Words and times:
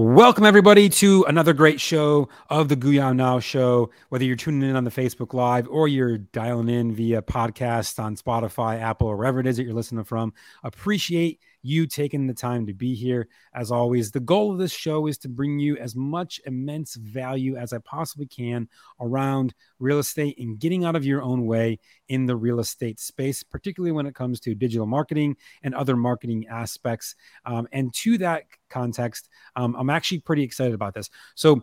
Welcome, 0.00 0.44
everybody, 0.44 0.88
to 0.90 1.24
another 1.24 1.52
great 1.52 1.80
show 1.80 2.28
of 2.48 2.68
the 2.68 2.76
Guya 2.76 3.16
Now 3.16 3.40
Show. 3.40 3.90
Whether 4.10 4.24
you're 4.24 4.36
tuning 4.36 4.70
in 4.70 4.76
on 4.76 4.84
the 4.84 4.92
Facebook 4.92 5.34
Live 5.34 5.66
or 5.68 5.88
you're 5.88 6.18
dialing 6.18 6.68
in 6.68 6.94
via 6.94 7.20
podcast 7.20 8.00
on 8.00 8.14
Spotify, 8.14 8.80
Apple, 8.80 9.08
or 9.08 9.16
wherever 9.16 9.40
it 9.40 9.46
is 9.48 9.56
that 9.56 9.64
you're 9.64 9.74
listening 9.74 10.04
from, 10.04 10.34
appreciate 10.62 11.40
you 11.62 11.86
taking 11.86 12.26
the 12.26 12.34
time 12.34 12.66
to 12.66 12.74
be 12.74 12.94
here. 12.94 13.28
As 13.54 13.70
always, 13.70 14.10
the 14.10 14.20
goal 14.20 14.52
of 14.52 14.58
this 14.58 14.72
show 14.72 15.06
is 15.06 15.18
to 15.18 15.28
bring 15.28 15.58
you 15.58 15.76
as 15.76 15.96
much 15.96 16.40
immense 16.46 16.94
value 16.96 17.56
as 17.56 17.72
I 17.72 17.78
possibly 17.78 18.26
can 18.26 18.68
around 19.00 19.54
real 19.78 19.98
estate 19.98 20.38
and 20.38 20.58
getting 20.58 20.84
out 20.84 20.96
of 20.96 21.04
your 21.04 21.22
own 21.22 21.46
way 21.46 21.78
in 22.08 22.26
the 22.26 22.36
real 22.36 22.60
estate 22.60 23.00
space, 23.00 23.42
particularly 23.42 23.92
when 23.92 24.06
it 24.06 24.14
comes 24.14 24.40
to 24.40 24.54
digital 24.54 24.86
marketing 24.86 25.36
and 25.62 25.74
other 25.74 25.96
marketing 25.96 26.46
aspects. 26.48 27.14
Um, 27.44 27.68
and 27.72 27.92
to 27.94 28.18
that 28.18 28.44
context, 28.70 29.28
um, 29.56 29.74
I'm 29.76 29.90
actually 29.90 30.20
pretty 30.20 30.42
excited 30.42 30.74
about 30.74 30.94
this. 30.94 31.10
So, 31.34 31.62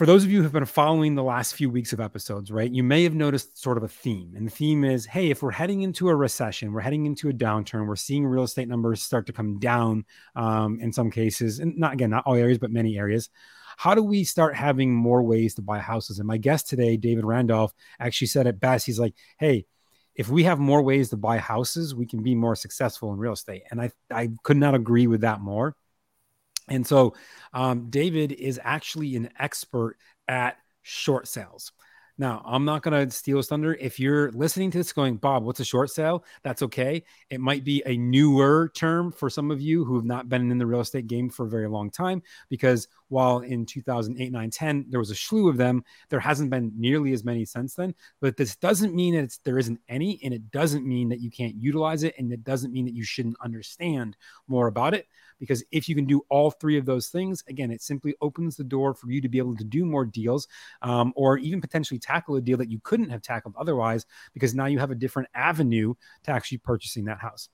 for 0.00 0.06
those 0.06 0.24
of 0.24 0.30
you 0.30 0.38
who 0.38 0.44
have 0.44 0.52
been 0.52 0.64
following 0.64 1.14
the 1.14 1.22
last 1.22 1.54
few 1.54 1.68
weeks 1.68 1.92
of 1.92 2.00
episodes, 2.00 2.50
right, 2.50 2.72
you 2.72 2.82
may 2.82 3.02
have 3.02 3.12
noticed 3.14 3.60
sort 3.60 3.76
of 3.76 3.82
a 3.82 3.88
theme. 3.88 4.32
And 4.34 4.46
the 4.46 4.50
theme 4.50 4.82
is 4.82 5.04
hey, 5.04 5.28
if 5.28 5.42
we're 5.42 5.50
heading 5.50 5.82
into 5.82 6.08
a 6.08 6.16
recession, 6.16 6.72
we're 6.72 6.80
heading 6.80 7.04
into 7.04 7.28
a 7.28 7.34
downturn, 7.34 7.86
we're 7.86 7.96
seeing 7.96 8.24
real 8.24 8.44
estate 8.44 8.66
numbers 8.66 9.02
start 9.02 9.26
to 9.26 9.34
come 9.34 9.58
down 9.58 10.06
um, 10.34 10.80
in 10.80 10.90
some 10.90 11.10
cases, 11.10 11.58
and 11.58 11.76
not 11.76 11.92
again, 11.92 12.08
not 12.08 12.22
all 12.24 12.34
areas, 12.34 12.56
but 12.56 12.70
many 12.70 12.96
areas. 12.96 13.28
How 13.76 13.94
do 13.94 14.02
we 14.02 14.24
start 14.24 14.56
having 14.56 14.90
more 14.90 15.22
ways 15.22 15.54
to 15.56 15.60
buy 15.60 15.80
houses? 15.80 16.18
And 16.18 16.26
my 16.26 16.38
guest 16.38 16.66
today, 16.66 16.96
David 16.96 17.26
Randolph, 17.26 17.74
actually 17.98 18.28
said 18.28 18.46
it 18.46 18.58
best. 18.58 18.86
He's 18.86 18.98
like, 18.98 19.12
hey, 19.38 19.66
if 20.14 20.30
we 20.30 20.44
have 20.44 20.58
more 20.58 20.80
ways 20.80 21.10
to 21.10 21.18
buy 21.18 21.36
houses, 21.36 21.94
we 21.94 22.06
can 22.06 22.22
be 22.22 22.34
more 22.34 22.56
successful 22.56 23.12
in 23.12 23.18
real 23.18 23.34
estate. 23.34 23.64
And 23.70 23.82
I, 23.82 23.90
I 24.10 24.30
could 24.44 24.56
not 24.56 24.74
agree 24.74 25.08
with 25.08 25.20
that 25.20 25.42
more. 25.42 25.76
And 26.70 26.86
so 26.86 27.14
um, 27.52 27.90
David 27.90 28.32
is 28.32 28.58
actually 28.62 29.16
an 29.16 29.28
expert 29.38 29.96
at 30.28 30.56
short 30.82 31.28
sales. 31.28 31.72
Now, 32.16 32.42
I'm 32.44 32.66
not 32.66 32.82
going 32.82 33.08
to 33.08 33.14
steal 33.14 33.38
his 33.38 33.48
thunder. 33.48 33.74
If 33.74 33.98
you're 33.98 34.30
listening 34.32 34.70
to 34.72 34.78
this 34.78 34.92
going, 34.92 35.16
Bob, 35.16 35.42
what's 35.42 35.60
a 35.60 35.64
short 35.64 35.90
sale? 35.90 36.22
That's 36.42 36.60
okay. 36.62 37.02
It 37.30 37.40
might 37.40 37.64
be 37.64 37.82
a 37.86 37.96
newer 37.96 38.70
term 38.74 39.10
for 39.10 39.30
some 39.30 39.50
of 39.50 39.60
you 39.62 39.84
who 39.86 39.96
have 39.96 40.04
not 40.04 40.28
been 40.28 40.50
in 40.50 40.58
the 40.58 40.66
real 40.66 40.80
estate 40.80 41.06
game 41.06 41.30
for 41.30 41.46
a 41.46 41.48
very 41.48 41.66
long 41.66 41.90
time, 41.90 42.22
because 42.50 42.88
while 43.10 43.40
in 43.40 43.66
2008, 43.66 44.32
9, 44.32 44.50
10, 44.50 44.86
there 44.88 45.00
was 45.00 45.10
a 45.10 45.14
slew 45.14 45.48
of 45.48 45.56
them, 45.56 45.84
there 46.08 46.20
hasn't 46.20 46.50
been 46.50 46.72
nearly 46.76 47.12
as 47.12 47.24
many 47.24 47.44
since 47.44 47.74
then. 47.74 47.94
But 48.20 48.36
this 48.36 48.56
doesn't 48.56 48.94
mean 48.94 49.14
that 49.16 49.36
there 49.44 49.58
isn't 49.58 49.80
any, 49.88 50.18
and 50.24 50.32
it 50.32 50.50
doesn't 50.50 50.86
mean 50.86 51.08
that 51.10 51.20
you 51.20 51.30
can't 51.30 51.54
utilize 51.56 52.02
it, 52.02 52.14
and 52.18 52.32
it 52.32 52.44
doesn't 52.44 52.72
mean 52.72 52.86
that 52.86 52.94
you 52.94 53.04
shouldn't 53.04 53.36
understand 53.42 54.16
more 54.48 54.68
about 54.68 54.94
it 54.94 55.06
because 55.40 55.64
if 55.72 55.88
you 55.88 55.96
can 55.96 56.04
do 56.04 56.22
all 56.28 56.50
three 56.50 56.78
of 56.78 56.84
those 56.84 57.08
things, 57.08 57.42
again, 57.48 57.72
it 57.72 57.82
simply 57.82 58.14
opens 58.20 58.56
the 58.56 58.62
door 58.62 58.94
for 58.94 59.10
you 59.10 59.20
to 59.20 59.28
be 59.28 59.38
able 59.38 59.56
to 59.56 59.64
do 59.64 59.84
more 59.84 60.04
deals 60.04 60.46
um, 60.82 61.12
or 61.16 61.38
even 61.38 61.60
potentially 61.60 61.98
tackle 61.98 62.36
a 62.36 62.40
deal 62.40 62.58
that 62.58 62.70
you 62.70 62.78
couldn't 62.84 63.08
have 63.08 63.22
tackled 63.22 63.54
otherwise 63.58 64.06
because 64.34 64.54
now 64.54 64.66
you 64.66 64.78
have 64.78 64.90
a 64.90 64.94
different 64.94 65.28
avenue 65.34 65.94
to 66.22 66.30
actually 66.30 66.58
purchasing 66.58 67.06
that 67.06 67.18
house. 67.18 67.48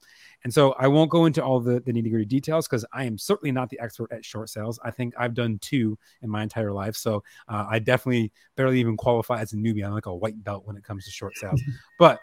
And 0.45 0.53
so 0.53 0.73
I 0.73 0.89
won't 0.89 1.11
go 1.11 1.25
into 1.25 1.43
all 1.43 1.61
the, 1.61 1.81
the 1.81 1.93
nitty 1.93 2.11
gritty 2.11 2.27
details 2.27 2.67
because 2.67 2.85
I 2.93 3.05
am 3.05 3.17
certainly 3.17 3.53
not 3.53 3.71
the 3.71 3.81
expert 3.81 4.13
at 4.13 4.25
short 4.25 4.51
sales. 4.51 4.79
I 4.85 4.91
think 4.91 5.15
I've 5.17 5.35
done 5.35 5.46
two 5.61 5.99
in 6.23 6.31
my 6.31 6.43
entire 6.43 6.73
life. 6.73 6.97
So 6.97 7.23
uh, 7.49 7.67
I 7.69 7.79
definitely 7.79 8.33
barely 8.57 8.81
even 8.81 8.97
qualify 8.97 9.41
as 9.41 9.53
a 9.53 9.57
newbie. 9.57 9.85
I'm 9.85 9.93
like 9.93 10.07
a 10.07 10.15
white 10.15 10.43
belt 10.43 10.67
when 10.67 10.77
it 10.77 10.85
comes 10.85 11.05
to 11.05 11.11
short 11.11 11.37
sales. 11.37 11.61
but 11.99 12.21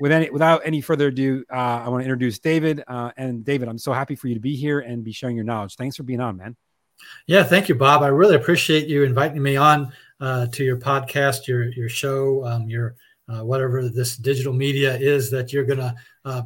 with 0.00 0.12
any 0.12 0.30
without 0.30 0.62
any 0.64 0.80
further 0.80 1.08
ado, 1.08 1.44
uh, 1.52 1.82
I 1.84 1.88
want 1.88 2.00
to 2.00 2.04
introduce 2.04 2.38
David. 2.38 2.82
Uh, 2.86 3.12
and 3.16 3.44
David, 3.44 3.68
I'm 3.68 3.78
so 3.78 3.92
happy 3.92 4.16
for 4.16 4.28
you 4.28 4.34
to 4.34 4.40
be 4.40 4.56
here 4.56 4.80
and 4.80 5.04
be 5.04 5.12
sharing 5.12 5.36
your 5.36 5.44
knowledge. 5.44 5.76
Thanks 5.76 5.96
for 5.96 6.02
being 6.02 6.20
on, 6.20 6.36
man. 6.36 6.56
Yeah, 7.26 7.44
thank 7.44 7.68
you, 7.68 7.74
Bob. 7.74 8.02
I 8.02 8.08
really 8.08 8.36
appreciate 8.36 8.86
you 8.86 9.04
inviting 9.04 9.42
me 9.42 9.56
on 9.56 9.92
uh, 10.20 10.46
to 10.52 10.64
your 10.64 10.76
podcast, 10.76 11.46
your 11.46 11.64
your 11.72 11.88
show, 11.88 12.44
um, 12.46 12.68
your 12.68 12.96
uh, 13.28 13.44
whatever 13.44 13.88
this 13.88 14.16
digital 14.16 14.52
media 14.52 14.96
is 14.96 15.30
that 15.30 15.52
you're 15.52 15.64
going 15.64 15.78
to 15.78 15.94
uh, 16.24 16.42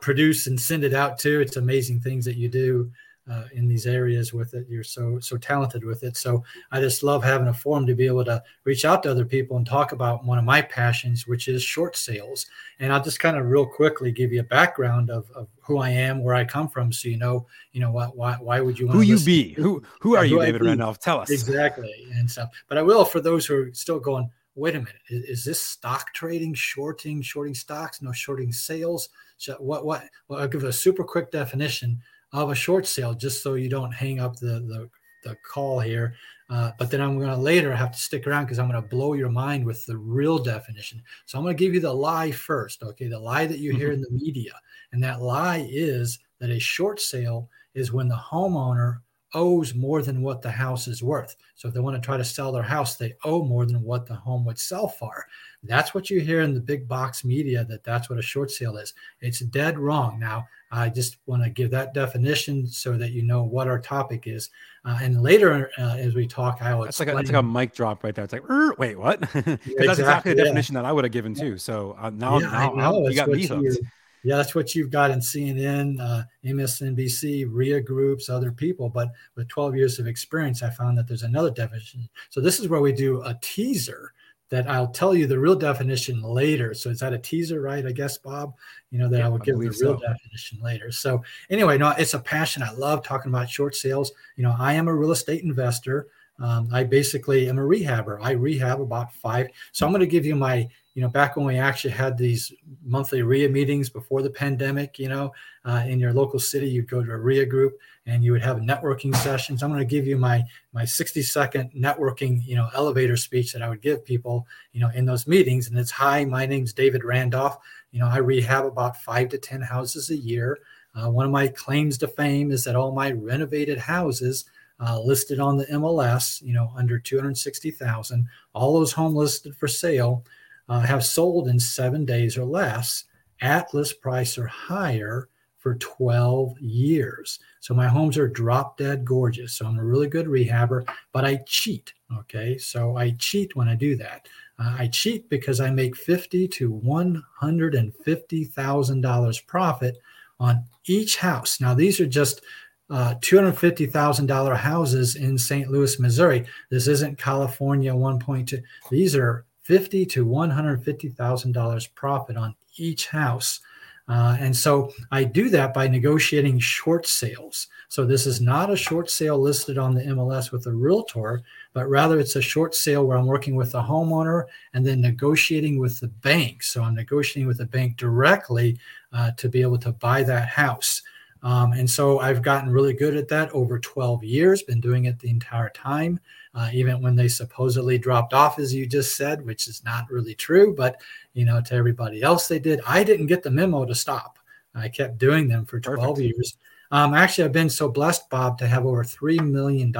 produce 0.00 0.46
and 0.46 0.60
send 0.60 0.84
it 0.84 0.94
out 0.94 1.18
to. 1.20 1.40
It's 1.40 1.56
amazing 1.56 2.00
things 2.00 2.24
that 2.24 2.36
you 2.36 2.48
do 2.48 2.90
uh, 3.30 3.44
in 3.52 3.68
these 3.68 3.86
areas 3.86 4.32
with 4.32 4.54
it. 4.54 4.66
You're 4.68 4.82
so 4.82 5.18
so 5.20 5.36
talented 5.36 5.84
with 5.84 6.02
it. 6.02 6.16
So 6.16 6.42
I 6.72 6.80
just 6.80 7.02
love 7.02 7.22
having 7.22 7.48
a 7.48 7.54
forum 7.54 7.86
to 7.86 7.94
be 7.94 8.06
able 8.06 8.24
to 8.24 8.42
reach 8.64 8.84
out 8.84 9.02
to 9.02 9.10
other 9.10 9.24
people 9.24 9.56
and 9.56 9.66
talk 9.66 9.92
about 9.92 10.24
one 10.24 10.38
of 10.38 10.44
my 10.44 10.62
passions, 10.62 11.26
which 11.26 11.48
is 11.48 11.62
short 11.62 11.96
sales. 11.96 12.46
And 12.80 12.92
I'll 12.92 13.02
just 13.02 13.20
kind 13.20 13.36
of 13.36 13.46
real 13.46 13.66
quickly 13.66 14.12
give 14.12 14.32
you 14.32 14.40
a 14.40 14.44
background 14.44 15.10
of, 15.10 15.30
of 15.32 15.48
who 15.60 15.78
I 15.78 15.90
am, 15.90 16.22
where 16.22 16.34
I 16.34 16.44
come 16.44 16.68
from, 16.68 16.92
so 16.92 17.08
you 17.08 17.18
know, 17.18 17.46
you 17.72 17.80
know, 17.80 17.90
what, 17.90 18.16
why 18.16 18.34
why 18.34 18.60
would 18.60 18.78
you 18.78 18.86
want 18.86 18.96
who 18.96 19.02
you 19.02 19.18
be? 19.18 19.52
Who 19.54 19.82
who 20.00 20.16
are 20.16 20.24
you, 20.24 20.40
David 20.40 20.62
Randolph? 20.62 20.98
Tell 20.98 21.20
us 21.20 21.30
exactly. 21.30 22.06
And 22.14 22.30
stuff. 22.30 22.50
but 22.68 22.78
I 22.78 22.82
will 22.82 23.04
for 23.04 23.20
those 23.20 23.46
who 23.46 23.62
are 23.62 23.70
still 23.74 24.00
going. 24.00 24.30
Wait 24.54 24.74
a 24.74 24.78
minute, 24.78 24.96
is, 25.08 25.22
is 25.24 25.44
this 25.44 25.62
stock 25.62 26.12
trading, 26.14 26.52
shorting, 26.52 27.22
shorting 27.22 27.54
stocks? 27.54 28.02
No, 28.02 28.10
shorting 28.10 28.50
sales. 28.50 29.08
So 29.36 29.54
what? 29.60 29.84
What? 29.84 30.02
Well, 30.26 30.40
I'll 30.40 30.48
give 30.48 30.64
a 30.64 30.72
super 30.72 31.04
quick 31.04 31.30
definition 31.30 32.02
of 32.32 32.50
a 32.50 32.54
short 32.54 32.86
sale 32.86 33.14
just 33.14 33.42
so 33.42 33.54
you 33.54 33.68
don't 33.68 33.92
hang 33.92 34.20
up 34.20 34.36
the 34.36 34.60
the, 34.60 34.90
the 35.24 35.36
call 35.50 35.80
here. 35.80 36.14
Uh, 36.50 36.72
but 36.78 36.90
then 36.90 37.00
I'm 37.00 37.18
going 37.18 37.28
to 37.28 37.36
later 37.36 37.74
have 37.74 37.92
to 37.92 37.98
stick 37.98 38.26
around 38.26 38.44
because 38.44 38.58
I'm 38.58 38.70
going 38.70 38.82
to 38.82 38.88
blow 38.88 39.12
your 39.12 39.28
mind 39.28 39.66
with 39.66 39.84
the 39.84 39.98
real 39.98 40.38
definition. 40.38 41.02
So 41.26 41.36
I'm 41.36 41.44
going 41.44 41.54
to 41.54 41.62
give 41.62 41.74
you 41.74 41.80
the 41.80 41.92
lie 41.92 42.30
first. 42.30 42.82
Okay. 42.82 43.06
The 43.06 43.18
lie 43.18 43.46
that 43.46 43.58
you 43.58 43.74
hear 43.74 43.92
in 43.92 44.00
the 44.00 44.10
media. 44.10 44.54
And 44.92 45.02
that 45.02 45.20
lie 45.20 45.68
is 45.70 46.18
that 46.38 46.48
a 46.48 46.58
short 46.58 47.00
sale 47.00 47.50
is 47.74 47.92
when 47.92 48.08
the 48.08 48.16
homeowner 48.16 49.00
owes 49.34 49.74
more 49.74 50.00
than 50.02 50.22
what 50.22 50.40
the 50.40 50.50
house 50.50 50.88
is 50.88 51.02
worth. 51.02 51.36
So 51.54 51.68
if 51.68 51.74
they 51.74 51.80
want 51.80 51.96
to 51.96 52.04
try 52.04 52.16
to 52.16 52.24
sell 52.24 52.50
their 52.50 52.62
house, 52.62 52.96
they 52.96 53.14
owe 53.24 53.44
more 53.44 53.66
than 53.66 53.82
what 53.82 54.06
the 54.06 54.14
home 54.14 54.44
would 54.46 54.58
sell 54.58 54.88
for. 54.88 55.26
That's 55.62 55.92
what 55.92 56.08
you 56.08 56.20
hear 56.20 56.40
in 56.40 56.54
the 56.54 56.60
big 56.60 56.88
box 56.88 57.24
media 57.24 57.64
that 57.64 57.84
that's 57.84 58.08
what 58.08 58.18
a 58.18 58.22
short 58.22 58.50
sale 58.50 58.78
is. 58.78 58.94
It's 59.20 59.40
dead 59.40 59.78
wrong. 59.78 60.18
Now, 60.18 60.46
I 60.70 60.90
just 60.90 61.16
want 61.26 61.42
to 61.44 61.50
give 61.50 61.70
that 61.70 61.94
definition 61.94 62.66
so 62.66 62.96
that 62.98 63.12
you 63.12 63.22
know 63.22 63.42
what 63.42 63.68
our 63.68 63.78
topic 63.78 64.26
is. 64.26 64.50
Uh, 64.84 64.98
and 65.02 65.22
later, 65.22 65.70
uh, 65.78 65.96
as 65.96 66.14
we 66.14 66.26
talk, 66.26 66.58
I 66.60 66.74
will. 66.74 66.84
That's 66.84 67.00
like, 67.00 67.08
a, 67.08 67.14
that's 67.14 67.30
like 67.30 67.40
a 67.40 67.42
mic 67.42 67.74
drop 67.74 68.04
right 68.04 68.14
there. 68.14 68.24
It's 68.24 68.32
like, 68.32 68.48
wait, 68.78 68.98
what? 68.98 69.22
exactly, 69.34 69.86
that's 69.86 69.98
exactly 69.98 70.32
the 70.34 70.38
yeah. 70.38 70.44
definition 70.44 70.74
that 70.74 70.84
I 70.84 70.92
would 70.92 71.04
have 71.04 71.12
given 71.12 71.34
too. 71.34 71.58
So 71.58 71.96
uh, 71.98 72.10
now, 72.10 72.38
yeah, 72.38 72.50
now, 72.50 72.72
now 72.74 72.98
you 73.00 73.14
got 73.14 73.28
me 73.28 73.46
hooked. 73.46 73.78
Yeah, 74.24 74.36
that's 74.36 74.54
what 74.54 74.74
you've 74.74 74.90
got 74.90 75.10
in 75.12 75.20
CNN, 75.20 76.00
uh, 76.00 76.24
MSNBC, 76.44 77.46
RIA 77.48 77.80
groups, 77.80 78.28
other 78.28 78.50
people. 78.50 78.88
But 78.88 79.10
with 79.36 79.48
12 79.48 79.76
years 79.76 79.98
of 79.98 80.06
experience, 80.06 80.62
I 80.62 80.70
found 80.70 80.98
that 80.98 81.06
there's 81.06 81.22
another 81.22 81.50
definition. 81.50 82.08
So 82.28 82.40
this 82.40 82.58
is 82.58 82.68
where 82.68 82.80
we 82.80 82.92
do 82.92 83.22
a 83.22 83.38
teaser 83.40 84.12
that 84.50 84.68
I'll 84.68 84.88
tell 84.88 85.14
you 85.14 85.26
the 85.26 85.38
real 85.38 85.54
definition 85.54 86.22
later. 86.22 86.72
So 86.74 86.90
is 86.90 87.00
that 87.00 87.12
a 87.12 87.18
teaser, 87.18 87.60
right? 87.60 87.84
I 87.84 87.92
guess, 87.92 88.16
Bob, 88.16 88.54
you 88.90 88.98
know, 88.98 89.08
that 89.08 89.18
yeah, 89.18 89.26
I 89.26 89.28
will 89.28 89.38
give 89.38 89.58
the 89.58 89.68
real 89.68 89.72
so. 89.72 89.96
definition 89.96 90.58
later. 90.62 90.90
So 90.90 91.22
anyway, 91.50 91.76
no, 91.78 91.90
it's 91.90 92.14
a 92.14 92.18
passion. 92.18 92.62
I 92.62 92.72
love 92.72 93.04
talking 93.04 93.30
about 93.30 93.50
short 93.50 93.76
sales. 93.76 94.12
You 94.36 94.44
know, 94.44 94.54
I 94.58 94.72
am 94.74 94.88
a 94.88 94.94
real 94.94 95.12
estate 95.12 95.42
investor. 95.42 96.08
Um, 96.40 96.68
I 96.72 96.84
basically 96.84 97.48
am 97.48 97.58
a 97.58 97.62
rehabber. 97.62 98.18
I 98.22 98.32
rehab 98.32 98.80
about 98.80 99.12
five. 99.12 99.48
So 99.72 99.86
I'm 99.86 99.92
going 99.92 100.00
to 100.00 100.06
give 100.06 100.24
you 100.24 100.36
my 100.36 100.68
you 100.98 101.02
know, 101.02 101.08
back 101.08 101.36
when 101.36 101.46
we 101.46 101.58
actually 101.58 101.92
had 101.92 102.18
these 102.18 102.52
monthly 102.84 103.22
RIA 103.22 103.48
meetings 103.48 103.88
before 103.88 104.20
the 104.20 104.30
pandemic, 104.30 104.98
you 104.98 105.08
know, 105.08 105.32
uh, 105.64 105.84
in 105.86 106.00
your 106.00 106.12
local 106.12 106.40
city, 106.40 106.68
you'd 106.68 106.90
go 106.90 107.04
to 107.04 107.12
a 107.12 107.16
RIA 107.16 107.46
group 107.46 107.78
and 108.06 108.24
you 108.24 108.32
would 108.32 108.42
have 108.42 108.56
networking 108.56 109.14
sessions. 109.14 109.62
I'm 109.62 109.70
going 109.70 109.78
to 109.78 109.84
give 109.84 110.08
you 110.08 110.16
my 110.16 110.42
my 110.72 110.84
60 110.84 111.22
second 111.22 111.70
networking, 111.70 112.44
you 112.44 112.56
know, 112.56 112.68
elevator 112.74 113.16
speech 113.16 113.52
that 113.52 113.62
I 113.62 113.68
would 113.68 113.80
give 113.80 114.04
people, 114.04 114.48
you 114.72 114.80
know, 114.80 114.90
in 114.92 115.04
those 115.04 115.28
meetings. 115.28 115.68
And 115.68 115.78
it's 115.78 115.92
hi, 115.92 116.24
my 116.24 116.46
name's 116.46 116.72
David 116.72 117.04
Randolph. 117.04 117.58
You 117.92 118.00
know, 118.00 118.08
I 118.08 118.18
rehab 118.18 118.66
about 118.66 119.00
five 119.00 119.28
to 119.28 119.38
ten 119.38 119.60
houses 119.60 120.10
a 120.10 120.16
year. 120.16 120.58
Uh, 120.96 121.08
one 121.08 121.26
of 121.26 121.30
my 121.30 121.46
claims 121.46 121.96
to 121.98 122.08
fame 122.08 122.50
is 122.50 122.64
that 122.64 122.74
all 122.74 122.90
my 122.90 123.12
renovated 123.12 123.78
houses 123.78 124.46
uh, 124.80 125.00
listed 125.00 125.40
on 125.40 125.56
the 125.56 125.66
MLS, 125.66 126.40
you 126.42 126.52
know, 126.52 126.72
under 126.76 126.98
260,000, 126.98 128.28
all 128.54 128.74
those 128.74 128.92
homes 128.92 129.16
listed 129.16 129.56
for 129.56 129.68
sale 129.68 130.24
uh, 130.68 130.80
have 130.80 131.04
sold 131.04 131.48
in 131.48 131.58
seven 131.58 132.04
days 132.04 132.36
or 132.38 132.44
less 132.44 133.04
at 133.40 133.72
list 133.74 134.00
price 134.00 134.38
or 134.38 134.46
higher 134.46 135.28
for 135.58 135.74
12 135.76 136.58
years. 136.60 137.40
So 137.60 137.74
my 137.74 137.88
homes 137.88 138.16
are 138.16 138.28
drop 138.28 138.78
dead 138.78 139.04
gorgeous. 139.04 139.54
So 139.54 139.66
I'm 139.66 139.78
a 139.78 139.84
really 139.84 140.06
good 140.06 140.26
rehabber, 140.26 140.88
but 141.12 141.24
I 141.24 141.40
cheat. 141.46 141.92
Okay. 142.20 142.56
So 142.58 142.96
I 142.96 143.10
cheat 143.18 143.56
when 143.56 143.68
I 143.68 143.74
do 143.74 143.96
that. 143.96 144.28
Uh, 144.58 144.76
I 144.78 144.86
cheat 144.88 145.28
because 145.28 145.60
I 145.60 145.70
make 145.70 145.96
fifty 145.96 146.48
to 146.48 146.70
one 146.70 147.22
hundred 147.34 147.74
and 147.74 147.94
fifty 147.94 148.44
thousand 148.44 149.02
dollars 149.02 149.40
profit 149.40 149.98
on 150.40 150.64
each 150.86 151.16
house. 151.16 151.60
Now 151.60 151.74
these 151.74 152.00
are 152.00 152.06
just 152.06 152.40
uh, 152.90 153.14
$250,000 153.20 154.56
houses 154.56 155.16
in 155.16 155.36
St. 155.36 155.70
Louis, 155.70 155.98
Missouri. 155.98 156.46
This 156.70 156.88
isn't 156.88 157.18
California 157.18 157.92
1.2. 157.92 158.62
These 158.90 159.14
are 159.14 159.44
fifty 159.68 160.06
to 160.06 160.24
one 160.24 160.48
hundred 160.48 160.82
fifty 160.82 161.10
thousand 161.10 161.52
dollars 161.52 161.86
profit 161.88 162.38
on 162.38 162.54
each 162.78 163.08
house. 163.08 163.60
Uh, 164.08 164.34
and 164.40 164.56
so 164.56 164.90
I 165.12 165.24
do 165.24 165.50
that 165.50 165.74
by 165.74 165.86
negotiating 165.86 166.58
short 166.58 167.06
sales. 167.06 167.66
So 167.88 168.06
this 168.06 168.26
is 168.26 168.40
not 168.40 168.70
a 168.70 168.76
short 168.76 169.10
sale 169.10 169.38
listed 169.38 169.76
on 169.76 169.94
the 169.94 170.00
MLS 170.04 170.50
with 170.50 170.64
a 170.64 170.72
realtor, 170.72 171.42
but 171.74 171.90
rather 171.90 172.18
it's 172.18 172.36
a 172.36 172.40
short 172.40 172.74
sale 172.74 173.04
where 173.04 173.18
I'm 173.18 173.26
working 173.26 173.54
with 173.54 173.72
the 173.72 173.82
homeowner 173.82 174.44
and 174.72 174.86
then 174.86 175.02
negotiating 175.02 175.78
with 175.78 176.00
the 176.00 176.08
bank. 176.08 176.62
So 176.62 176.82
I'm 176.82 176.94
negotiating 176.94 177.46
with 177.46 177.58
the 177.58 177.66
bank 177.66 177.98
directly 177.98 178.78
uh, 179.12 179.32
to 179.32 179.50
be 179.50 179.60
able 179.60 179.78
to 179.80 179.92
buy 179.92 180.22
that 180.22 180.48
house. 180.48 181.02
Um, 181.42 181.72
and 181.72 181.88
so 181.88 182.18
I've 182.18 182.42
gotten 182.42 182.70
really 182.70 182.92
good 182.92 183.16
at 183.16 183.28
that 183.28 183.50
over 183.52 183.78
12 183.78 184.24
years, 184.24 184.62
been 184.62 184.80
doing 184.80 185.04
it 185.04 185.18
the 185.18 185.30
entire 185.30 185.70
time, 185.70 186.18
uh, 186.54 186.70
even 186.72 187.00
when 187.00 187.14
they 187.14 187.28
supposedly 187.28 187.98
dropped 187.98 188.34
off, 188.34 188.58
as 188.58 188.74
you 188.74 188.86
just 188.86 189.16
said, 189.16 189.44
which 189.44 189.68
is 189.68 189.84
not 189.84 190.10
really 190.10 190.34
true. 190.34 190.74
But, 190.74 191.00
you 191.34 191.44
know, 191.44 191.60
to 191.60 191.74
everybody 191.74 192.22
else 192.22 192.48
they 192.48 192.58
did. 192.58 192.80
I 192.86 193.04
didn't 193.04 193.26
get 193.26 193.42
the 193.42 193.50
memo 193.50 193.84
to 193.84 193.94
stop. 193.94 194.38
I 194.74 194.88
kept 194.88 195.18
doing 195.18 195.48
them 195.48 195.64
for 195.64 195.80
12 195.80 195.98
Perfect. 195.98 196.20
years. 196.20 196.56
Um, 196.90 197.14
actually, 197.14 197.44
I've 197.44 197.52
been 197.52 197.70
so 197.70 197.88
blessed, 197.88 198.30
Bob, 198.30 198.58
to 198.58 198.66
have 198.66 198.86
over 198.86 199.04
$3 199.04 199.40
million 199.40 199.94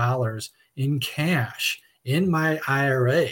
in 0.76 1.00
cash 1.00 1.82
in 2.04 2.30
my 2.30 2.60
IRA. 2.66 3.28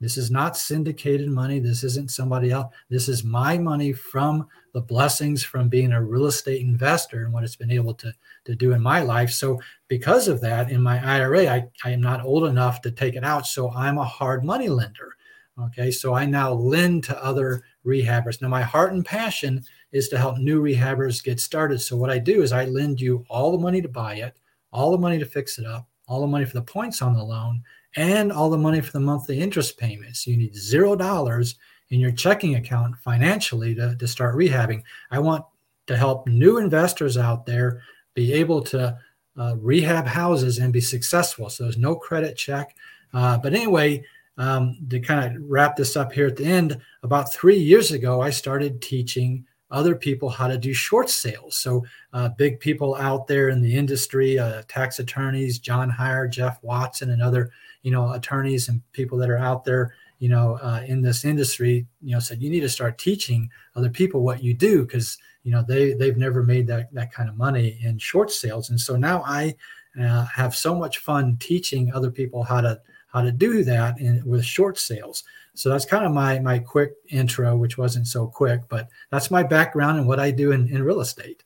This 0.00 0.16
is 0.18 0.30
not 0.30 0.56
syndicated 0.56 1.28
money. 1.30 1.58
This 1.58 1.82
isn't 1.84 2.10
somebody 2.10 2.50
else. 2.50 2.74
This 2.90 3.08
is 3.08 3.24
my 3.24 3.56
money 3.56 3.92
from 3.92 4.46
the 4.76 4.82
blessings 4.82 5.42
from 5.42 5.70
being 5.70 5.94
a 5.94 6.04
real 6.04 6.26
estate 6.26 6.60
investor 6.60 7.24
and 7.24 7.32
what 7.32 7.42
it's 7.42 7.56
been 7.56 7.70
able 7.70 7.94
to, 7.94 8.12
to 8.44 8.54
do 8.54 8.72
in 8.72 8.82
my 8.82 9.00
life. 9.00 9.30
So, 9.30 9.58
because 9.88 10.28
of 10.28 10.42
that, 10.42 10.70
in 10.70 10.82
my 10.82 11.02
IRA, 11.02 11.46
I, 11.46 11.64
I 11.82 11.92
am 11.92 12.02
not 12.02 12.22
old 12.22 12.44
enough 12.44 12.82
to 12.82 12.90
take 12.90 13.14
it 13.14 13.24
out. 13.24 13.46
So, 13.46 13.70
I'm 13.70 13.96
a 13.96 14.04
hard 14.04 14.44
money 14.44 14.68
lender. 14.68 15.16
Okay. 15.58 15.90
So, 15.90 16.12
I 16.12 16.26
now 16.26 16.52
lend 16.52 17.04
to 17.04 17.24
other 17.24 17.64
rehabbers. 17.86 18.42
Now, 18.42 18.48
my 18.48 18.60
heart 18.60 18.92
and 18.92 19.02
passion 19.02 19.64
is 19.92 20.10
to 20.10 20.18
help 20.18 20.36
new 20.36 20.62
rehabbers 20.62 21.24
get 21.24 21.40
started. 21.40 21.80
So, 21.80 21.96
what 21.96 22.10
I 22.10 22.18
do 22.18 22.42
is 22.42 22.52
I 22.52 22.66
lend 22.66 23.00
you 23.00 23.24
all 23.30 23.52
the 23.52 23.58
money 23.58 23.80
to 23.80 23.88
buy 23.88 24.16
it, 24.16 24.36
all 24.74 24.90
the 24.90 24.98
money 24.98 25.18
to 25.18 25.24
fix 25.24 25.58
it 25.58 25.64
up, 25.64 25.88
all 26.06 26.20
the 26.20 26.26
money 26.26 26.44
for 26.44 26.52
the 26.52 26.60
points 26.60 27.00
on 27.00 27.14
the 27.14 27.24
loan, 27.24 27.62
and 27.96 28.30
all 28.30 28.50
the 28.50 28.58
money 28.58 28.80
for 28.80 28.92
the 28.92 29.00
monthly 29.00 29.40
interest 29.40 29.78
payments. 29.78 30.26
You 30.26 30.36
need 30.36 30.54
zero 30.54 30.94
dollars 30.94 31.56
in 31.88 32.00
your 32.00 32.12
checking 32.12 32.56
account 32.56 32.96
financially 32.98 33.74
to, 33.74 33.96
to 33.96 34.08
start 34.08 34.36
rehabbing. 34.36 34.82
I 35.10 35.18
want 35.18 35.44
to 35.86 35.96
help 35.96 36.26
new 36.26 36.58
investors 36.58 37.16
out 37.16 37.46
there 37.46 37.82
be 38.14 38.32
able 38.32 38.62
to 38.62 38.98
uh, 39.38 39.54
rehab 39.58 40.06
houses 40.06 40.58
and 40.58 40.72
be 40.72 40.80
successful. 40.80 41.48
So 41.48 41.64
there's 41.64 41.78
no 41.78 41.94
credit 41.94 42.36
check. 42.36 42.74
Uh, 43.12 43.38
but 43.38 43.54
anyway, 43.54 44.04
um, 44.38 44.78
to 44.90 45.00
kind 45.00 45.36
of 45.36 45.42
wrap 45.42 45.76
this 45.76 45.96
up 45.96 46.12
here 46.12 46.26
at 46.26 46.36
the 46.36 46.44
end, 46.44 46.78
about 47.02 47.32
three 47.32 47.56
years 47.58 47.92
ago, 47.92 48.20
I 48.20 48.30
started 48.30 48.82
teaching 48.82 49.44
other 49.70 49.94
people 49.94 50.28
how 50.28 50.46
to 50.46 50.58
do 50.58 50.72
short 50.72 51.10
sales. 51.10 51.56
So, 51.56 51.84
uh, 52.12 52.28
big 52.30 52.60
people 52.60 52.94
out 52.96 53.26
there 53.26 53.48
in 53.48 53.60
the 53.60 53.74
industry, 53.74 54.38
uh, 54.38 54.62
tax 54.68 54.98
attorneys, 54.98 55.58
John 55.58 55.90
Hyre, 55.90 56.28
Jeff 56.28 56.62
Watson, 56.62 57.10
and 57.10 57.22
other 57.22 57.50
you 57.86 57.92
know 57.92 58.12
attorneys 58.14 58.68
and 58.68 58.82
people 58.92 59.16
that 59.16 59.30
are 59.30 59.38
out 59.38 59.64
there 59.64 59.94
you 60.18 60.28
know 60.28 60.58
uh, 60.60 60.82
in 60.86 61.00
this 61.00 61.24
industry 61.24 61.86
you 62.02 62.14
know 62.14 62.18
said 62.18 62.42
you 62.42 62.50
need 62.50 62.66
to 62.66 62.68
start 62.68 62.98
teaching 62.98 63.48
other 63.76 63.88
people 63.88 64.22
what 64.22 64.42
you 64.42 64.52
do 64.52 64.84
because 64.84 65.18
you 65.46 65.52
know 65.52 65.62
they 65.62 65.92
they've 65.92 66.16
never 66.16 66.42
made 66.42 66.66
that 66.66 66.92
that 66.92 67.12
kind 67.12 67.28
of 67.28 67.36
money 67.36 67.78
in 67.80 67.96
short 67.98 68.32
sales. 68.32 68.70
And 68.70 68.80
so 68.80 68.96
now 68.96 69.22
i 69.24 69.54
uh, 69.98 70.26
have 70.26 70.54
so 70.54 70.74
much 70.74 70.98
fun 70.98 71.36
teaching 71.38 71.92
other 71.94 72.10
people 72.10 72.42
how 72.42 72.60
to 72.60 72.80
how 73.12 73.22
to 73.22 73.30
do 73.30 73.62
that 73.62 73.98
in, 74.00 74.20
with 74.26 74.44
short 74.44 74.76
sales. 74.76 75.22
So 75.54 75.70
that's 75.70 75.84
kind 75.84 76.04
of 76.04 76.10
my 76.10 76.40
my 76.40 76.58
quick 76.58 76.94
intro 77.10 77.56
which 77.56 77.78
wasn't 77.78 78.08
so 78.08 78.26
quick 78.26 78.62
but 78.68 78.88
that's 79.12 79.30
my 79.30 79.44
background 79.44 79.98
and 79.98 80.08
what 80.08 80.18
i 80.18 80.32
do 80.32 80.50
in, 80.50 80.68
in 80.68 80.82
real 80.82 81.00
estate. 81.00 81.44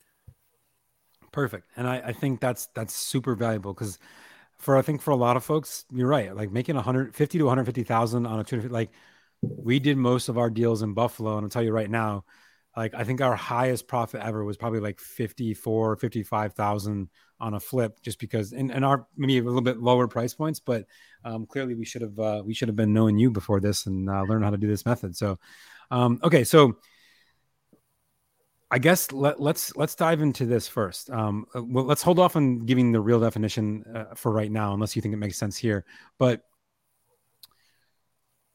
Perfect. 1.32 1.66
And 1.76 1.86
i, 1.86 1.96
I 2.06 2.12
think 2.12 2.40
that's 2.40 2.68
that's 2.74 2.94
super 2.94 3.34
valuable 3.34 3.74
because 3.74 3.98
for 4.60 4.76
I 4.76 4.82
think 4.82 5.00
for 5.00 5.10
a 5.10 5.16
lot 5.16 5.36
of 5.36 5.44
folks, 5.44 5.84
you're 5.90 6.06
right. 6.06 6.34
Like 6.36 6.52
making 6.52 6.76
150 6.76 7.38
to 7.38 7.44
150,000 7.44 8.26
on 8.26 8.40
a 8.40 8.44
250, 8.44 8.72
like 8.72 8.90
we 9.42 9.78
did 9.78 9.96
most 9.96 10.28
of 10.28 10.36
our 10.36 10.50
deals 10.50 10.82
in 10.82 10.92
Buffalo. 10.92 11.36
And 11.36 11.44
I'll 11.44 11.50
tell 11.50 11.62
you 11.62 11.72
right 11.72 11.90
now, 11.90 12.24
like 12.76 12.94
I 12.94 13.04
think 13.04 13.22
our 13.22 13.34
highest 13.34 13.88
profit 13.88 14.20
ever 14.22 14.44
was 14.44 14.58
probably 14.58 14.80
like 14.80 15.00
54, 15.00 15.96
55,000 15.96 17.08
on 17.40 17.54
a 17.54 17.60
flip 17.60 18.00
just 18.02 18.20
because, 18.20 18.52
and, 18.52 18.70
and 18.70 18.84
our 18.84 19.06
maybe 19.16 19.38
a 19.38 19.42
little 19.42 19.62
bit 19.62 19.80
lower 19.80 20.06
price 20.06 20.34
points, 20.34 20.60
but 20.60 20.84
um, 21.24 21.46
clearly 21.46 21.74
we 21.74 21.86
should 21.86 22.02
have, 22.02 22.18
uh, 22.18 22.42
we 22.44 22.52
should 22.52 22.68
have 22.68 22.76
been 22.76 22.92
knowing 22.92 23.18
you 23.18 23.30
before 23.30 23.60
this 23.60 23.86
and 23.86 24.10
uh, 24.10 24.22
learn 24.22 24.42
how 24.42 24.50
to 24.50 24.58
do 24.58 24.68
this 24.68 24.84
method. 24.84 25.16
So, 25.16 25.38
um, 25.90 26.20
okay. 26.22 26.44
So 26.44 26.76
I 28.70 28.78
guess 28.78 29.10
let, 29.10 29.40
let's 29.40 29.76
let's 29.76 29.94
dive 29.94 30.22
into 30.22 30.46
this 30.46 30.68
first. 30.68 31.10
Um, 31.10 31.46
uh, 31.54 31.62
well, 31.64 31.84
let's 31.84 32.02
hold 32.02 32.18
off 32.18 32.36
on 32.36 32.60
giving 32.60 32.92
the 32.92 33.00
real 33.00 33.18
definition 33.18 33.84
uh, 33.94 34.14
for 34.14 34.30
right 34.30 34.50
now, 34.50 34.74
unless 34.74 34.94
you 34.94 35.02
think 35.02 35.12
it 35.12 35.18
makes 35.18 35.36
sense 35.36 35.56
here. 35.56 35.84
But 36.18 36.42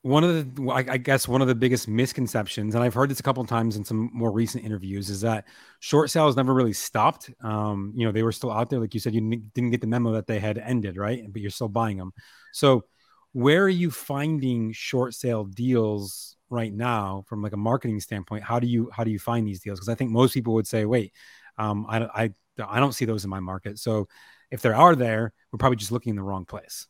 one 0.03 0.23
of 0.23 0.55
the, 0.55 0.69
I, 0.69 0.85
I, 0.87 0.97
guess, 0.97 1.27
one 1.27 1.41
of 1.41 1.47
the 1.47 1.55
biggest 1.55 1.87
misconceptions, 1.87 2.75
and 2.75 2.83
I've 2.83 2.93
heard 2.93 3.09
this 3.09 3.19
a 3.19 3.23
couple 3.23 3.41
of 3.41 3.49
times 3.49 3.75
in 3.75 3.83
some 3.83 4.11
more 4.13 4.31
recent 4.31 4.63
interviews, 4.63 5.09
is 5.09 5.21
that 5.21 5.45
short 5.79 6.11
sales 6.11 6.35
never 6.35 6.53
really 6.53 6.73
stopped. 6.73 7.31
Um, 7.41 7.91
you 7.95 8.05
know, 8.05 8.11
they 8.11 8.21
were 8.21 8.31
still 8.31 8.51
out 8.51 8.69
there, 8.69 8.79
like 8.79 8.93
you 8.93 8.99
said. 8.99 9.15
You 9.15 9.41
didn't 9.55 9.71
get 9.71 9.81
the 9.81 9.87
memo 9.87 10.11
that 10.11 10.27
they 10.27 10.39
had 10.39 10.59
ended, 10.59 10.95
right? 10.95 11.23
But 11.27 11.41
you're 11.41 11.49
still 11.49 11.69
buying 11.69 11.97
them. 11.97 12.13
So, 12.53 12.85
where 13.33 13.63
are 13.63 13.69
you 13.69 13.89
finding 13.89 14.71
short 14.73 15.15
sale 15.15 15.43
deals 15.43 16.34
right 16.49 16.73
now 16.73 17.23
from 17.27 17.41
like 17.41 17.53
a 17.53 17.57
marketing 17.57 17.99
standpoint 17.99 18.43
how 18.43 18.59
do 18.59 18.67
you 18.67 18.89
how 18.93 19.03
do 19.03 19.11
you 19.11 19.19
find 19.19 19.47
these 19.47 19.59
deals? 19.61 19.79
Because 19.79 19.89
i 19.89 19.95
think 19.95 20.11
most 20.11 20.33
people 20.33 20.53
would 20.53 20.67
say 20.67 20.85
wait 20.85 21.13
um, 21.57 21.85
I, 21.89 22.03
I 22.03 22.33
i 22.67 22.79
don't 22.79 22.93
see 22.93 23.05
those 23.05 23.23
in 23.23 23.29
my 23.29 23.39
market. 23.39 23.79
So 23.79 24.07
if 24.51 24.61
there 24.61 24.75
are 24.75 24.95
there 24.95 25.33
we're 25.51 25.57
probably 25.57 25.77
just 25.77 25.91
looking 25.91 26.11
in 26.11 26.15
the 26.15 26.23
wrong 26.23 26.45
place. 26.45 26.87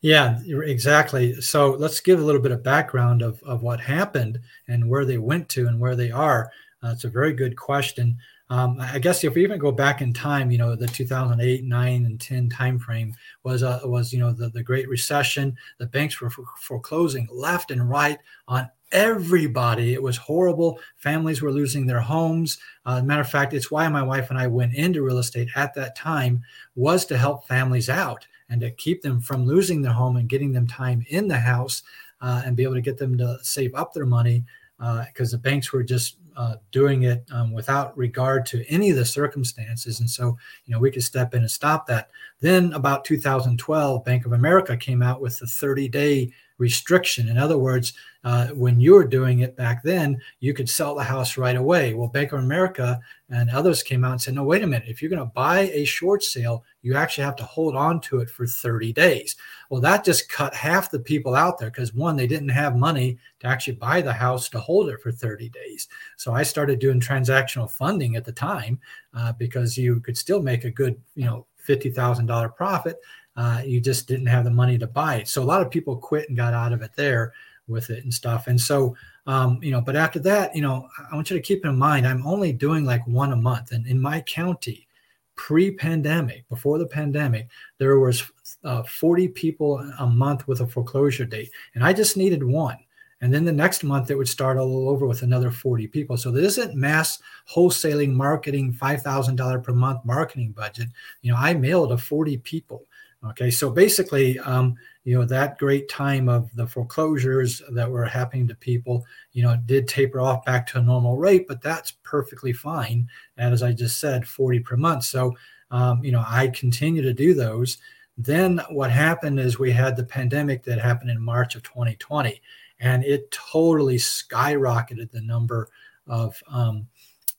Yeah 0.00 0.40
exactly. 0.46 1.40
So 1.40 1.72
let's 1.72 2.00
give 2.00 2.20
a 2.20 2.24
little 2.24 2.40
bit 2.40 2.52
of 2.52 2.62
background 2.62 3.22
of, 3.22 3.42
of 3.42 3.62
what 3.62 3.80
happened 3.80 4.40
and 4.66 4.88
where 4.88 5.04
they 5.04 5.18
went 5.18 5.48
to 5.50 5.66
and 5.66 5.78
where 5.78 5.96
they 5.96 6.10
are. 6.10 6.50
Uh, 6.82 6.90
it's 6.90 7.04
a 7.04 7.10
very 7.10 7.32
good 7.32 7.56
question 7.56 8.16
um, 8.50 8.78
I 8.80 8.98
guess 8.98 9.24
if 9.24 9.34
we 9.34 9.42
even 9.42 9.58
go 9.58 9.70
back 9.70 10.00
in 10.00 10.12
time, 10.12 10.50
you 10.50 10.58
know, 10.58 10.74
the 10.74 10.86
2008, 10.86 11.64
9, 11.64 12.04
and 12.06 12.20
10 12.20 12.48
timeframe 12.48 13.12
was 13.42 13.62
uh, 13.62 13.80
was 13.84 14.12
you 14.12 14.18
know 14.18 14.32
the, 14.32 14.48
the 14.48 14.62
Great 14.62 14.88
Recession. 14.88 15.56
The 15.78 15.86
banks 15.86 16.20
were 16.20 16.30
foreclosing 16.30 17.28
left 17.30 17.70
and 17.70 17.88
right 17.88 18.18
on 18.46 18.70
everybody. 18.90 19.92
It 19.92 20.02
was 20.02 20.16
horrible. 20.16 20.80
Families 20.96 21.42
were 21.42 21.52
losing 21.52 21.86
their 21.86 22.00
homes. 22.00 22.58
Uh, 22.86 23.02
matter 23.02 23.20
of 23.20 23.28
fact, 23.28 23.52
it's 23.52 23.70
why 23.70 23.86
my 23.88 24.02
wife 24.02 24.30
and 24.30 24.38
I 24.38 24.46
went 24.46 24.74
into 24.74 25.02
real 25.02 25.18
estate 25.18 25.48
at 25.54 25.74
that 25.74 25.94
time 25.94 26.42
was 26.74 27.04
to 27.06 27.18
help 27.18 27.46
families 27.46 27.90
out 27.90 28.26
and 28.48 28.62
to 28.62 28.70
keep 28.70 29.02
them 29.02 29.20
from 29.20 29.44
losing 29.44 29.82
their 29.82 29.92
home 29.92 30.16
and 30.16 30.28
getting 30.28 30.52
them 30.52 30.66
time 30.66 31.04
in 31.10 31.28
the 31.28 31.38
house 31.38 31.82
uh, 32.22 32.42
and 32.46 32.56
be 32.56 32.62
able 32.62 32.74
to 32.74 32.80
get 32.80 32.96
them 32.96 33.18
to 33.18 33.38
save 33.42 33.74
up 33.74 33.92
their 33.92 34.06
money 34.06 34.44
because 34.78 35.34
uh, 35.34 35.36
the 35.36 35.42
banks 35.42 35.72
were 35.72 35.82
just 35.82 36.16
uh, 36.38 36.54
doing 36.70 37.02
it 37.02 37.24
um, 37.32 37.52
without 37.52 37.98
regard 37.98 38.46
to 38.46 38.64
any 38.68 38.90
of 38.90 38.96
the 38.96 39.04
circumstances. 39.04 39.98
And 39.98 40.08
so, 40.08 40.38
you 40.64 40.72
know, 40.72 40.78
we 40.78 40.92
could 40.92 41.02
step 41.02 41.34
in 41.34 41.40
and 41.40 41.50
stop 41.50 41.84
that. 41.88 42.10
Then, 42.40 42.72
about 42.74 43.04
2012, 43.04 44.04
Bank 44.04 44.24
of 44.24 44.32
America 44.32 44.76
came 44.76 45.02
out 45.02 45.20
with 45.20 45.36
the 45.40 45.48
30 45.48 45.88
day 45.88 46.32
restriction. 46.58 47.28
In 47.28 47.38
other 47.38 47.56
words, 47.56 47.92
uh, 48.24 48.48
when 48.48 48.80
you 48.80 48.94
were 48.94 49.06
doing 49.06 49.40
it 49.40 49.56
back 49.56 49.82
then, 49.84 50.20
you 50.40 50.52
could 50.52 50.68
sell 50.68 50.94
the 50.94 51.04
house 51.04 51.38
right 51.38 51.54
away. 51.54 51.94
Well, 51.94 52.08
Bank 52.08 52.32
of 52.32 52.40
America 52.40 53.00
and 53.30 53.48
others 53.48 53.82
came 53.82 54.04
out 54.04 54.12
and 54.12 54.20
said, 54.20 54.34
no, 54.34 54.42
wait 54.42 54.62
a 54.62 54.66
minute. 54.66 54.88
If 54.88 55.00
you're 55.00 55.08
going 55.08 55.20
to 55.20 55.32
buy 55.34 55.70
a 55.72 55.84
short 55.84 56.24
sale, 56.24 56.64
you 56.82 56.96
actually 56.96 57.24
have 57.24 57.36
to 57.36 57.44
hold 57.44 57.76
on 57.76 58.00
to 58.02 58.18
it 58.18 58.28
for 58.28 58.46
30 58.46 58.92
days. 58.92 59.36
Well, 59.70 59.80
that 59.82 60.04
just 60.04 60.28
cut 60.28 60.52
half 60.52 60.90
the 60.90 60.98
people 60.98 61.36
out 61.36 61.58
there 61.58 61.70
because 61.70 61.94
one, 61.94 62.16
they 62.16 62.26
didn't 62.26 62.48
have 62.48 62.76
money 62.76 63.18
to 63.40 63.46
actually 63.46 63.76
buy 63.76 64.02
the 64.02 64.12
house 64.12 64.48
to 64.50 64.60
hold 64.60 64.88
it 64.88 65.00
for 65.00 65.12
30 65.12 65.48
days. 65.50 65.88
So 66.16 66.32
I 66.34 66.42
started 66.42 66.80
doing 66.80 67.00
transactional 67.00 67.70
funding 67.70 68.16
at 68.16 68.24
the 68.24 68.32
time 68.32 68.80
uh, 69.14 69.32
because 69.32 69.78
you 69.78 70.00
could 70.00 70.18
still 70.18 70.42
make 70.42 70.64
a 70.64 70.70
good, 70.70 71.00
you 71.14 71.24
know, 71.24 71.46
$50,000 71.68 72.56
profit 72.56 72.96
uh, 73.38 73.62
you 73.64 73.80
just 73.80 74.08
didn't 74.08 74.26
have 74.26 74.42
the 74.42 74.50
money 74.50 74.76
to 74.76 74.86
buy 74.88 75.14
it. 75.14 75.28
So 75.28 75.40
a 75.40 75.44
lot 75.44 75.62
of 75.62 75.70
people 75.70 75.96
quit 75.96 76.28
and 76.28 76.36
got 76.36 76.54
out 76.54 76.72
of 76.72 76.82
it 76.82 76.90
there 76.96 77.32
with 77.68 77.88
it 77.88 78.02
and 78.02 78.12
stuff. 78.12 78.48
And 78.48 78.60
so, 78.60 78.96
um, 79.28 79.60
you 79.62 79.70
know, 79.70 79.80
but 79.80 79.94
after 79.94 80.18
that, 80.20 80.56
you 80.56 80.60
know, 80.60 80.88
I 80.98 81.14
want 81.14 81.30
you 81.30 81.36
to 81.36 81.42
keep 81.42 81.64
in 81.64 81.78
mind, 81.78 82.04
I'm 82.04 82.26
only 82.26 82.52
doing 82.52 82.84
like 82.84 83.06
one 83.06 83.30
a 83.30 83.36
month. 83.36 83.70
And 83.70 83.86
in 83.86 84.00
my 84.00 84.22
county, 84.22 84.88
pre-pandemic, 85.36 86.48
before 86.48 86.78
the 86.78 86.86
pandemic, 86.86 87.48
there 87.78 88.00
was 88.00 88.24
uh, 88.64 88.82
40 88.82 89.28
people 89.28 89.78
a 90.00 90.06
month 90.06 90.48
with 90.48 90.60
a 90.60 90.66
foreclosure 90.66 91.24
date, 91.24 91.52
and 91.76 91.84
I 91.84 91.92
just 91.92 92.16
needed 92.16 92.42
one. 92.42 92.78
And 93.20 93.32
then 93.32 93.44
the 93.44 93.52
next 93.52 93.84
month, 93.84 94.10
it 94.10 94.16
would 94.16 94.28
start 94.28 94.58
all 94.58 94.88
over 94.88 95.06
with 95.06 95.22
another 95.22 95.52
40 95.52 95.86
people. 95.88 96.16
So 96.16 96.32
there 96.32 96.44
isn't 96.44 96.74
mass 96.74 97.20
wholesaling 97.52 98.12
marketing, 98.12 98.72
$5,000 98.72 99.62
per 99.62 99.72
month 99.72 100.04
marketing 100.04 100.52
budget. 100.52 100.88
You 101.22 101.32
know, 101.32 101.38
I 101.38 101.54
mailed 101.54 101.90
to 101.90 101.98
40 101.98 102.38
people 102.38 102.84
Okay, 103.24 103.50
so 103.50 103.68
basically, 103.68 104.38
um, 104.40 104.76
you 105.02 105.18
know, 105.18 105.24
that 105.24 105.58
great 105.58 105.88
time 105.88 106.28
of 106.28 106.54
the 106.54 106.66
foreclosures 106.66 107.60
that 107.70 107.90
were 107.90 108.04
happening 108.04 108.46
to 108.46 108.54
people, 108.54 109.04
you 109.32 109.42
know, 109.42 109.56
did 109.66 109.88
taper 109.88 110.20
off 110.20 110.44
back 110.44 110.68
to 110.68 110.78
a 110.78 110.82
normal 110.82 111.16
rate, 111.16 111.48
but 111.48 111.60
that's 111.60 111.90
perfectly 112.04 112.52
fine. 112.52 113.08
And 113.36 113.52
as 113.52 113.62
I 113.62 113.72
just 113.72 113.98
said, 113.98 114.28
40 114.28 114.60
per 114.60 114.76
month. 114.76 115.02
So, 115.02 115.34
um, 115.72 116.04
you 116.04 116.12
know, 116.12 116.24
I 116.26 116.48
continue 116.48 117.02
to 117.02 117.12
do 117.12 117.34
those. 117.34 117.78
Then 118.16 118.60
what 118.70 118.92
happened 118.92 119.40
is 119.40 119.58
we 119.58 119.72
had 119.72 119.96
the 119.96 120.04
pandemic 120.04 120.62
that 120.64 120.78
happened 120.78 121.10
in 121.10 121.20
March 121.20 121.56
of 121.56 121.64
2020, 121.64 122.40
and 122.78 123.02
it 123.02 123.30
totally 123.32 123.96
skyrocketed 123.96 125.10
the 125.10 125.22
number 125.22 125.68
of 126.06 126.40
um, 126.48 126.86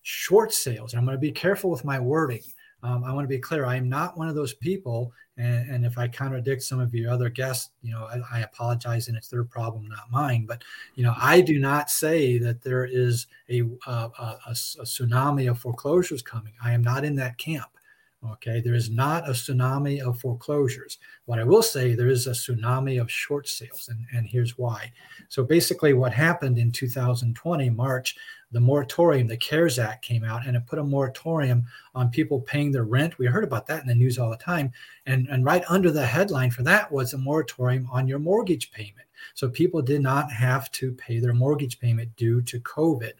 short 0.01 0.53
sales. 0.53 0.91
And 0.91 0.99
I'm 0.99 1.05
going 1.05 1.15
to 1.17 1.21
be 1.21 1.31
careful 1.31 1.69
with 1.69 1.85
my 1.85 1.99
wording. 1.99 2.41
Um, 2.81 3.03
I 3.03 3.13
want 3.13 3.25
to 3.25 3.29
be 3.29 3.39
clear. 3.39 3.65
I 3.65 3.75
am 3.75 3.89
not 3.89 4.17
one 4.17 4.29
of 4.29 4.35
those 4.35 4.53
people. 4.53 5.11
And, 5.37 5.69
and, 5.69 5.85
if 5.85 5.97
I 5.97 6.07
contradict 6.09 6.63
some 6.63 6.81
of 6.81 6.93
your 6.93 7.11
other 7.11 7.29
guests, 7.29 7.71
you 7.81 7.91
know, 7.93 8.05
I, 8.05 8.39
I, 8.39 8.39
apologize, 8.41 9.07
and 9.07 9.15
it's 9.15 9.29
their 9.29 9.45
problem, 9.45 9.87
not 9.87 10.11
mine. 10.11 10.45
But 10.45 10.63
you 10.95 11.03
know, 11.03 11.13
I 11.17 11.39
do 11.39 11.59
not 11.59 11.89
say 11.89 12.37
that 12.39 12.61
there 12.61 12.83
is 12.83 13.27
a, 13.49 13.61
a, 13.87 13.91
a, 13.91 14.37
a 14.47 14.51
tsunami 14.51 15.49
of 15.49 15.57
foreclosures 15.57 16.21
coming. 16.21 16.53
I 16.61 16.73
am 16.73 16.83
not 16.83 17.05
in 17.05 17.15
that 17.15 17.37
camp. 17.37 17.69
Okay, 18.33 18.59
there 18.59 18.73
is 18.73 18.89
not 18.89 19.29
a 19.29 19.31
tsunami 19.31 20.01
of 20.01 20.19
foreclosures. 20.19 20.97
What 21.23 21.39
I 21.39 21.45
will 21.45 21.63
say, 21.63 21.95
there 21.95 22.09
is 22.09 22.27
a 22.27 22.31
tsunami 22.31 22.99
of 22.99 23.09
short 23.09 23.47
sales, 23.47 23.87
and, 23.87 24.05
and 24.13 24.27
here's 24.27 24.57
why. 24.57 24.91
So 25.29 25.45
basically, 25.45 25.93
what 25.93 26.11
happened 26.11 26.57
in 26.57 26.73
2020, 26.73 27.69
March, 27.69 28.17
the 28.51 28.59
moratorium, 28.59 29.27
the 29.27 29.37
CARES 29.37 29.77
Act 29.77 30.03
came 30.03 30.23
out 30.23 30.45
and 30.45 30.55
it 30.55 30.65
put 30.65 30.79
a 30.79 30.83
moratorium 30.83 31.65
on 31.93 32.09
people 32.09 32.41
paying 32.41 32.71
their 32.71 32.83
rent. 32.83 33.19
We 33.19 33.27
heard 33.27 33.43
about 33.43 33.67
that 33.67 33.81
in 33.81 33.87
the 33.87 33.95
news 33.95 34.17
all 34.17 34.29
the 34.29 34.37
time. 34.37 34.71
And, 35.05 35.27
and 35.29 35.45
right 35.45 35.63
under 35.69 35.91
the 35.91 36.05
headline 36.05 36.51
for 36.51 36.63
that 36.63 36.91
was 36.91 37.13
a 37.13 37.17
moratorium 37.17 37.87
on 37.91 38.07
your 38.07 38.19
mortgage 38.19 38.71
payment. 38.71 39.07
So 39.35 39.49
people 39.49 39.81
did 39.81 40.01
not 40.01 40.31
have 40.31 40.71
to 40.71 40.93
pay 40.93 41.19
their 41.19 41.33
mortgage 41.33 41.79
payment 41.79 42.15
due 42.15 42.41
to 42.43 42.59
COVID. 42.61 43.13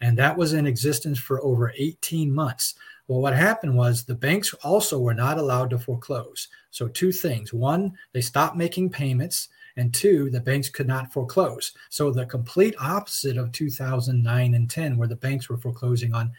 And 0.00 0.18
that 0.18 0.36
was 0.36 0.52
in 0.52 0.66
existence 0.66 1.18
for 1.18 1.42
over 1.42 1.72
18 1.76 2.32
months. 2.32 2.74
Well, 3.06 3.20
what 3.20 3.34
happened 3.34 3.76
was 3.76 4.04
the 4.04 4.14
banks 4.14 4.54
also 4.62 4.98
were 4.98 5.14
not 5.14 5.38
allowed 5.38 5.70
to 5.70 5.78
foreclose. 5.78 6.48
So, 6.70 6.88
two 6.88 7.12
things 7.12 7.52
one, 7.52 7.92
they 8.12 8.20
stopped 8.20 8.56
making 8.56 8.90
payments 8.90 9.48
and 9.76 9.92
two, 9.92 10.30
the 10.30 10.40
banks 10.40 10.68
could 10.68 10.86
not 10.86 11.12
foreclose. 11.12 11.72
So 11.90 12.10
the 12.10 12.26
complete 12.26 12.74
opposite 12.80 13.36
of 13.36 13.52
2009 13.52 14.54
and 14.54 14.70
10, 14.70 14.96
where 14.96 15.08
the 15.08 15.16
banks 15.16 15.48
were 15.48 15.58
foreclosing 15.58 16.14
on 16.14 16.32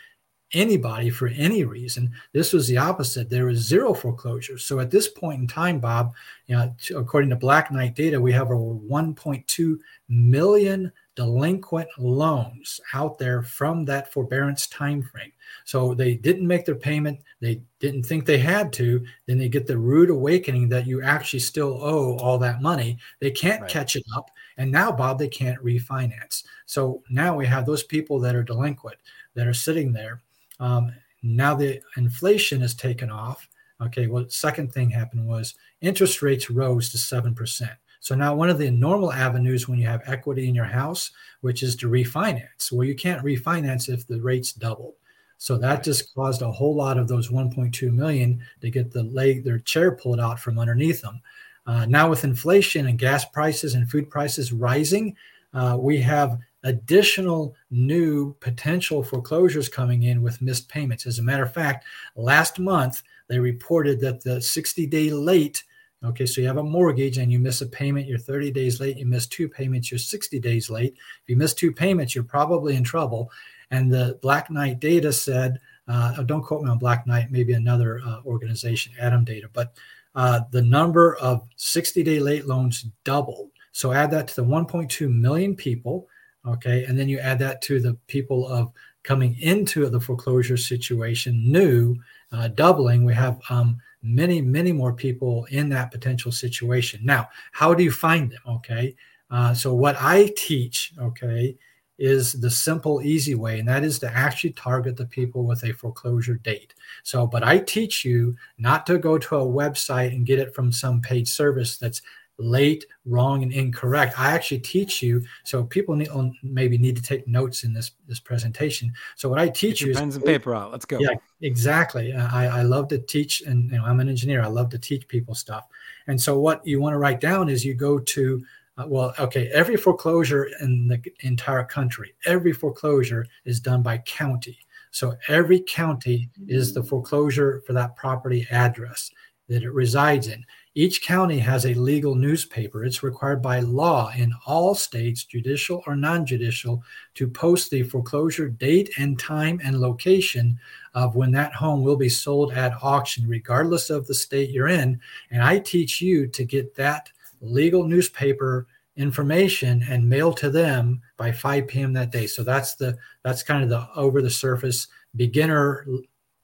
anybody 0.54 1.10
for 1.10 1.28
any 1.28 1.64
reason. 1.64 2.12
This 2.34 2.54
was 2.54 2.68
the 2.68 2.78
opposite. 2.78 3.30
There 3.30 3.46
was 3.46 3.60
zero 3.60 3.94
foreclosures. 3.94 4.64
So 4.66 4.80
at 4.80 4.92
this 4.92 5.08
point 5.08 5.42
in 5.42 5.48
time, 5.48 5.80
Bob, 5.80 6.14
you 6.48 6.56
know, 6.56 6.74
according 6.96 7.30
to 7.32 7.36
Black 7.36 7.72
Knight 7.72 7.96
data, 7.96 8.20
we 8.20 8.32
have 8.32 8.52
over 8.52 8.80
1.2 8.80 9.80
million 10.08 10.92
delinquent 11.16 11.88
loans 11.98 12.80
out 12.94 13.18
there 13.18 13.42
from 13.42 13.86
that 13.86 14.12
forbearance 14.12 14.68
time 14.68 15.02
frame. 15.02 15.32
So 15.64 15.94
they 15.94 16.16
didn't 16.16 16.48
make 16.48 16.66
their 16.66 16.76
payment, 16.76 17.22
they 17.40 17.62
didn't 17.80 18.04
think 18.04 18.26
they 18.26 18.38
had 18.38 18.74
to, 18.74 19.06
then 19.26 19.38
they 19.38 19.50
get 19.50 19.66
the 19.66 19.78
rude 19.78 20.10
awakening 20.10 20.70
that 20.70 20.88
you 20.88 21.02
actually 21.02 21.40
still 21.40 21.80
owe 21.82 22.18
all 22.18 22.38
that 22.40 22.62
money. 22.62 22.98
They 23.20 23.32
can't 23.32 23.62
right. 23.62 23.72
catch 23.72 23.96
it 23.96 24.04
up. 24.16 24.30
And 24.58 24.72
now, 24.72 24.92
Bob, 24.92 25.20
they 25.20 25.28
can't 25.28 25.64
refinance. 25.64 26.44
So 26.66 27.02
now 27.10 27.36
we 27.36 27.46
have 27.46 27.66
those 27.66 27.84
people 27.84 28.20
that 28.20 28.36
are 28.36 28.44
delinquent 28.44 28.98
that 29.36 29.48
are 29.48 29.54
sitting 29.54 29.94
there. 29.94 30.22
Um, 30.60 30.94
now 31.24 31.56
the 31.56 31.82
inflation 31.98 32.62
is 32.62 32.76
taken 32.76 33.10
off. 33.10 33.48
Okay, 33.82 34.08
well, 34.08 34.26
second 34.30 34.72
thing 34.72 34.90
happened 34.90 35.26
was 35.26 35.56
interest 35.82 36.22
rates 36.22 36.50
rose 36.50 36.90
to 36.90 36.98
7%. 36.98 37.70
So 38.06 38.14
now 38.14 38.36
one 38.36 38.52
of 38.52 38.60
the 38.60 38.70
normal 38.70 39.12
avenues 39.12 39.68
when 39.68 39.80
you 39.80 39.88
have 39.88 40.04
equity 40.06 40.48
in 40.48 40.54
your 40.54 40.64
house, 40.64 41.10
which 41.42 41.64
is 41.64 41.76
to 41.78 41.90
refinance. 41.90 42.72
Well, 42.72 42.84
you 42.84 42.94
can't 42.94 43.26
refinance 43.26 43.90
if 43.90 44.06
the 44.06 44.22
rates 44.22 44.54
double. 44.54 44.94
So 45.40 45.58
that 45.58 45.84
just 45.84 46.14
caused 46.14 46.44
a 46.44 46.52
whole 46.52 46.76
lot 46.76 47.00
of 47.00 47.08
those 47.08 47.30
1.2 47.30 47.92
million 47.92 48.44
to 48.62 48.70
get 48.70 48.92
the 48.92 49.02
leg, 49.02 49.44
their 49.44 49.58
chair 49.58 49.92
pulled 49.92 50.20
out 50.20 50.40
from 50.40 50.60
underneath 50.60 51.02
them. 51.02 51.20
Uh, 51.66 51.88
now 51.88 52.08
with 52.08 52.24
inflation 52.24 52.86
and 52.86 53.00
gas 53.00 53.26
prices 53.26 53.74
and 53.74 53.90
food 53.90 54.08
prices 54.08 54.54
rising, 54.54 55.16
uh, 55.56 55.76
we 55.80 56.00
have 56.00 56.38
additional 56.62 57.56
new 57.72 58.36
potential 58.36 59.02
foreclosures 59.02 59.68
coming 59.68 60.04
in 60.04 60.22
with 60.22 60.44
missed 60.44 60.70
payments. 60.70 61.08
As 61.08 61.18
a 61.18 61.24
matter 61.24 61.42
of 61.42 61.54
fact, 61.56 61.86
last 62.16 62.60
month 62.60 63.02
they 63.30 63.40
reported 63.40 64.00
that 64.02 64.22
the 64.22 64.40
60 64.40 64.86
day 64.86 65.10
late 65.10 65.64
Okay, 66.06 66.26
so 66.26 66.40
you 66.40 66.48
have 66.48 66.58
a 66.58 66.64
mortgage 66.64 67.18
and 67.18 67.32
you 67.32 67.40
miss 67.40 67.62
a 67.62 67.66
payment, 67.66 68.08
you're 68.08 68.18
30 68.18 68.52
days 68.52 68.80
late. 68.80 68.98
You 68.98 69.06
miss 69.06 69.26
two 69.26 69.50
payments, 69.50 69.90
you're 69.90 69.98
60 69.98 70.40
days 70.40 70.70
late. 70.70 70.94
If 70.94 71.30
you 71.30 71.36
miss 71.36 71.54
two 71.54 71.72
payments, 71.72 72.14
you're 72.14 72.24
probably 72.24 72.76
in 72.76 72.84
trouble. 72.84 73.32
And 73.72 73.92
the 73.92 74.20
Black 74.22 74.52
Knight 74.52 74.80
data 74.80 75.12
said, 75.12 75.60
uh, 75.88 76.22
don't 76.24 76.44
quote 76.44 76.64
me 76.64 76.70
on 76.70 76.78
Black 76.78 77.08
Knight, 77.08 77.32
maybe 77.32 77.54
another 77.54 78.02
uh, 78.06 78.22
organization, 78.26 78.94
ATTOM 79.02 79.26
Data, 79.26 79.50
but 79.54 79.74
uh, 80.16 80.42
the 80.52 80.62
number 80.62 81.16
of 81.18 81.48
60 81.58 82.04
day 82.04 82.20
late 82.20 82.46
loans 82.46 82.86
doubled. 83.04 83.50
So 83.72 83.92
add 83.92 84.12
that 84.12 84.28
to 84.30 84.36
the 84.38 84.46
1.2 84.46 85.12
million 85.12 85.56
people. 85.56 86.08
Okay, 86.48 86.86
and 86.86 86.98
then 86.98 87.10
you 87.10 87.20
add 87.20 87.40
that 87.40 87.62
to 87.64 87.80
the 87.80 87.96
people 88.08 88.48
of 88.48 88.72
coming 89.04 89.36
into 89.40 89.90
the 89.90 90.00
foreclosure 90.00 90.58
situation 90.58 91.52
new, 91.52 91.96
uh, 92.32 92.48
doubling. 92.50 93.04
We 93.04 93.14
have 93.16 93.40
um, 93.50 93.78
many, 94.06 94.42
many 94.42 94.72
more 94.72 94.94
people 94.94 95.46
in 95.50 95.68
that 95.70 95.92
potential 95.92 96.32
situation. 96.32 97.02
Now, 97.04 97.28
how 97.52 97.74
do 97.74 97.84
you 97.84 97.92
find 97.92 98.32
them? 98.32 98.42
Okay. 98.48 98.96
Uh, 99.32 99.54
so, 99.54 99.74
what 99.74 99.96
I 100.00 100.32
teach, 100.38 100.94
okay, 101.00 101.58
is 101.98 102.34
the 102.34 102.50
simple, 102.50 103.02
easy 103.02 103.36
way, 103.36 103.60
and 103.60 103.68
that 103.68 103.84
is 103.84 104.00
to 104.00 104.12
actually 104.12 104.52
target 104.52 104.98
the 104.98 105.06
people 105.06 105.46
with 105.46 105.64
a 105.64 105.72
foreclosure 105.72 106.36
date. 106.36 106.74
So, 107.04 107.26
but 107.26 107.44
I 107.44 107.58
teach 107.60 108.04
you 108.06 108.36
not 108.58 108.86
to 108.88 108.98
go 108.98 109.18
to 109.18 109.38
a 109.38 109.46
website 109.46 110.10
and 110.14 110.26
get 110.26 110.40
it 110.40 110.54
from 110.54 110.72
some 110.72 111.02
paid 111.02 111.28
service 111.28 111.78
that's 111.78 112.02
late, 112.38 112.86
wrong, 113.06 113.44
and 113.44 113.52
incorrect. 113.52 114.20
I 114.20 114.32
actually 114.32 114.60
teach 114.60 115.02
you. 115.02 115.24
So 115.44 115.64
people 115.64 115.96
need, 115.96 116.10
maybe 116.44 116.78
need 116.78 116.96
to 116.96 117.02
take 117.02 117.28
notes 117.28 117.64
in 117.64 117.74
this 117.74 117.92
this 118.08 118.20
presentation. 118.20 118.94
So 119.16 119.30
what 119.30 119.40
I 119.40 119.50
teach 119.50 119.82
you 119.82 119.92
is 119.92 119.98
pens 119.98 120.16
and 120.16 120.26
paper 120.26 120.54
out. 120.54 120.72
Let's 120.72 120.86
go. 120.86 121.00
Yeah, 121.00 121.16
exactly. 121.42 122.14
Uh, 122.14 122.28
I, 122.32 122.48
I 122.48 122.62
love 122.64 122.88
to 122.90 122.98
teach, 122.98 123.42
and 123.42 123.72
you 123.72 123.78
know 123.78 123.86
I'm 123.86 124.00
an 124.00 124.10
engineer. 124.10 124.42
I 124.42 124.48
love 124.48 124.70
to 124.72 124.80
teach 124.80 125.08
people 125.08 125.36
stuff. 125.36 125.66
And 126.08 126.20
so 126.20 126.40
what 126.40 126.66
you 126.66 126.80
want 126.82 126.94
to 126.94 126.98
write 126.98 127.20
down 127.20 127.50
is 127.50 127.66
you 127.66 127.74
go 127.74 128.00
to 128.00 128.44
uh, 128.78 128.86
well, 128.88 129.14
okay, 129.20 129.48
every 129.54 129.78
foreclosure 129.78 130.50
in 130.60 130.88
the 130.88 131.02
entire 131.22 131.64
country, 131.64 132.14
every 132.26 132.52
foreclosure 132.52 133.26
is 133.46 133.60
done 133.60 133.82
by 133.82 133.98
county. 134.00 134.58
So 134.92 135.16
every 135.28 135.60
county 135.62 136.30
is 136.48 136.74
the 136.74 136.84
foreclosure 136.84 137.62
for 137.66 137.74
that 137.74 137.96
property 137.96 138.48
address 138.50 139.12
that 139.48 139.64
it 139.64 139.72
resides 139.72 140.28
in. 140.28 140.44
Each 140.74 141.02
county 141.02 141.40
has 141.40 141.66
a 141.66 141.74
legal 141.74 142.16
newspaper. 142.16 142.84
It's 142.84 143.04
required 143.04 143.42
by 143.42 143.60
law 143.62 144.12
in 144.16 144.34
all 144.46 144.76
states, 144.76 145.24
judicial 145.24 145.84
or 145.88 145.96
non 145.96 146.26
judicial, 146.26 146.84
to 147.14 147.28
post 147.28 147.72
the 147.72 147.84
foreclosure 147.84 148.50
date 148.50 148.90
and 148.98 149.18
time 149.18 149.62
and 149.64 149.80
location 149.80 150.60
of 150.94 151.16
when 151.16 151.32
that 151.32 151.54
home 151.54 151.84
will 151.84 151.96
be 151.96 152.10
sold 152.10 152.52
at 152.54 152.84
auction, 152.84 153.28
regardless 153.28 153.90
of 153.90 154.06
the 154.08 154.14
state 154.14 154.50
you're 154.50 154.68
in. 154.68 155.00
And 155.32 155.42
I 155.42 155.60
teach 155.60 156.02
you 156.02 156.28
to 156.28 156.44
get 156.44 156.76
that 156.76 157.10
legal 157.40 157.86
newspaper 157.86 158.68
information 158.98 159.86
and 159.90 160.08
mail 160.08 160.34
to 160.34 160.50
them 160.50 161.02
by 161.18 161.32
5 161.32 161.68
p.m. 161.68 161.94
that 161.94 162.12
day. 162.12 162.28
So 162.28 162.44
that's 162.44 162.76
the 162.76 162.98
that's 163.24 163.44
kind 163.44 163.64
of 163.64 163.70
the 163.70 163.88
over 163.96 164.22
the 164.22 164.30
surface 164.30 164.88
beginner 165.16 165.86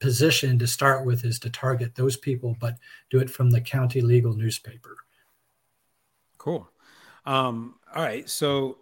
position 0.01 0.60
to 0.60 0.67
start 0.67 1.05
with 1.05 1.24
is 1.24 1.39
to 1.39 1.50
target 1.50 1.96
those 1.96 2.17
people, 2.17 2.58
but 2.60 2.77
do 3.10 3.20
it 3.20 3.29
from 3.29 3.51
the 3.51 3.62
county 3.62 4.01
legal 4.01 4.34
newspaper. 4.34 4.98
Cool. 6.38 6.67
Um, 7.25 7.75
all 7.96 8.03
right. 8.03 8.27
So 8.27 8.79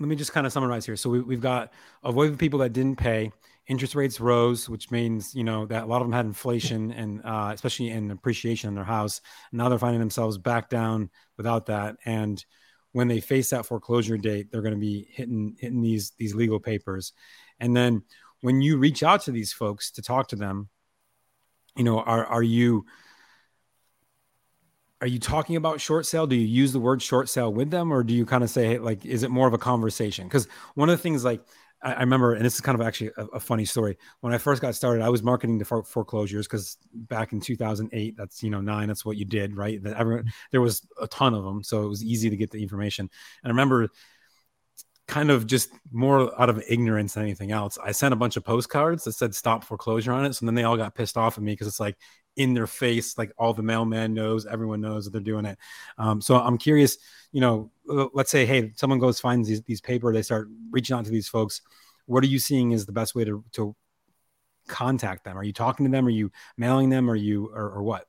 let 0.00 0.08
me 0.08 0.16
just 0.16 0.32
kind 0.32 0.46
of 0.46 0.52
summarize 0.52 0.86
here. 0.86 0.96
So 0.96 1.10
we, 1.10 1.34
have 1.34 1.42
got 1.42 1.72
avoid 2.02 2.32
the 2.32 2.38
people 2.38 2.58
that 2.60 2.72
didn't 2.72 2.96
pay. 2.96 3.30
Interest 3.66 3.94
rates 3.94 4.20
rose, 4.20 4.68
which 4.68 4.90
means 4.90 5.34
you 5.34 5.44
know 5.44 5.64
that 5.66 5.84
a 5.84 5.86
lot 5.86 6.02
of 6.02 6.08
them 6.08 6.12
had 6.12 6.26
inflation 6.26 6.90
and 6.92 7.22
uh, 7.24 7.50
especially 7.54 7.90
in 7.90 8.10
appreciation 8.10 8.68
in 8.68 8.74
their 8.74 8.84
house. 8.84 9.20
Now 9.52 9.68
they're 9.68 9.78
finding 9.78 10.00
themselves 10.00 10.36
back 10.36 10.68
down 10.68 11.10
without 11.38 11.66
that. 11.66 11.96
And 12.04 12.44
when 12.92 13.08
they 13.08 13.20
face 13.20 13.50
that 13.50 13.64
foreclosure 13.64 14.18
date, 14.18 14.50
they're 14.50 14.62
going 14.62 14.74
to 14.74 14.80
be 14.80 15.08
hitting 15.10 15.56
hitting 15.58 15.80
these 15.80 16.12
these 16.18 16.34
legal 16.34 16.60
papers. 16.60 17.12
And 17.60 17.74
then 17.74 18.02
when 18.44 18.60
you 18.60 18.76
reach 18.76 19.02
out 19.02 19.22
to 19.22 19.32
these 19.32 19.54
folks 19.54 19.90
to 19.92 20.02
talk 20.02 20.28
to 20.28 20.36
them, 20.36 20.68
you 21.76 21.82
know, 21.82 22.00
are 22.00 22.26
are 22.26 22.42
you 22.42 22.84
are 25.00 25.06
you 25.06 25.18
talking 25.18 25.56
about 25.56 25.80
short 25.80 26.04
sale? 26.04 26.26
Do 26.26 26.36
you 26.36 26.46
use 26.46 26.70
the 26.70 26.78
word 26.78 27.00
short 27.00 27.30
sale 27.30 27.50
with 27.50 27.70
them, 27.70 27.90
or 27.90 28.04
do 28.04 28.12
you 28.12 28.26
kind 28.26 28.44
of 28.44 28.50
say 28.50 28.76
like, 28.76 29.06
is 29.06 29.22
it 29.22 29.30
more 29.30 29.48
of 29.48 29.54
a 29.54 29.58
conversation? 29.58 30.28
Because 30.28 30.46
one 30.74 30.90
of 30.90 30.98
the 30.98 31.02
things 31.02 31.24
like 31.24 31.40
I, 31.82 32.00
remember, 32.00 32.34
and 32.34 32.44
this 32.44 32.54
is 32.54 32.60
kind 32.60 32.78
of 32.78 32.86
actually 32.86 33.12
a, 33.16 33.24
a, 33.34 33.40
funny 33.40 33.64
story. 33.64 33.96
When 34.20 34.32
I 34.32 34.38
first 34.38 34.60
got 34.60 34.74
started, 34.74 35.02
I 35.02 35.08
was 35.08 35.22
marketing 35.22 35.58
the 35.58 35.64
foreclosures 35.64 36.46
because 36.46 36.76
back 36.92 37.32
in 37.32 37.40
2008, 37.40 38.14
that's 38.16 38.42
you 38.42 38.50
know 38.50 38.60
nine, 38.60 38.88
that's 38.88 39.06
what 39.06 39.16
you 39.16 39.24
did, 39.24 39.56
right? 39.56 39.82
That 39.82 39.96
everyone, 39.96 40.30
there 40.50 40.60
was 40.60 40.86
a 41.00 41.06
ton 41.06 41.32
of 41.32 41.44
them, 41.44 41.62
so 41.62 41.84
it 41.84 41.88
was 41.88 42.04
easy 42.04 42.28
to 42.28 42.36
get 42.36 42.50
the 42.50 42.62
information. 42.62 43.08
And 43.42 43.50
I 43.50 43.52
remember, 43.52 43.88
kind 45.06 45.30
of 45.30 45.46
just 45.46 45.70
more 45.92 46.40
out 46.40 46.48
of 46.48 46.62
ignorance 46.68 47.14
than 47.14 47.24
anything 47.24 47.52
else, 47.52 47.78
I 47.82 47.92
sent 47.92 48.12
a 48.12 48.16
bunch 48.16 48.36
of 48.36 48.44
postcards 48.44 49.04
that 49.04 49.12
said 49.12 49.34
"Stop 49.34 49.64
foreclosure" 49.64 50.12
on 50.12 50.24
it. 50.24 50.34
So 50.34 50.46
then 50.46 50.54
they 50.54 50.64
all 50.64 50.76
got 50.76 50.94
pissed 50.94 51.16
off 51.16 51.36
at 51.36 51.44
me 51.44 51.52
because 51.52 51.66
it's 51.66 51.80
like 51.80 51.96
in 52.36 52.54
their 52.54 52.66
face, 52.66 53.16
like 53.16 53.32
all 53.38 53.54
the 53.54 53.62
mailman 53.62 54.14
knows, 54.14 54.46
everyone 54.46 54.80
knows 54.80 55.04
that 55.04 55.12
they're 55.12 55.20
doing 55.20 55.44
it. 55.44 55.58
Um, 55.98 56.20
so 56.20 56.36
I'm 56.36 56.58
curious, 56.58 56.98
you 57.32 57.40
know, 57.40 57.70
let's 57.86 58.30
say, 58.30 58.44
hey, 58.46 58.72
someone 58.76 58.98
goes 58.98 59.20
finds 59.20 59.48
these 59.48 59.62
these 59.62 59.80
paper, 59.80 60.12
they 60.12 60.22
start 60.22 60.48
reaching 60.70 60.96
out 60.96 61.04
to 61.04 61.10
these 61.10 61.28
folks. 61.28 61.60
What 62.06 62.24
are 62.24 62.28
you 62.28 62.38
seeing 62.38 62.72
is 62.72 62.86
the 62.86 62.92
best 62.92 63.14
way 63.14 63.24
to 63.24 63.44
to 63.52 63.76
contact 64.68 65.24
them? 65.24 65.36
Are 65.36 65.44
you 65.44 65.52
talking 65.52 65.84
to 65.86 65.92
them? 65.92 66.06
Are 66.06 66.10
you 66.10 66.32
mailing 66.56 66.90
them? 66.90 67.10
Are 67.10 67.16
you 67.16 67.50
or, 67.54 67.70
or 67.70 67.82
what? 67.82 68.06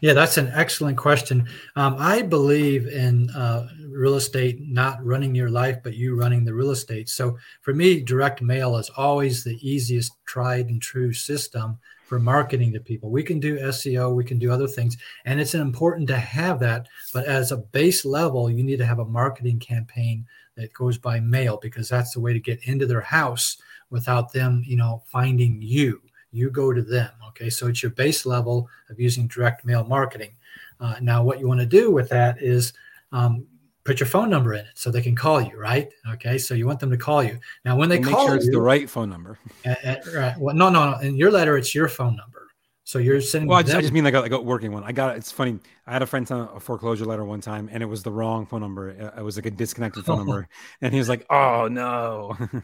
Yeah, 0.00 0.12
that's 0.12 0.36
an 0.36 0.50
excellent 0.54 0.98
question. 0.98 1.48
Um, 1.76 1.96
I 1.98 2.22
believe 2.22 2.86
in 2.86 3.30
uh, 3.30 3.68
real 3.88 4.16
estate 4.16 4.60
not 4.60 5.04
running 5.04 5.34
your 5.34 5.48
life, 5.48 5.78
but 5.82 5.94
you 5.94 6.14
running 6.14 6.44
the 6.44 6.54
real 6.54 6.70
estate. 6.70 7.08
So 7.08 7.38
for 7.62 7.72
me, 7.72 8.02
direct 8.02 8.42
mail 8.42 8.76
is 8.76 8.90
always 8.96 9.44
the 9.44 9.58
easiest, 9.66 10.12
tried 10.26 10.68
and 10.68 10.80
true 10.80 11.12
system 11.12 11.78
for 12.04 12.18
marketing 12.18 12.74
to 12.74 12.80
people. 12.80 13.10
We 13.10 13.22
can 13.22 13.40
do 13.40 13.58
SEO, 13.58 14.14
we 14.14 14.24
can 14.24 14.38
do 14.38 14.52
other 14.52 14.68
things, 14.68 14.98
and 15.24 15.40
it's 15.40 15.54
important 15.54 16.06
to 16.08 16.18
have 16.18 16.60
that. 16.60 16.86
But 17.14 17.24
as 17.24 17.52
a 17.52 17.56
base 17.56 18.04
level, 18.04 18.50
you 18.50 18.62
need 18.62 18.78
to 18.78 18.86
have 18.86 18.98
a 18.98 19.04
marketing 19.06 19.58
campaign 19.58 20.26
that 20.56 20.74
goes 20.74 20.98
by 20.98 21.20
mail 21.20 21.58
because 21.62 21.88
that's 21.88 22.12
the 22.12 22.20
way 22.20 22.34
to 22.34 22.40
get 22.40 22.60
into 22.64 22.86
their 22.86 23.00
house 23.00 23.56
without 23.88 24.32
them, 24.32 24.62
you 24.66 24.76
know, 24.76 25.02
finding 25.06 25.62
you. 25.62 26.02
You 26.32 26.50
go 26.50 26.72
to 26.72 26.82
them. 26.82 27.10
Okay, 27.28 27.50
so 27.50 27.68
it's 27.68 27.82
your 27.82 27.92
base 27.92 28.26
level 28.26 28.68
of 28.88 28.98
using 28.98 29.26
direct 29.28 29.64
mail 29.64 29.84
marketing. 29.84 30.32
Uh, 30.80 30.96
now, 31.00 31.22
what 31.22 31.38
you 31.38 31.46
want 31.46 31.60
to 31.60 31.66
do 31.66 31.90
with 31.90 32.08
that 32.08 32.42
is 32.42 32.72
um, 33.12 33.46
put 33.84 34.00
your 34.00 34.06
phone 34.06 34.30
number 34.30 34.54
in 34.54 34.60
it 34.60 34.72
so 34.74 34.90
they 34.90 35.02
can 35.02 35.14
call 35.14 35.40
you, 35.40 35.56
right? 35.58 35.92
Okay, 36.12 36.38
so 36.38 36.54
you 36.54 36.66
want 36.66 36.80
them 36.80 36.90
to 36.90 36.96
call 36.96 37.22
you. 37.22 37.38
Now, 37.64 37.76
when 37.76 37.88
they 37.88 37.98
make 37.98 38.14
call 38.14 38.26
sure 38.26 38.36
it's 38.36 38.46
you, 38.46 38.52
the 38.52 38.60
right 38.60 38.88
phone 38.88 39.10
number. 39.10 39.38
Uh, 39.64 39.74
uh, 39.84 39.96
right. 40.14 40.38
Well, 40.38 40.54
no, 40.54 40.68
no, 40.68 40.92
no. 40.92 40.98
In 40.98 41.16
your 41.16 41.30
letter, 41.30 41.56
it's 41.56 41.74
your 41.74 41.88
phone 41.88 42.16
number. 42.16 42.48
So 42.84 42.98
you're 42.98 43.20
sending. 43.20 43.48
Well, 43.48 43.58
I 43.58 43.62
just, 43.62 43.76
I 43.76 43.80
just, 43.80 43.92
mean 43.92 44.04
like 44.04 44.14
a, 44.14 44.20
like 44.20 44.32
a 44.32 44.40
working 44.40 44.72
one. 44.72 44.82
I 44.84 44.92
got 44.92 45.16
it's 45.16 45.30
funny. 45.30 45.58
I 45.86 45.92
had 45.92 46.02
a 46.02 46.06
friend 46.06 46.26
send 46.26 46.48
a 46.52 46.60
foreclosure 46.60 47.04
letter 47.04 47.24
one 47.24 47.40
time, 47.40 47.68
and 47.72 47.82
it 47.82 47.86
was 47.86 48.02
the 48.02 48.10
wrong 48.10 48.44
phone 48.44 48.60
number. 48.60 48.90
It 48.90 49.22
was 49.22 49.36
like 49.36 49.46
a 49.46 49.50
disconnected 49.50 50.04
phone 50.04 50.18
number, 50.26 50.48
and 50.80 50.92
he 50.92 50.98
was 50.98 51.08
like, 51.08 51.24
"Oh 51.30 51.68
no." 51.68 52.36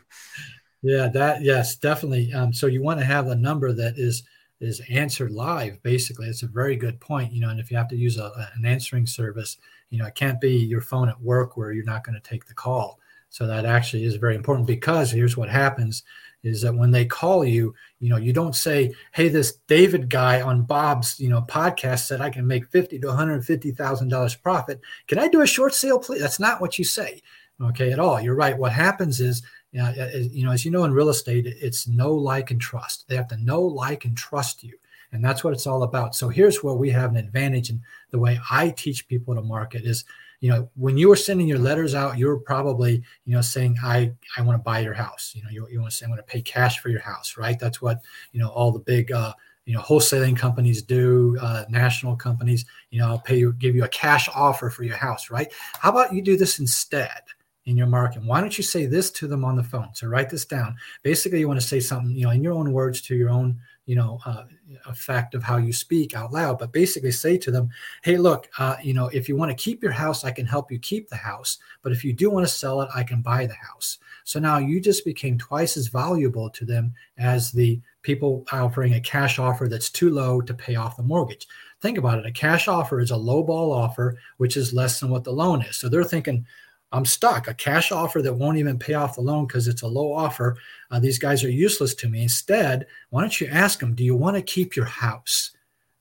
yeah, 0.82 1.08
that 1.08 1.42
yes, 1.42 1.76
definitely. 1.76 2.32
Um, 2.32 2.52
so 2.52 2.66
you 2.66 2.82
want 2.82 3.00
to 3.00 3.06
have 3.06 3.28
a 3.28 3.34
number 3.34 3.72
that 3.72 3.98
is 3.98 4.22
is 4.60 4.80
answered 4.90 5.30
live. 5.30 5.82
Basically, 5.82 6.26
it's 6.26 6.42
a 6.42 6.48
very 6.48 6.76
good 6.76 7.00
point. 7.00 7.32
You 7.32 7.40
know, 7.40 7.50
and 7.50 7.60
if 7.60 7.70
you 7.70 7.76
have 7.76 7.88
to 7.88 7.96
use 7.96 8.18
a, 8.18 8.50
an 8.56 8.66
answering 8.66 9.06
service, 9.06 9.56
you 9.90 9.98
know, 9.98 10.06
it 10.06 10.14
can't 10.14 10.40
be 10.40 10.56
your 10.56 10.80
phone 10.80 11.08
at 11.08 11.20
work 11.20 11.56
where 11.56 11.72
you're 11.72 11.84
not 11.84 12.04
going 12.04 12.20
to 12.20 12.28
take 12.28 12.46
the 12.46 12.54
call. 12.54 12.98
So 13.30 13.46
that 13.46 13.66
actually 13.66 14.04
is 14.04 14.16
very 14.16 14.34
important 14.34 14.66
because 14.66 15.10
here's 15.10 15.36
what 15.36 15.50
happens 15.50 16.02
is 16.44 16.62
that 16.62 16.74
when 16.74 16.90
they 16.90 17.04
call 17.04 17.44
you, 17.44 17.74
you 17.98 18.08
know, 18.08 18.16
you 18.16 18.32
don't 18.32 18.54
say, 18.54 18.94
"Hey, 19.12 19.28
this 19.28 19.58
David 19.66 20.08
guy 20.08 20.40
on 20.40 20.62
Bob's, 20.62 21.18
you 21.18 21.28
know, 21.28 21.42
podcast 21.42 22.06
said 22.06 22.20
I 22.20 22.30
can 22.30 22.46
make 22.46 22.70
fifty 22.70 22.98
to 23.00 23.08
one 23.08 23.16
hundred 23.16 23.44
fifty 23.44 23.72
thousand 23.72 24.08
dollars 24.08 24.34
profit. 24.34 24.80
Can 25.08 25.18
I 25.18 25.28
do 25.28 25.42
a 25.42 25.46
short 25.46 25.74
sale, 25.74 25.98
please?" 25.98 26.20
That's 26.20 26.40
not 26.40 26.60
what 26.60 26.78
you 26.78 26.84
say, 26.84 27.22
okay, 27.60 27.92
at 27.92 27.98
all. 27.98 28.20
You're 28.20 28.34
right. 28.34 28.56
What 28.56 28.72
happens 28.72 29.20
is, 29.20 29.42
you 29.72 30.44
know, 30.44 30.52
as 30.52 30.64
you 30.64 30.70
know, 30.70 30.84
in 30.84 30.92
real 30.92 31.10
estate, 31.10 31.46
it's 31.46 31.86
know, 31.86 32.12
like, 32.12 32.50
and 32.50 32.60
trust. 32.60 33.06
They 33.08 33.16
have 33.16 33.28
to 33.28 33.36
know, 33.36 33.60
like, 33.60 34.04
and 34.04 34.16
trust 34.16 34.62
you. 34.62 34.78
And 35.12 35.24
that's 35.24 35.42
what 35.42 35.52
it's 35.52 35.66
all 35.66 35.82
about. 35.84 36.14
So 36.14 36.28
here's 36.28 36.62
where 36.62 36.74
we 36.74 36.90
have 36.90 37.10
an 37.10 37.16
advantage. 37.16 37.70
And 37.70 37.80
the 38.10 38.18
way 38.18 38.38
I 38.50 38.70
teach 38.70 39.08
people 39.08 39.34
to 39.34 39.42
market 39.42 39.84
is, 39.84 40.04
you 40.40 40.50
know, 40.50 40.68
when 40.76 40.96
you 40.96 41.08
were 41.08 41.16
sending 41.16 41.48
your 41.48 41.58
letters 41.58 41.94
out, 41.94 42.18
you 42.18 42.26
were 42.26 42.38
probably, 42.38 43.02
you 43.24 43.34
know, 43.34 43.40
saying, 43.40 43.76
I, 43.82 44.12
I 44.36 44.42
want 44.42 44.58
to 44.58 44.62
buy 44.62 44.80
your 44.80 44.94
house. 44.94 45.32
You 45.34 45.42
know, 45.42 45.50
you, 45.50 45.66
you 45.70 45.80
want 45.80 45.90
to 45.90 45.96
say, 45.96 46.04
I'm 46.04 46.10
going 46.10 46.18
to 46.18 46.22
pay 46.22 46.42
cash 46.42 46.78
for 46.78 46.90
your 46.90 47.00
house, 47.00 47.36
right? 47.36 47.58
That's 47.58 47.82
what, 47.82 48.00
you 48.32 48.40
know, 48.40 48.48
all 48.48 48.70
the 48.70 48.78
big, 48.78 49.10
uh, 49.10 49.32
you 49.64 49.74
know, 49.74 49.80
wholesaling 49.80 50.36
companies 50.36 50.80
do, 50.80 51.36
uh, 51.40 51.64
national 51.68 52.16
companies, 52.16 52.64
you 52.90 53.00
know, 53.00 53.08
I'll 53.08 53.18
pay 53.18 53.38
you, 53.38 53.52
give 53.54 53.74
you 53.74 53.84
a 53.84 53.88
cash 53.88 54.28
offer 54.34 54.70
for 54.70 54.82
your 54.82 54.96
house, 54.96 55.30
right? 55.30 55.52
How 55.80 55.90
about 55.90 56.12
you 56.12 56.22
do 56.22 56.36
this 56.36 56.58
instead? 56.58 57.20
In 57.68 57.76
your 57.76 57.86
marketing. 57.86 58.26
Why 58.26 58.40
don't 58.40 58.56
you 58.56 58.64
say 58.64 58.86
this 58.86 59.10
to 59.12 59.28
them 59.28 59.44
on 59.44 59.54
the 59.54 59.62
phone? 59.62 59.90
So 59.94 60.06
write 60.06 60.30
this 60.30 60.46
down. 60.46 60.76
Basically, 61.02 61.40
you 61.40 61.48
want 61.48 61.60
to 61.60 61.66
say 61.66 61.80
something, 61.80 62.16
you 62.16 62.24
know, 62.24 62.30
in 62.30 62.42
your 62.42 62.54
own 62.54 62.72
words 62.72 63.00
to 63.02 63.14
your 63.14 63.30
own 63.30 63.60
you 63.88 63.96
know 63.96 64.20
uh, 64.26 64.44
effect 64.86 65.34
of 65.34 65.42
how 65.42 65.56
you 65.56 65.72
speak 65.72 66.14
out 66.14 66.30
loud 66.30 66.58
but 66.58 66.72
basically 66.72 67.10
say 67.10 67.38
to 67.38 67.50
them 67.50 67.70
hey 68.02 68.18
look 68.18 68.46
uh, 68.58 68.76
you 68.82 68.92
know 68.92 69.06
if 69.14 69.28
you 69.28 69.34
want 69.34 69.50
to 69.50 69.64
keep 69.64 69.82
your 69.82 69.92
house 69.92 70.24
i 70.24 70.30
can 70.30 70.44
help 70.44 70.70
you 70.70 70.78
keep 70.78 71.08
the 71.08 71.16
house 71.16 71.56
but 71.80 71.90
if 71.90 72.04
you 72.04 72.12
do 72.12 72.28
want 72.28 72.46
to 72.46 72.52
sell 72.52 72.82
it 72.82 72.90
i 72.94 73.02
can 73.02 73.22
buy 73.22 73.46
the 73.46 73.54
house 73.54 73.96
so 74.24 74.38
now 74.38 74.58
you 74.58 74.78
just 74.78 75.06
became 75.06 75.38
twice 75.38 75.74
as 75.78 75.88
valuable 75.88 76.50
to 76.50 76.66
them 76.66 76.92
as 77.16 77.50
the 77.50 77.80
people 78.02 78.44
offering 78.52 78.92
a 78.92 79.00
cash 79.00 79.38
offer 79.38 79.68
that's 79.68 79.88
too 79.88 80.10
low 80.10 80.42
to 80.42 80.52
pay 80.52 80.76
off 80.76 80.98
the 80.98 81.02
mortgage 81.02 81.48
think 81.80 81.96
about 81.96 82.18
it 82.18 82.26
a 82.26 82.32
cash 82.32 82.68
offer 82.68 83.00
is 83.00 83.10
a 83.10 83.16
low 83.16 83.42
ball 83.42 83.72
offer 83.72 84.18
which 84.36 84.58
is 84.58 84.74
less 84.74 85.00
than 85.00 85.08
what 85.08 85.24
the 85.24 85.32
loan 85.32 85.62
is 85.62 85.76
so 85.76 85.88
they're 85.88 86.04
thinking 86.04 86.44
I'm 86.90 87.04
stuck. 87.04 87.48
A 87.48 87.54
cash 87.54 87.92
offer 87.92 88.22
that 88.22 88.32
won't 88.32 88.58
even 88.58 88.78
pay 88.78 88.94
off 88.94 89.16
the 89.16 89.20
loan 89.20 89.46
because 89.46 89.68
it's 89.68 89.82
a 89.82 89.86
low 89.86 90.12
offer. 90.12 90.56
Uh, 90.90 90.98
these 90.98 91.18
guys 91.18 91.44
are 91.44 91.50
useless 91.50 91.94
to 91.96 92.08
me. 92.08 92.22
Instead, 92.22 92.86
why 93.10 93.20
don't 93.20 93.40
you 93.40 93.46
ask 93.48 93.78
them, 93.78 93.94
do 93.94 94.04
you 94.04 94.16
want 94.16 94.36
to 94.36 94.42
keep 94.42 94.74
your 94.74 94.86
house? 94.86 95.50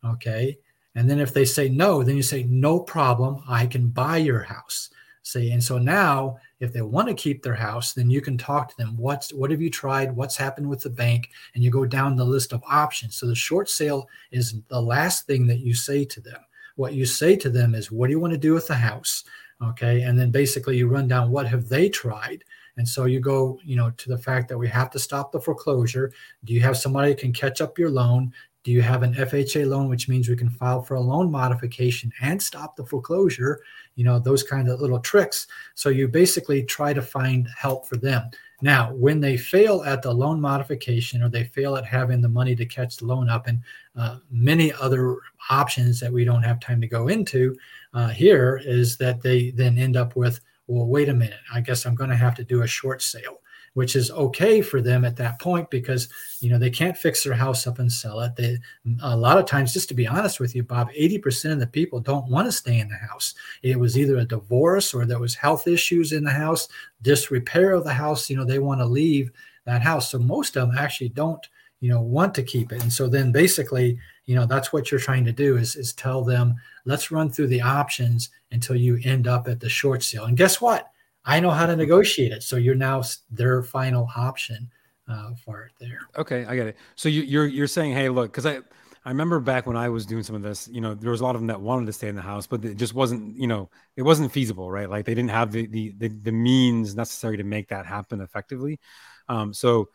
Okay. 0.05 0.57
And 0.95 1.09
then 1.09 1.19
if 1.19 1.33
they 1.33 1.45
say 1.45 1.69
no, 1.69 2.03
then 2.03 2.15
you 2.15 2.23
say, 2.23 2.43
no 2.43 2.79
problem. 2.79 3.43
I 3.47 3.67
can 3.67 3.89
buy 3.89 4.17
your 4.17 4.41
house. 4.41 4.89
See, 5.23 5.51
and 5.51 5.61
so 5.61 5.77
now 5.77 6.37
if 6.61 6.71
they 6.71 6.81
want 6.81 7.09
to 7.09 7.13
keep 7.13 7.43
their 7.43 7.53
house, 7.53 7.93
then 7.93 8.09
you 8.09 8.21
can 8.21 8.37
talk 8.37 8.69
to 8.69 8.77
them. 8.77 8.95
What's 8.95 9.33
what 9.33 9.51
have 9.51 9.61
you 9.61 9.69
tried? 9.69 10.15
What's 10.15 10.37
happened 10.37 10.69
with 10.69 10.81
the 10.81 10.89
bank? 10.89 11.29
And 11.53 11.61
you 11.61 11.69
go 11.69 11.85
down 11.85 12.15
the 12.15 12.23
list 12.23 12.53
of 12.53 12.63
options. 12.65 13.17
So 13.17 13.27
the 13.27 13.35
short 13.35 13.69
sale 13.69 14.07
is 14.31 14.61
the 14.69 14.81
last 14.81 15.27
thing 15.27 15.45
that 15.47 15.59
you 15.59 15.73
say 15.73 16.05
to 16.05 16.21
them. 16.21 16.39
What 16.77 16.93
you 16.93 17.05
say 17.05 17.35
to 17.35 17.49
them 17.49 17.75
is, 17.75 17.91
what 17.91 18.07
do 18.07 18.11
you 18.11 18.21
want 18.21 18.33
to 18.33 18.39
do 18.39 18.53
with 18.53 18.67
the 18.67 18.75
house? 18.75 19.25
Okay? 19.61 20.01
And 20.03 20.17
then 20.17 20.31
basically 20.31 20.77
you 20.77 20.87
run 20.87 21.07
down 21.07 21.31
what 21.31 21.47
have 21.47 21.67
they 21.67 21.89
tried. 21.89 22.43
And 22.77 22.87
so 22.87 23.05
you 23.05 23.19
go 23.19 23.59
you 23.63 23.75
know 23.75 23.91
to 23.91 24.09
the 24.09 24.17
fact 24.17 24.49
that 24.49 24.57
we 24.57 24.67
have 24.67 24.91
to 24.91 24.99
stop 24.99 25.31
the 25.31 25.41
foreclosure. 25.41 26.11
Do 26.43 26.53
you 26.53 26.61
have 26.61 26.77
somebody 26.77 27.15
can 27.15 27.33
catch 27.33 27.59
up 27.61 27.79
your 27.79 27.89
loan 27.89 28.33
do 28.67 28.73
you 28.73 28.81
have 28.81 29.01
an 29.01 29.13
fha 29.13 29.65
loan 29.65 29.87
which 29.87 30.09
means 30.09 30.27
we 30.27 30.35
can 30.35 30.49
file 30.49 30.81
for 30.81 30.95
a 30.95 30.99
loan 30.99 31.31
modification 31.31 32.11
and 32.19 32.43
stop 32.43 32.75
the 32.75 32.85
foreclosure? 32.85 33.61
You 33.95 34.03
know 34.03 34.19
those 34.19 34.43
kind 34.43 34.67
of 34.67 34.81
little 34.81 34.99
tricks. 34.99 35.47
So 35.73 35.87
you 35.87 36.09
basically 36.09 36.63
try 36.63 36.91
to 36.91 37.01
find 37.01 37.47
help 37.57 37.87
for 37.87 37.95
them. 37.95 38.29
Now 38.61 38.91
when 38.91 39.21
they 39.21 39.37
fail 39.37 39.83
at 39.85 40.01
the 40.01 40.11
loan 40.13 40.41
modification 40.41 41.23
or 41.23 41.29
they 41.29 41.45
fail 41.45 41.77
at 41.77 41.85
having 41.85 42.19
the 42.19 42.27
money 42.27 42.57
to 42.57 42.65
catch 42.65 42.97
the 42.97 43.05
loan 43.05 43.29
up 43.29 43.47
and 43.47 43.61
uh, 43.95 44.17
many 44.29 44.73
other 44.73 45.15
options 45.49 46.01
that 46.01 46.11
we 46.11 46.25
don't 46.25 46.43
have 46.43 46.59
time 46.59 46.81
to 46.81 46.87
go 46.87 47.07
into 47.07 47.55
uh, 47.93 48.09
here 48.09 48.61
is 48.65 48.97
that 48.97 49.21
they 49.21 49.51
then 49.51 49.77
end 49.77 49.95
up 49.95 50.17
with, 50.17 50.41
well, 50.67 50.87
wait 50.87 51.07
a 51.07 51.13
minute, 51.13 51.39
I 51.53 51.61
guess 51.61 51.85
I'm 51.85 51.95
going 51.95 52.09
to 52.09 52.17
have 52.17 52.35
to 52.35 52.43
do 52.43 52.63
a 52.63 52.67
short 52.67 53.01
sale, 53.01 53.39
which 53.77 53.95
is 53.95 54.09
okay 54.09 54.59
for 54.59 54.81
them 54.81 55.05
at 55.05 55.15
that 55.15 55.39
point 55.39 55.69
because 55.69 56.09
you 56.39 56.49
know 56.49 56.57
they 56.57 56.71
can't 56.71 56.97
fix 56.97 57.23
their 57.23 57.35
house 57.35 57.67
up 57.67 57.77
and 57.77 57.91
sell 57.91 58.21
it. 58.21 58.35
They 58.35 58.57
a 59.03 59.15
lot 59.15 59.37
of 59.37 59.45
times, 59.45 59.71
just 59.71 59.87
to 59.89 59.93
be 59.93 60.07
honest 60.07 60.39
with 60.39 60.55
you, 60.55 60.63
Bob, 60.63 60.89
80% 60.99 61.51
of 61.51 61.59
the 61.59 61.67
people 61.67 61.99
don't 61.99 62.27
want 62.27 62.47
to 62.47 62.51
stay 62.51 62.79
in 62.79 62.89
the 62.89 62.95
house. 62.95 63.35
It 63.61 63.79
was 63.79 63.95
either 63.95 64.17
a 64.17 64.25
divorce 64.25 64.95
or 64.95 65.05
there 65.05 65.19
was 65.19 65.35
health 65.35 65.67
issues 65.67 66.11
in 66.11 66.23
the 66.23 66.31
house, 66.31 66.67
disrepair 67.03 67.73
of 67.73 67.83
the 67.83 67.93
house. 67.93 68.31
You 68.31 68.37
know, 68.37 68.45
they 68.45 68.57
want 68.57 68.81
to 68.81 68.85
leave 68.85 69.29
that 69.65 69.83
house. 69.83 70.09
So 70.09 70.17
most 70.17 70.57
of 70.57 70.69
them 70.69 70.77
actually 70.79 71.09
don't, 71.09 71.47
you 71.79 71.91
know, 71.91 72.01
want 72.01 72.33
to 72.33 72.41
keep 72.41 72.71
it. 72.71 72.81
And 72.81 72.91
so 72.91 73.07
then 73.07 73.31
basically 73.31 73.99
you 74.25 74.33
know 74.33 74.47
that's 74.47 74.73
what 74.73 74.89
you're 74.89 74.99
trying 74.99 75.23
to 75.25 75.31
do 75.31 75.55
is 75.55 75.75
is 75.75 75.93
tell 75.93 76.23
them 76.23 76.55
let's 76.85 77.11
run 77.11 77.29
through 77.29 77.47
the 77.47 77.61
options 77.61 78.31
until 78.51 78.75
you 78.75 78.99
end 79.03 79.27
up 79.27 79.47
at 79.47 79.59
the 79.59 79.69
short 79.69 80.03
sale 80.03 80.25
and 80.25 80.35
guess 80.35 80.59
what 80.59 80.91
i 81.27 81.39
know 81.39 81.51
how 81.51 81.65
to 81.65 81.75
negotiate 81.75 82.31
it 82.31 82.41
so 82.41 82.55
you're 82.55 82.75
now 82.75 83.03
their 83.29 83.61
final 83.61 84.09
option 84.15 84.69
uh, 85.07 85.31
for 85.45 85.65
it 85.65 85.71
there 85.79 85.99
okay 86.17 86.45
i 86.45 86.55
get 86.55 86.67
it 86.67 86.77
so 86.95 87.07
you, 87.07 87.21
you're 87.21 87.47
you're 87.47 87.67
saying 87.67 87.93
hey 87.93 88.09
look 88.09 88.31
because 88.31 88.45
i 88.45 88.59
I 89.07 89.09
remember 89.09 89.39
back 89.39 89.65
when 89.65 89.77
I 89.77 89.87
was 89.87 90.05
doing 90.05 90.21
some 90.21 90.35
of 90.35 90.41
this, 90.41 90.67
you 90.67 90.81
know, 90.81 90.93
there 90.93 91.11
was 91.11 91.21
a 91.21 91.23
lot 91.23 91.33
of 91.33 91.39
them 91.39 91.47
that 91.47 91.61
wanted 91.61 91.85
to 91.85 91.93
stay 91.93 92.09
in 92.09 92.15
the 92.15 92.21
house, 92.21 92.45
but 92.45 92.65
it 92.65 92.75
just 92.75 92.93
wasn't, 92.93 93.37
you 93.37 93.47
know, 93.47 93.69
it 93.95 94.01
wasn't 94.01 94.33
feasible, 94.33 94.69
right? 94.69 94.89
Like 94.89 95.05
they 95.05 95.15
didn't 95.15 95.29
have 95.29 95.53
the 95.53 95.65
the 95.65 95.93
the, 95.97 96.09
the 96.09 96.31
means 96.33 96.93
necessary 96.93 97.37
to 97.37 97.45
make 97.45 97.69
that 97.69 97.85
happen 97.85 98.19
effectively. 98.19 98.81
Um, 99.29 99.53
so 99.53 99.87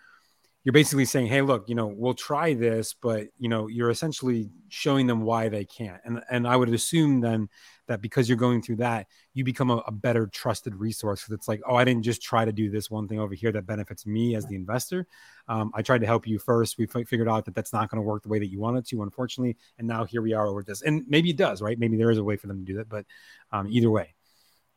you're 0.65 0.73
basically 0.73 1.05
saying, 1.05 1.27
hey, 1.27 1.43
look, 1.43 1.69
you 1.69 1.75
know, 1.75 1.87
we'll 1.87 2.15
try 2.15 2.55
this, 2.55 2.95
but 2.95 3.27
you 3.39 3.49
know, 3.49 3.67
you're 3.67 3.91
essentially 3.91 4.49
showing 4.69 5.07
them 5.07 5.23
why 5.23 5.49
they 5.49 5.65
can't. 5.65 6.01
And 6.05 6.23
and 6.31 6.47
I 6.47 6.57
would 6.57 6.73
assume 6.73 7.21
then 7.21 7.49
that 7.89 8.01
because 8.01 8.29
you're 8.29 8.39
going 8.39 8.63
through 8.63 8.77
that, 8.77 9.09
you 9.35 9.43
become 9.43 9.71
a, 9.71 9.79
a 9.79 9.91
better 9.93 10.29
trusted 10.29 10.77
resource. 10.77 11.23
Because 11.23 11.35
it's 11.35 11.49
like, 11.49 11.61
oh, 11.67 11.75
I 11.75 11.85
didn't 11.85 12.05
just 12.05 12.23
try 12.23 12.45
to 12.45 12.53
do 12.53 12.71
this 12.71 12.91
one 12.91 13.09
thing 13.09 13.19
over 13.19 13.35
here 13.35 13.51
that 13.53 13.67
benefits 13.67 14.07
me 14.07 14.37
as 14.37 14.47
the 14.47 14.55
investor. 14.55 15.07
Um, 15.49 15.73
I 15.75 15.83
tried 15.83 16.03
to 16.03 16.07
help 16.07 16.29
you 16.29 16.39
first. 16.39 16.79
We 16.79 16.87
f- 16.95 17.09
figured 17.09 17.29
out 17.29 17.45
that 17.47 17.55
that's 17.57 17.73
not 17.73 17.91
going 17.91 18.01
to 18.01 18.07
work 18.07 18.23
the 18.23 18.29
way 18.29 18.39
that 18.39 18.51
you 18.51 18.61
wanted 18.61 18.87
to, 18.87 19.03
unfortunately. 19.03 19.57
And 19.79 19.89
now 19.89 20.05
here 20.05 20.23
we 20.23 20.33
are 20.33 20.47
over 20.47 20.63
this. 20.63 20.83
And 20.83 21.05
maybe 21.09 21.31
it 21.31 21.37
does, 21.37 21.61
right? 21.61 21.79
Maybe 21.79 21.97
there 21.97 22.11
is 22.11 22.19
a 22.19 22.25
way 22.25 22.37
for 22.37 22.47
them 22.47 22.65
to 22.65 22.65
do 22.65 22.79
that. 22.79 22.89
But 22.89 23.05
um, 23.51 23.67
either 23.69 23.91
way. 23.91 24.15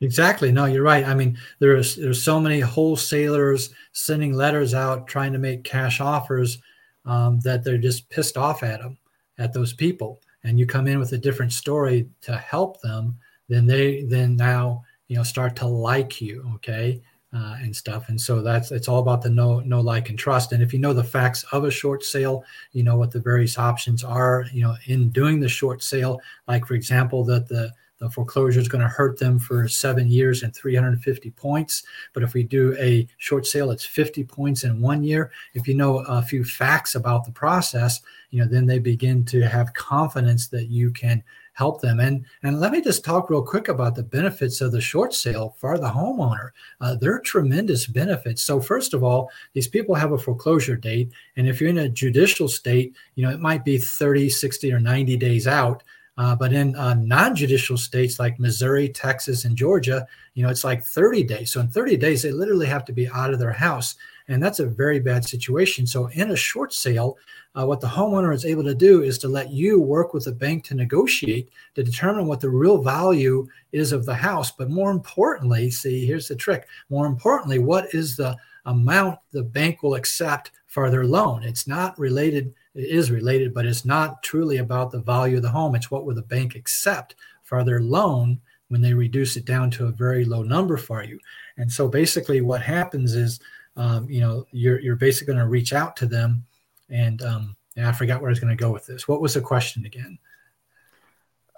Exactly. 0.01 0.51
No, 0.51 0.65
you're 0.65 0.83
right. 0.83 1.05
I 1.05 1.13
mean, 1.13 1.37
there's 1.59 1.95
there's 1.95 2.21
so 2.21 2.39
many 2.39 2.59
wholesalers 2.59 3.69
sending 3.93 4.33
letters 4.33 4.73
out 4.73 5.07
trying 5.07 5.31
to 5.33 5.39
make 5.39 5.63
cash 5.63 6.01
offers 6.01 6.57
um, 7.05 7.39
that 7.41 7.63
they're 7.63 7.77
just 7.77 8.09
pissed 8.09 8.35
off 8.37 8.61
at 8.61 8.81
them, 8.81 8.97
at 9.37 9.53
those 9.53 9.73
people. 9.73 10.21
And 10.43 10.59
you 10.59 10.65
come 10.65 10.87
in 10.87 10.99
with 10.99 11.13
a 11.13 11.17
different 11.17 11.53
story 11.53 12.09
to 12.21 12.35
help 12.37 12.81
them, 12.81 13.15
then 13.47 13.65
they 13.65 14.03
then 14.03 14.35
now 14.35 14.83
you 15.07 15.15
know 15.15 15.23
start 15.23 15.55
to 15.57 15.67
like 15.67 16.19
you, 16.21 16.51
okay, 16.55 17.01
uh, 17.33 17.55
and 17.61 17.73
stuff. 17.73 18.09
And 18.09 18.19
so 18.19 18.41
that's 18.41 18.71
it's 18.71 18.89
all 18.89 18.99
about 18.99 19.21
the 19.21 19.29
no 19.29 19.61
no 19.61 19.79
like, 19.79 20.09
and 20.09 20.19
trust. 20.19 20.51
And 20.51 20.61
if 20.61 20.73
you 20.73 20.79
know 20.79 20.93
the 20.93 21.03
facts 21.05 21.43
of 21.53 21.63
a 21.63 21.71
short 21.71 22.03
sale, 22.03 22.43
you 22.73 22.83
know 22.83 22.97
what 22.97 23.11
the 23.11 23.21
various 23.21 23.57
options 23.57 24.03
are. 24.03 24.45
You 24.51 24.63
know, 24.63 24.75
in 24.87 25.09
doing 25.11 25.39
the 25.39 25.47
short 25.49 25.81
sale, 25.83 26.19
like 26.49 26.65
for 26.65 26.73
example, 26.73 27.23
that 27.25 27.47
the 27.47 27.71
the 27.99 28.09
foreclosure 28.09 28.59
is 28.59 28.67
going 28.67 28.81
to 28.81 28.87
hurt 28.87 29.19
them 29.19 29.39
for 29.39 29.67
seven 29.67 30.07
years 30.07 30.43
and 30.43 30.55
350 30.55 31.31
points. 31.31 31.83
But 32.13 32.23
if 32.23 32.33
we 32.33 32.43
do 32.43 32.75
a 32.77 33.07
short 33.17 33.45
sale, 33.45 33.71
it's 33.71 33.85
50 33.85 34.23
points 34.25 34.63
in 34.63 34.81
one 34.81 35.03
year. 35.03 35.31
If 35.53 35.67
you 35.67 35.75
know 35.75 35.99
a 35.99 36.21
few 36.21 36.43
facts 36.43 36.95
about 36.95 37.25
the 37.25 37.31
process, 37.31 38.01
you 38.31 38.41
know, 38.41 38.47
then 38.47 38.65
they 38.65 38.79
begin 38.79 39.23
to 39.25 39.41
have 39.41 39.73
confidence 39.73 40.47
that 40.47 40.67
you 40.67 40.91
can 40.91 41.23
help 41.55 41.81
them. 41.81 41.99
And 41.99 42.25
and 42.43 42.59
let 42.59 42.71
me 42.71 42.81
just 42.81 43.03
talk 43.03 43.29
real 43.29 43.41
quick 43.41 43.69
about 43.69 43.95
the 43.95 44.03
benefits 44.03 44.61
of 44.61 44.71
the 44.71 44.81
short 44.81 45.13
sale 45.13 45.55
for 45.57 45.77
the 45.77 45.89
homeowner. 45.89 46.49
Uh, 46.81 46.95
they're 46.95 47.19
tremendous 47.19 47.87
benefits. 47.87 48.43
So 48.43 48.59
first 48.59 48.93
of 48.93 49.03
all, 49.03 49.31
these 49.53 49.67
people 49.67 49.95
have 49.95 50.11
a 50.11 50.17
foreclosure 50.17 50.75
date, 50.75 51.11
and 51.37 51.47
if 51.47 51.59
you're 51.59 51.69
in 51.69 51.77
a 51.79 51.89
judicial 51.89 52.47
state, 52.47 52.93
you 53.15 53.25
know 53.25 53.31
it 53.31 53.39
might 53.39 53.65
be 53.65 53.77
30, 53.77 54.29
60, 54.29 54.71
or 54.71 54.79
90 54.79 55.17
days 55.17 55.47
out. 55.47 55.81
Uh, 56.17 56.35
but 56.35 56.53
in 56.53 56.75
uh, 56.75 56.93
non-judicial 56.93 57.77
states 57.77 58.19
like 58.19 58.39
Missouri, 58.39 58.87
Texas, 58.87 59.43
and 59.43 59.57
Georgia, 59.57 60.07
you 60.33 60.43
know, 60.43 60.49
it's 60.49 60.63
like 60.63 60.83
30 60.83 61.23
days. 61.23 61.51
So 61.51 61.59
in 61.59 61.67
30 61.67 61.97
days, 61.97 62.21
they 62.21 62.31
literally 62.31 62.67
have 62.67 62.85
to 62.85 62.93
be 62.93 63.09
out 63.09 63.33
of 63.33 63.39
their 63.39 63.51
house, 63.51 63.95
and 64.29 64.41
that's 64.41 64.59
a 64.59 64.65
very 64.65 64.99
bad 64.99 65.25
situation. 65.25 65.85
So 65.85 66.07
in 66.07 66.31
a 66.31 66.35
short 66.35 66.73
sale, 66.73 67.17
uh, 67.57 67.65
what 67.65 67.81
the 67.81 67.87
homeowner 67.87 68.33
is 68.33 68.45
able 68.45 68.63
to 68.63 68.75
do 68.75 69.03
is 69.03 69.17
to 69.19 69.27
let 69.27 69.51
you 69.51 69.79
work 69.79 70.13
with 70.13 70.25
the 70.25 70.31
bank 70.31 70.63
to 70.65 70.75
negotiate 70.75 71.49
to 71.75 71.83
determine 71.83 72.27
what 72.27 72.41
the 72.41 72.49
real 72.49 72.81
value 72.81 73.47
is 73.71 73.91
of 73.91 74.05
the 74.05 74.15
house. 74.15 74.51
But 74.51 74.69
more 74.69 74.91
importantly, 74.91 75.69
see, 75.69 76.05
here's 76.05 76.27
the 76.27 76.35
trick. 76.35 76.67
More 76.89 77.05
importantly, 77.05 77.59
what 77.59 77.93
is 77.93 78.15
the 78.15 78.37
amount 78.65 79.19
the 79.31 79.43
bank 79.43 79.83
will 79.83 79.95
accept 79.95 80.51
for 80.67 80.89
their 80.89 81.05
loan? 81.05 81.43
It's 81.43 81.67
not 81.67 81.97
related 81.99 82.53
it 82.75 82.89
is 82.89 83.11
related, 83.11 83.53
but 83.53 83.65
it's 83.65 83.85
not 83.85 84.21
truly 84.21 84.57
about 84.57 84.91
the 84.91 84.99
value 84.99 85.37
of 85.37 85.43
the 85.43 85.49
home. 85.49 85.75
It's 85.75 85.89
what 85.89 86.05
will 86.05 86.15
the 86.15 86.21
bank 86.21 86.55
accept 86.55 87.15
for 87.43 87.63
their 87.63 87.79
loan 87.79 88.39
when 88.67 88.81
they 88.81 88.93
reduce 88.93 89.37
it 89.37 89.45
down 89.45 89.71
to 89.71 89.85
a 89.87 89.91
very 89.91 90.25
low 90.25 90.43
number 90.43 90.77
for 90.77 91.03
you. 91.03 91.19
And 91.57 91.71
so 91.71 91.87
basically, 91.87 92.41
what 92.41 92.61
happens 92.61 93.15
is, 93.15 93.39
um, 93.77 94.09
you 94.09 94.19
know, 94.19 94.45
you're 94.51 94.79
you're 94.79 94.95
basically 94.95 95.33
going 95.33 95.43
to 95.43 95.49
reach 95.49 95.73
out 95.73 95.95
to 95.97 96.05
them, 96.05 96.45
and 96.89 97.21
um, 97.21 97.55
I 97.77 97.91
forgot 97.91 98.21
where 98.21 98.29
I 98.29 98.33
was 98.33 98.39
going 98.39 98.55
to 98.55 98.61
go 98.61 98.71
with 98.71 98.85
this. 98.85 99.07
What 99.07 99.21
was 99.21 99.33
the 99.33 99.41
question 99.41 99.85
again? 99.85 100.17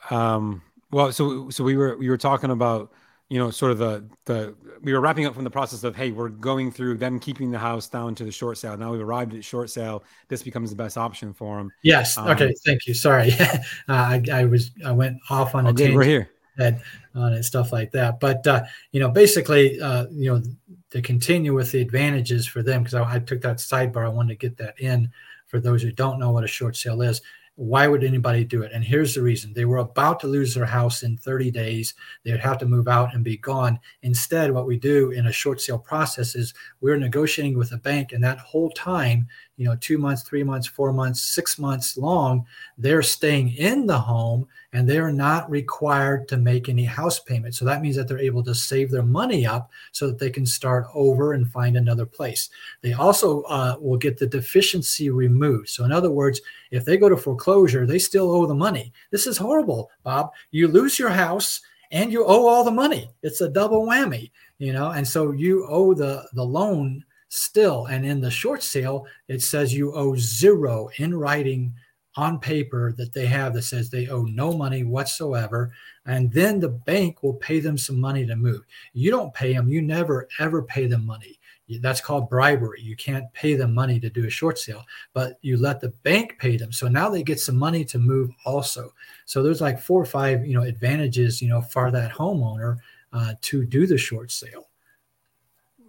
Um, 0.09 0.61
well, 0.91 1.11
so 1.11 1.49
so 1.49 1.63
we 1.63 1.77
were 1.77 1.97
we 1.97 2.09
were 2.09 2.17
talking 2.17 2.51
about 2.51 2.91
you 3.29 3.37
know, 3.37 3.51
sort 3.51 3.71
of 3.71 3.77
the 3.77 4.05
the 4.25 4.55
we 4.81 4.93
were 4.93 5.01
wrapping 5.01 5.25
up 5.25 5.35
from 5.35 5.43
the 5.43 5.49
process 5.49 5.83
of 5.83 5.95
hey, 5.95 6.11
we're 6.11 6.29
going 6.29 6.71
through 6.71 6.97
them 6.97 7.19
keeping 7.19 7.51
the 7.51 7.59
house 7.59 7.87
down 7.87 8.15
to 8.15 8.23
the 8.23 8.31
short 8.31 8.57
sale. 8.57 8.77
Now 8.77 8.91
we've 8.91 9.01
arrived 9.01 9.33
at 9.33 9.43
short 9.43 9.69
sale. 9.69 10.03
This 10.29 10.43
becomes 10.43 10.69
the 10.69 10.75
best 10.75 10.97
option 10.97 11.33
for 11.33 11.57
them. 11.57 11.71
Yes. 11.83 12.17
Um, 12.17 12.27
okay. 12.29 12.53
Thank 12.65 12.87
you. 12.87 12.93
Sorry, 12.93 13.31
uh, 13.39 13.57
I, 13.89 14.21
I 14.31 14.45
was 14.45 14.71
I 14.85 14.91
went 14.91 15.17
off 15.29 15.55
on 15.55 15.65
a 15.67 15.73
tangent. 15.73 15.95
We're 15.95 16.03
here. 16.03 16.29
And, 16.59 16.81
On 17.13 17.33
it, 17.33 17.43
stuff 17.43 17.71
like 17.71 17.91
that. 17.91 18.19
But 18.19 18.47
uh, 18.47 18.63
you 18.91 18.99
know, 18.99 19.09
basically, 19.09 19.79
uh, 19.79 20.07
you 20.09 20.33
know, 20.33 20.41
to 20.89 21.01
continue 21.01 21.53
with 21.53 21.71
the 21.71 21.81
advantages 21.81 22.47
for 22.47 22.63
them 22.63 22.81
because 22.81 22.95
I, 22.95 23.15
I 23.15 23.19
took 23.19 23.41
that 23.41 23.57
sidebar. 23.57 24.05
I 24.05 24.09
wanted 24.09 24.39
to 24.39 24.47
get 24.47 24.57
that 24.57 24.79
in 24.79 25.11
for 25.45 25.59
those 25.59 25.83
who 25.83 25.91
don't 25.91 26.19
know 26.19 26.31
what 26.31 26.43
a 26.43 26.47
short 26.47 26.75
sale 26.75 27.01
is 27.01 27.21
why 27.57 27.87
would 27.87 28.03
anybody 28.03 28.43
do 28.43 28.61
it? 28.61 28.71
And 28.71 28.83
here's 28.83 29.15
the 29.15 29.23
reason 29.23 29.51
they 29.51 29.65
were 29.65 29.77
about 29.77 30.19
to 30.19 30.27
lose 30.27 30.53
their 30.53 30.67
house 30.67 31.01
in 31.01 31.17
30 31.17 31.49
days. 31.49 31.95
They'd 32.23 32.39
have 32.39 32.59
to 32.59 32.67
move 32.67 32.87
out 32.87 33.15
and 33.15 33.23
be 33.23 33.35
gone. 33.35 33.79
Instead, 34.03 34.51
what 34.51 34.67
we 34.67 34.77
do 34.77 35.09
in 35.09 35.25
a 35.25 35.31
short 35.31 35.59
sale 35.59 35.79
process 35.79 36.35
is 36.35 36.53
we're 36.81 36.97
negotiating 36.97 37.57
with 37.57 37.71
a 37.71 37.77
bank, 37.77 38.11
and 38.11 38.23
that 38.23 38.37
whole 38.37 38.69
time, 38.69 39.27
you 39.57 39.65
know, 39.65 39.75
two 39.75 39.97
months, 39.97 40.21
three 40.21 40.43
months, 40.43 40.67
four 40.67 40.93
months, 40.93 41.21
six 41.21 41.57
months 41.57 41.97
long, 41.97 42.45
they're 42.77 43.01
staying 43.01 43.49
in 43.55 43.87
the 43.87 43.97
home 43.97 44.47
and 44.71 44.87
they're 44.87 45.11
not 45.11 45.49
required 45.49 46.27
to 46.27 46.37
make 46.37 46.69
any 46.69 46.85
house 46.85 47.19
payment. 47.19 47.55
So 47.55 47.65
that 47.65 47.81
means 47.81 47.95
that 47.95 48.07
they're 48.07 48.19
able 48.19 48.43
to 48.43 48.53
save 48.53 48.91
their 48.91 49.03
money 49.03 49.47
up 49.47 49.71
so 49.91 50.07
that 50.07 50.19
they 50.19 50.29
can 50.29 50.45
start 50.45 50.85
over 50.93 51.33
and 51.33 51.51
find 51.51 51.75
another 51.75 52.05
place. 52.05 52.49
They 52.81 52.93
also 52.93 53.41
uh, 53.43 53.77
will 53.79 53.97
get 53.97 54.19
the 54.19 54.27
deficiency 54.27 55.09
removed. 55.09 55.69
So, 55.69 55.83
in 55.83 55.91
other 55.91 56.11
words, 56.11 56.39
if 56.69 56.85
they 56.85 56.97
go 56.97 57.09
to 57.09 57.17
foreclosure, 57.17 57.87
they 57.87 57.99
still 57.99 58.29
owe 58.29 58.45
the 58.45 58.53
money. 58.53 58.93
This 59.09 59.25
is 59.25 59.37
horrible, 59.37 59.89
Bob. 60.03 60.31
You 60.51 60.67
lose 60.67 60.99
your 60.99 61.09
house 61.09 61.61
and 61.91 62.11
you 62.11 62.25
owe 62.25 62.45
all 62.45 62.63
the 62.63 62.71
money. 62.71 63.09
It's 63.23 63.41
a 63.41 63.49
double 63.49 63.85
whammy, 63.85 64.29
you 64.59 64.73
know, 64.73 64.91
and 64.91 65.07
so 65.07 65.31
you 65.31 65.65
owe 65.67 65.93
the 65.93 66.27
the 66.33 66.43
loan 66.43 67.03
still. 67.29 67.85
And 67.87 68.05
in 68.05 68.21
the 68.21 68.31
short 68.31 68.63
sale, 68.63 69.05
it 69.27 69.41
says 69.41 69.73
you 69.73 69.93
owe 69.93 70.15
zero 70.15 70.89
in 70.97 71.15
writing 71.15 71.73
on 72.15 72.39
paper 72.39 72.93
that 72.93 73.13
they 73.13 73.27
have 73.27 73.53
that 73.53 73.61
says 73.61 73.89
they 73.89 74.07
owe 74.07 74.23
no 74.23 74.51
money 74.51 74.83
whatsoever. 74.83 75.71
And 76.05 76.31
then 76.31 76.59
the 76.59 76.69
bank 76.69 77.21
will 77.21 77.35
pay 77.35 77.59
them 77.59 77.77
some 77.77 77.99
money 77.99 78.25
to 78.25 78.35
move. 78.35 78.61
You 78.93 79.11
don't 79.11 79.33
pay 79.33 79.53
them, 79.53 79.69
you 79.69 79.81
never 79.81 80.27
ever 80.39 80.63
pay 80.63 80.87
them 80.87 81.05
money. 81.05 81.39
That's 81.81 82.01
called 82.01 82.29
bribery. 82.29 82.81
You 82.81 82.95
can't 82.95 83.31
pay 83.33 83.55
them 83.55 83.73
money 83.73 83.99
to 83.99 84.09
do 84.09 84.25
a 84.25 84.29
short 84.29 84.57
sale, 84.57 84.85
but 85.13 85.37
you 85.41 85.57
let 85.57 85.81
the 85.81 85.89
bank 85.89 86.37
pay 86.39 86.55
them. 86.55 86.71
So 86.71 86.87
now 86.87 87.09
they 87.09 87.23
get 87.23 87.41
some 87.41 87.57
money 87.57 87.83
to 87.85 87.99
move 87.99 88.31
also. 88.45 88.93
So 89.25 89.43
there's 89.43 89.59
like 89.59 89.79
four 89.79 90.01
or 90.01 90.05
five, 90.05 90.45
you 90.45 90.53
know, 90.53 90.63
advantages, 90.63 91.41
you 91.41 91.49
know, 91.49 91.61
for 91.61 91.91
that 91.91 92.13
homeowner 92.13 92.77
uh, 93.11 93.33
to 93.41 93.65
do 93.65 93.85
the 93.85 93.97
short 93.97 94.31
sale. 94.31 94.66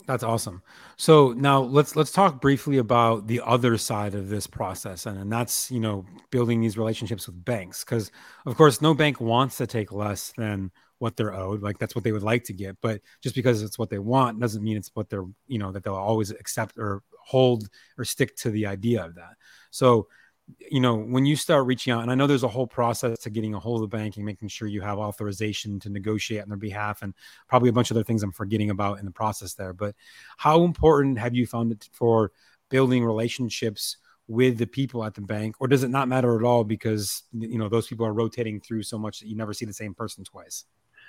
That's 0.09 0.23
awesome. 0.25 0.63
So 0.97 1.35
now 1.35 1.61
let's 1.61 1.95
let's 1.95 2.13
talk 2.13 2.41
briefly 2.41 2.79
about 2.79 3.27
the 3.27 3.43
other 3.45 3.77
side 3.77 4.15
of 4.15 4.31
this 4.31 4.47
process, 4.47 5.05
and, 5.05 5.19
and 5.19 5.31
that's 5.31 5.71
you 5.71 5.81
know 5.81 6.07
building 6.31 6.63
these 6.63 6.79
relationships 6.79 7.27
with 7.27 7.45
banks, 7.45 7.85
because 7.85 8.11
of 8.47 8.57
course 8.57 8.81
no 8.81 8.95
bank 8.95 9.21
wants 9.21 9.59
to 9.59 9.67
take 9.67 9.93
less 9.93 10.33
than 10.39 10.71
what 10.99 11.17
they're 11.17 11.35
owed. 11.35 11.61
Like 11.61 11.79
that's 11.79 11.95
what 11.95 12.05
they 12.05 12.13
would 12.13 12.23
like 12.23 12.45
to 12.45 12.55
get, 12.55 12.79
but 12.81 13.03
just 13.23 13.35
because 13.35 13.63
it's 13.63 13.79
what 13.79 13.91
they 13.91 13.99
want 13.99 14.41
doesn't 14.41 14.65
mean 14.65 14.79
it's 14.79 14.91
what 14.95 15.11
they're 15.11 15.27
you 15.47 15.59
know 15.59 15.73
that 15.73 15.85
they'll 15.85 15.95
always 15.95 16.31
accept 16.31 16.79
or 16.79 17.03
hold 17.27 17.69
or 17.99 18.05
stick 18.07 18.35
to 18.37 18.51
the 18.51 18.65
idea 18.67 19.05
of 19.05 19.15
that. 19.17 19.35
So 19.71 20.09
you 20.71 20.81
know, 20.81 20.95
when 20.95 21.27
you 21.27 21.37
start 21.37 21.67
reaching 21.67 21.93
out, 21.93 22.03
and 22.03 22.11
I 22.11 22.15
know 22.15 22.27
there's 22.27 22.43
a 22.43 22.49
whole 22.49 22.67
process 22.67 23.19
to 23.21 23.31
getting 23.31 23.55
a 23.55 23.59
hold 23.59 23.83
of 23.83 23.91
the 23.91 23.97
bank 23.97 24.17
and 24.17 24.25
making 24.25 24.49
sure 24.49 24.69
you 24.69 24.81
have 24.81 24.99
authorization 24.99 25.79
to 25.81 25.91
negotiate 25.91 26.43
on 26.43 26.49
their 26.49 26.59
behalf, 26.59 27.03
and 27.03 27.15
probably 27.49 27.69
a 27.69 27.73
bunch 27.73 27.91
of 27.91 27.97
other 27.97 28.05
things 28.05 28.23
I'm 28.23 28.33
forgetting 28.33 28.71
about 28.71 28.99
in 28.99 29.05
the 29.05 29.11
process 29.11 29.55
there. 29.55 29.73
But 29.73 29.95
how 30.37 30.65
important 30.65 31.19
have 31.19 31.35
you 31.35 31.47
found 31.47 31.73
it 31.73 31.89
for 31.93 32.33
building 32.69 33.05
relationships 33.05 33.97
with 34.27 34.59
the 34.59 34.67
people 34.67 35.05
at 35.05 35.15
the 35.15 35.23
bank, 35.23 35.57
or 35.59 35.69
does 35.69 35.83
it 35.83 35.89
not 35.89 36.09
matter 36.09 36.37
at 36.37 36.45
all 36.45 36.65
because 36.65 37.23
you 37.33 37.59
know 37.59 37.69
those 37.69 37.87
people 37.87 38.07
are 38.07 38.13
rotating 38.13 38.61
through 38.61 38.83
so 38.83 38.99
much 38.99 39.21
that 39.21 39.29
you 39.29 39.37
never 39.37 39.55
see 39.55 39.65
the 39.65 39.73
same 39.73 39.95
person 39.95 40.25
twice? 40.25 40.65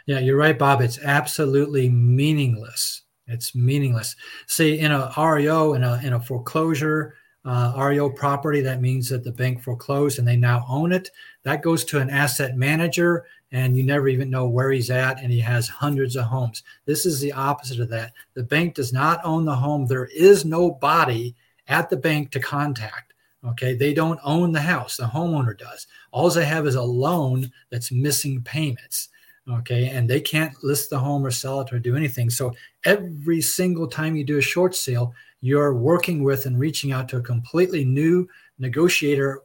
Yeah, 0.06 0.20
you're 0.20 0.38
right, 0.38 0.58
Bob. 0.58 0.82
It's 0.82 1.00
absolutely 1.00 1.90
meaningless. 1.90 3.04
It's 3.28 3.54
meaningless. 3.54 4.16
See, 4.48 4.80
in 4.80 4.92
a 4.92 5.12
REO, 5.18 5.74
in 5.74 5.84
a 5.84 6.00
in 6.04 6.14
a 6.14 6.20
foreclosure 6.20 7.16
uh, 7.46 7.74
REO 7.78 8.10
property. 8.10 8.62
That 8.62 8.82
means 8.82 9.10
that 9.10 9.24
the 9.24 9.32
bank 9.32 9.62
foreclosed 9.62 10.20
and 10.20 10.28
they 10.28 10.38
now 10.38 10.66
own 10.70 10.92
it. 10.92 11.10
That 11.44 11.62
goes 11.62 11.84
to 11.86 12.00
an 12.00 12.10
asset 12.10 12.58
manager, 12.58 13.26
and 13.52 13.76
you 13.76 13.84
never 13.84 14.08
even 14.08 14.30
know 14.30 14.48
where 14.48 14.72
he's 14.72 14.90
at, 14.90 15.22
and 15.22 15.32
he 15.32 15.40
has 15.40 15.68
hundreds 15.68 16.16
of 16.16 16.26
homes. 16.26 16.64
This 16.86 17.06
is 17.06 17.20
the 17.20 17.32
opposite 17.32 17.80
of 17.80 17.90
that. 17.90 18.14
The 18.34 18.44
bank 18.44 18.76
does 18.76 18.94
not 18.94 19.22
own 19.24 19.46
the 19.46 19.56
home. 19.56 19.86
There 19.86 20.06
is 20.08 20.46
no 20.46 20.72
body 20.72 21.36
at 21.68 21.90
the 21.90 21.98
bank 21.98 22.32
to 22.32 22.40
contact. 22.40 23.14
Okay, 23.46 23.74
they 23.74 23.94
don't 23.94 24.20
own 24.24 24.52
the 24.52 24.62
house. 24.62 24.98
The 24.98 25.06
homeowner 25.06 25.58
does. 25.58 25.88
All 26.12 26.30
they 26.30 26.46
have 26.46 26.68
is 26.68 26.76
a 26.76 26.82
loan 26.82 27.52
that's 27.70 27.92
missing 27.92 28.42
payments 28.42 29.10
okay 29.52 29.88
and 29.90 30.10
they 30.10 30.22
can't 30.22 30.64
list 30.64 30.90
the 30.90 31.00
home 31.00 31.26
or 31.26 31.32
sell 31.32 31.62
it 31.62 31.74
or 31.74 31.80
do 31.80 31.96
anything 31.96 32.30
so 32.30 32.54
every 32.86 33.42
single 33.42 33.88
time 33.88 34.16
you 34.16 34.24
do 34.24 34.38
a 34.38 34.42
short 34.42 34.76
sale 34.76 35.14
you're 35.42 35.74
working 35.74 36.24
with 36.24 36.46
and 36.46 36.60
reaching 36.60 36.92
out 36.92 37.08
to 37.10 37.18
a 37.18 37.22
completely 37.22 37.86
new 37.86 38.28
negotiator 38.58 39.42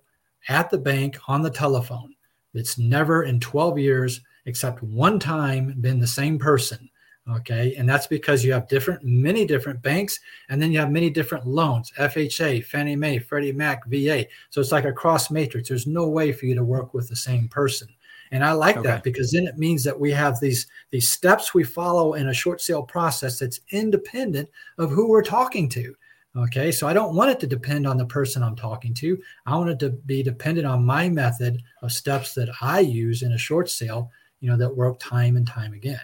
at 0.49 0.71
the 0.71 0.79
bank 0.79 1.17
on 1.29 1.43
the 1.43 1.51
telephone. 1.51 2.15
It's 2.53 2.79
never 2.79 3.25
in 3.25 3.41
12 3.41 3.79
years, 3.79 4.21
except 4.47 4.83
one 4.83 5.19
time, 5.19 5.75
been 5.81 5.99
the 5.99 6.07
same 6.07 6.39
person. 6.39 6.89
Okay. 7.31 7.75
And 7.77 7.89
that's 7.89 8.07
because 8.07 8.45
you 8.45 8.53
have 8.53 8.69
different, 8.69 9.03
many 9.03 9.47
different 9.47 9.81
banks, 9.81 10.21
and 10.51 10.61
then 10.61 10.73
you 10.73 10.79
have 10.79 10.91
many 10.91 11.09
different 11.09 11.47
loans 11.47 11.91
FHA, 11.99 12.65
Fannie 12.67 12.97
Mae, 12.97 13.19
Freddie 13.19 13.53
Mac, 13.53 13.87
VA. 13.87 14.27
So 14.51 14.61
it's 14.61 14.73
like 14.73 14.85
a 14.85 14.93
cross 14.93 15.31
matrix. 15.31 15.69
There's 15.69 15.87
no 15.87 16.07
way 16.07 16.33
for 16.33 16.45
you 16.45 16.55
to 16.55 16.65
work 16.65 16.93
with 16.93 17.09
the 17.09 17.17
same 17.17 17.49
person. 17.49 17.89
And 18.35 18.45
I 18.45 18.51
like 18.51 18.77
okay. 18.77 18.89
that 18.89 19.05
because 19.05 19.31
then 19.31 19.47
it 19.47 19.59
means 19.59 19.85
that 19.85 19.99
we 19.99 20.11
have 20.11 20.41
these 20.41 20.67
these 20.91 21.09
steps 21.09 21.55
we 21.55 21.63
follow 21.63 22.15
in 22.15 22.29
a 22.29 22.35
short 22.35 22.61
sale 22.61 22.83
process 22.83 23.39
that's 23.39 23.61
independent 23.71 24.51
of 24.77 24.91
who 24.91 25.09
we're 25.09 25.23
talking 25.23 25.69
to. 25.69 25.95
Okay, 26.37 26.73
so 26.73 26.89
I 26.89 26.95
don't 26.95 27.15
want 27.15 27.31
it 27.31 27.39
to 27.41 27.47
depend 27.47 27.87
on 27.87 27.97
the 27.97 28.07
person 28.07 28.43
I'm 28.43 28.57
talking 28.57 28.93
to. 28.95 29.23
I 29.47 29.57
want 29.57 29.71
it 29.71 29.79
to 29.79 29.91
be 29.91 30.25
dependent 30.25 30.67
on 30.67 30.85
my 30.85 31.09
method 31.09 31.63
of 31.81 31.93
steps 31.93 32.35
that 32.35 32.49
I 32.61 32.81
use 32.81 33.23
in 33.23 33.31
a 33.31 33.39
short 33.39 33.71
sale, 33.71 34.11
you 34.41 34.51
know, 34.51 34.57
that 34.57 34.77
work 34.77 34.99
time 34.99 35.37
and 35.37 35.47
time 35.47 35.73
again. 35.73 36.01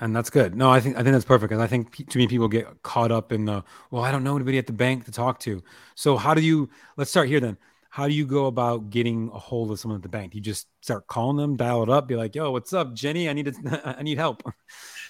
And 0.00 0.14
that's 0.14 0.28
good. 0.28 0.56
No, 0.56 0.72
I 0.72 0.80
think 0.80 0.96
I 0.96 1.04
think 1.04 1.12
that's 1.12 1.24
perfect. 1.24 1.52
And 1.52 1.62
I 1.62 1.68
think 1.68 1.94
too 2.08 2.18
many 2.18 2.26
people 2.26 2.48
get 2.48 2.82
caught 2.82 3.12
up 3.12 3.30
in 3.30 3.44
the 3.44 3.62
well, 3.92 4.02
I 4.02 4.10
don't 4.10 4.24
know 4.24 4.34
anybody 4.34 4.58
at 4.58 4.66
the 4.66 4.72
bank 4.72 5.04
to 5.04 5.12
talk 5.12 5.38
to. 5.40 5.62
So 5.94 6.16
how 6.16 6.34
do 6.34 6.40
you? 6.40 6.68
Let's 6.96 7.12
start 7.12 7.28
here 7.28 7.38
then. 7.38 7.58
How 7.96 8.06
do 8.06 8.12
you 8.12 8.26
go 8.26 8.44
about 8.44 8.90
getting 8.90 9.30
a 9.32 9.38
hold 9.38 9.70
of 9.70 9.80
someone 9.80 9.96
at 9.96 10.02
the 10.02 10.10
bank? 10.10 10.34
You 10.34 10.42
just 10.42 10.66
start 10.82 11.06
calling 11.06 11.38
them, 11.38 11.56
dial 11.56 11.82
it 11.82 11.88
up, 11.88 12.06
be 12.06 12.14
like, 12.14 12.34
"Yo, 12.34 12.50
what's 12.50 12.74
up, 12.74 12.92
Jenny? 12.92 13.26
I 13.26 13.32
need 13.32 13.46
to, 13.46 13.96
I 13.98 14.02
need 14.02 14.18
help." 14.18 14.42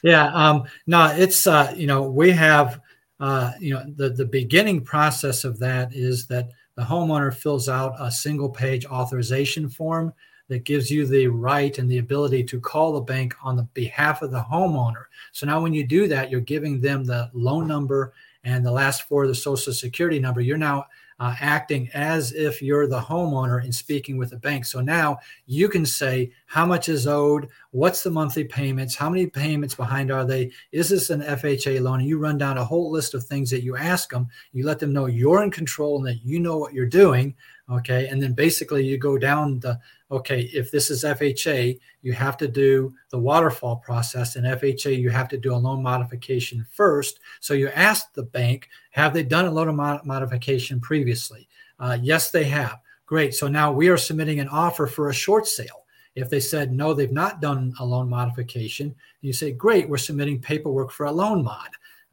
Yeah. 0.04 0.26
Um. 0.32 0.62
No, 0.86 1.06
it's 1.06 1.48
uh. 1.48 1.74
You 1.76 1.88
know, 1.88 2.02
we 2.08 2.30
have 2.30 2.80
uh. 3.18 3.50
You 3.58 3.74
know, 3.74 3.84
the 3.96 4.10
the 4.10 4.24
beginning 4.24 4.82
process 4.82 5.42
of 5.42 5.58
that 5.58 5.94
is 5.94 6.28
that 6.28 6.50
the 6.76 6.84
homeowner 6.84 7.34
fills 7.34 7.68
out 7.68 7.96
a 7.98 8.08
single 8.08 8.48
page 8.48 8.86
authorization 8.86 9.68
form 9.68 10.12
that 10.46 10.62
gives 10.62 10.88
you 10.88 11.06
the 11.08 11.26
right 11.26 11.78
and 11.78 11.90
the 11.90 11.98
ability 11.98 12.44
to 12.44 12.60
call 12.60 12.92
the 12.92 13.00
bank 13.00 13.34
on 13.42 13.56
the 13.56 13.64
behalf 13.74 14.22
of 14.22 14.30
the 14.30 14.42
homeowner. 14.48 15.06
So 15.32 15.44
now 15.44 15.60
when 15.60 15.74
you 15.74 15.84
do 15.84 16.06
that, 16.06 16.30
you're 16.30 16.40
giving 16.40 16.80
them 16.80 17.02
the 17.04 17.32
loan 17.34 17.66
number 17.66 18.12
and 18.46 18.64
the 18.64 18.70
last 18.70 19.02
four 19.08 19.26
the 19.26 19.34
social 19.34 19.72
security 19.72 20.20
number. 20.20 20.40
You're 20.40 20.56
now 20.56 20.86
uh, 21.18 21.34
acting 21.40 21.90
as 21.94 22.32
if 22.32 22.62
you're 22.62 22.86
the 22.86 23.00
homeowner 23.00 23.62
and 23.62 23.74
speaking 23.74 24.18
with 24.18 24.30
the 24.30 24.36
bank. 24.36 24.64
So 24.64 24.80
now 24.80 25.18
you 25.46 25.68
can 25.68 25.84
say 25.84 26.30
how 26.46 26.64
much 26.64 26.88
is 26.88 27.08
owed, 27.08 27.48
what's 27.72 28.04
the 28.04 28.10
monthly 28.10 28.44
payments, 28.44 28.94
how 28.94 29.10
many 29.10 29.26
payments 29.26 29.74
behind 29.74 30.12
are 30.12 30.24
they, 30.24 30.52
is 30.70 30.90
this 30.90 31.10
an 31.10 31.22
FHA 31.22 31.80
loan? 31.80 32.00
And 32.00 32.08
you 32.08 32.18
run 32.18 32.38
down 32.38 32.58
a 32.58 32.64
whole 32.64 32.90
list 32.90 33.14
of 33.14 33.24
things 33.24 33.50
that 33.50 33.62
you 33.62 33.76
ask 33.76 34.10
them. 34.10 34.28
You 34.52 34.64
let 34.64 34.78
them 34.78 34.92
know 34.92 35.06
you're 35.06 35.42
in 35.42 35.50
control 35.50 35.96
and 35.96 36.06
that 36.06 36.24
you 36.24 36.38
know 36.38 36.56
what 36.56 36.72
you're 36.72 36.86
doing. 36.86 37.34
Okay. 37.68 38.06
And 38.06 38.22
then 38.22 38.32
basically 38.32 38.86
you 38.86 38.96
go 38.96 39.18
down 39.18 39.58
the 39.58 39.80
okay, 40.10 40.42
if 40.52 40.70
this 40.70 40.90
is 40.90 41.04
FHA, 41.04 41.78
you 42.02 42.12
have 42.12 42.36
to 42.36 42.48
do 42.48 42.94
the 43.10 43.18
waterfall 43.18 43.76
process. 43.76 44.36
And 44.36 44.46
FHA, 44.46 44.98
you 44.98 45.10
have 45.10 45.28
to 45.28 45.38
do 45.38 45.54
a 45.54 45.56
loan 45.56 45.82
modification 45.82 46.64
first. 46.70 47.18
So 47.40 47.54
you 47.54 47.68
ask 47.68 48.12
the 48.14 48.22
bank, 48.22 48.68
have 48.90 49.12
they 49.12 49.22
done 49.22 49.46
a 49.46 49.50
loan 49.50 49.74
mod- 49.74 50.06
modification 50.06 50.80
previously? 50.80 51.48
Uh, 51.78 51.98
yes, 52.00 52.30
they 52.30 52.44
have. 52.44 52.80
Great. 53.06 53.34
So 53.34 53.48
now 53.48 53.72
we 53.72 53.88
are 53.88 53.96
submitting 53.96 54.40
an 54.40 54.48
offer 54.48 54.86
for 54.86 55.10
a 55.10 55.14
short 55.14 55.46
sale. 55.46 55.84
If 56.14 56.30
they 56.30 56.40
said 56.40 56.72
no, 56.72 56.94
they've 56.94 57.12
not 57.12 57.40
done 57.40 57.74
a 57.78 57.84
loan 57.84 58.08
modification, 58.08 58.94
you 59.20 59.32
say, 59.32 59.52
great, 59.52 59.88
we're 59.88 59.98
submitting 59.98 60.40
paperwork 60.40 60.90
for 60.90 61.06
a 61.06 61.12
loan 61.12 61.44
mod. 61.44 61.68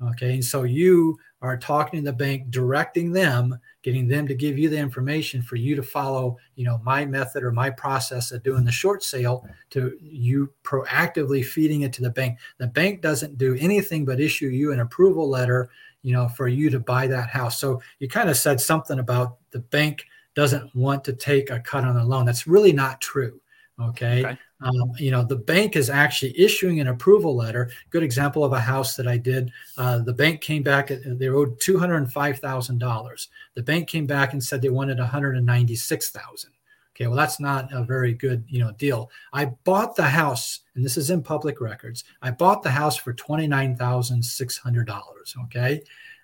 Okay. 0.10 0.34
And 0.34 0.44
so 0.44 0.64
you 0.64 1.18
are 1.44 1.58
talking 1.58 2.00
to 2.00 2.06
the 2.10 2.18
bank, 2.18 2.50
directing 2.50 3.12
them 3.12 3.60
getting 3.84 4.08
them 4.08 4.26
to 4.26 4.34
give 4.34 4.58
you 4.58 4.70
the 4.70 4.78
information 4.78 5.42
for 5.42 5.58
you 5.58 5.76
to 5.76 5.84
follow 5.84 6.38
you 6.56 6.66
know 6.66 6.80
my 6.84 7.06
method 7.06 7.44
or 7.44 7.52
my 7.52 7.70
process 7.70 8.32
of 8.32 8.42
doing 8.42 8.64
the 8.64 8.72
short 8.72 9.04
sale 9.04 9.48
to 9.70 9.96
you 10.02 10.52
proactively 10.64 11.46
feeding 11.46 11.82
it 11.82 11.94
to 11.94 12.02
the 12.02 12.10
bank. 12.10 12.40
The 12.58 12.68
bank 12.68 13.02
doesn't 13.02 13.38
do 13.38 13.56
anything 13.60 14.06
but 14.06 14.20
issue 14.20 14.48
you 14.48 14.72
an 14.72 14.80
approval 14.80 15.30
letter 15.30 15.70
you 16.02 16.14
know 16.14 16.28
for 16.30 16.48
you 16.48 16.70
to 16.72 16.80
buy 16.80 17.06
that 17.08 17.30
house. 17.30 17.60
So 17.60 17.82
you 18.00 18.08
kind 18.08 18.30
of 18.30 18.38
said 18.38 18.60
something 18.60 19.00
about 19.00 19.38
the 19.52 19.60
bank 19.60 20.06
doesn't 20.34 20.74
want 20.76 21.04
to 21.04 21.14
take 21.14 21.52
a 21.52 21.60
cut 21.60 21.84
on 21.84 21.96
the 21.96 22.04
loan. 22.04 22.26
That's 22.26 22.48
really 22.48 22.74
not 22.74 23.02
true 23.02 23.40
okay, 23.80 24.26
okay. 24.26 24.38
Um, 24.62 24.94
you 24.98 25.12
know, 25.12 25.24
the 25.24 25.36
bank 25.36 25.76
is 25.76 25.90
actually 25.90 26.40
issuing 26.40 26.80
an 26.80 26.88
approval 26.88 27.36
letter. 27.36 27.70
Good 27.90 28.04
example 28.04 28.44
of 28.44 28.54
a 28.54 28.60
house 28.60 28.96
that 28.96 29.08
I 29.08 29.18
did. 29.18 29.52
Uh, 29.78 30.00
the 30.00 30.14
bank 30.14 30.42
came 30.42 30.64
back; 30.64 30.90
they 30.90 31.28
owed 31.28 31.60
two 31.60 31.78
hundred 31.78 31.98
and 31.98 32.12
five 32.12 32.40
thousand 32.40 32.80
dollars. 32.80 33.30
The 33.56 33.64
bank 33.64 33.90
came 33.90 34.06
back 34.06 34.34
and 34.34 34.44
said 34.44 34.62
they 34.62 34.70
wanted 34.70 35.00
one 35.00 35.08
hundred 35.08 35.36
and 35.36 35.46
ninety 35.46 35.76
six 35.76 36.12
thousand. 36.12 36.52
Okay, 36.96 37.08
well, 37.08 37.18
that's 37.18 37.40
not 37.40 37.74
a 37.74 37.84
very 37.84 38.14
good, 38.14 38.46
you 38.48 38.60
know, 38.60 38.72
deal. 38.74 39.10
I 39.34 39.46
bought 39.46 39.96
the 39.96 40.04
house, 40.04 40.60
and 40.76 40.86
this 40.86 40.96
is 40.96 41.10
in 41.10 41.24
public 41.24 41.60
records. 41.60 42.04
I 42.22 42.30
bought 42.30 42.62
the 42.62 42.70
house 42.70 42.96
for 42.96 43.14
twenty 43.14 43.48
nine 43.48 43.76
thousand 43.76 44.24
six 44.24 44.58
hundred 44.58 44.86
dollars. 44.86 45.36
Okay. 45.46 45.82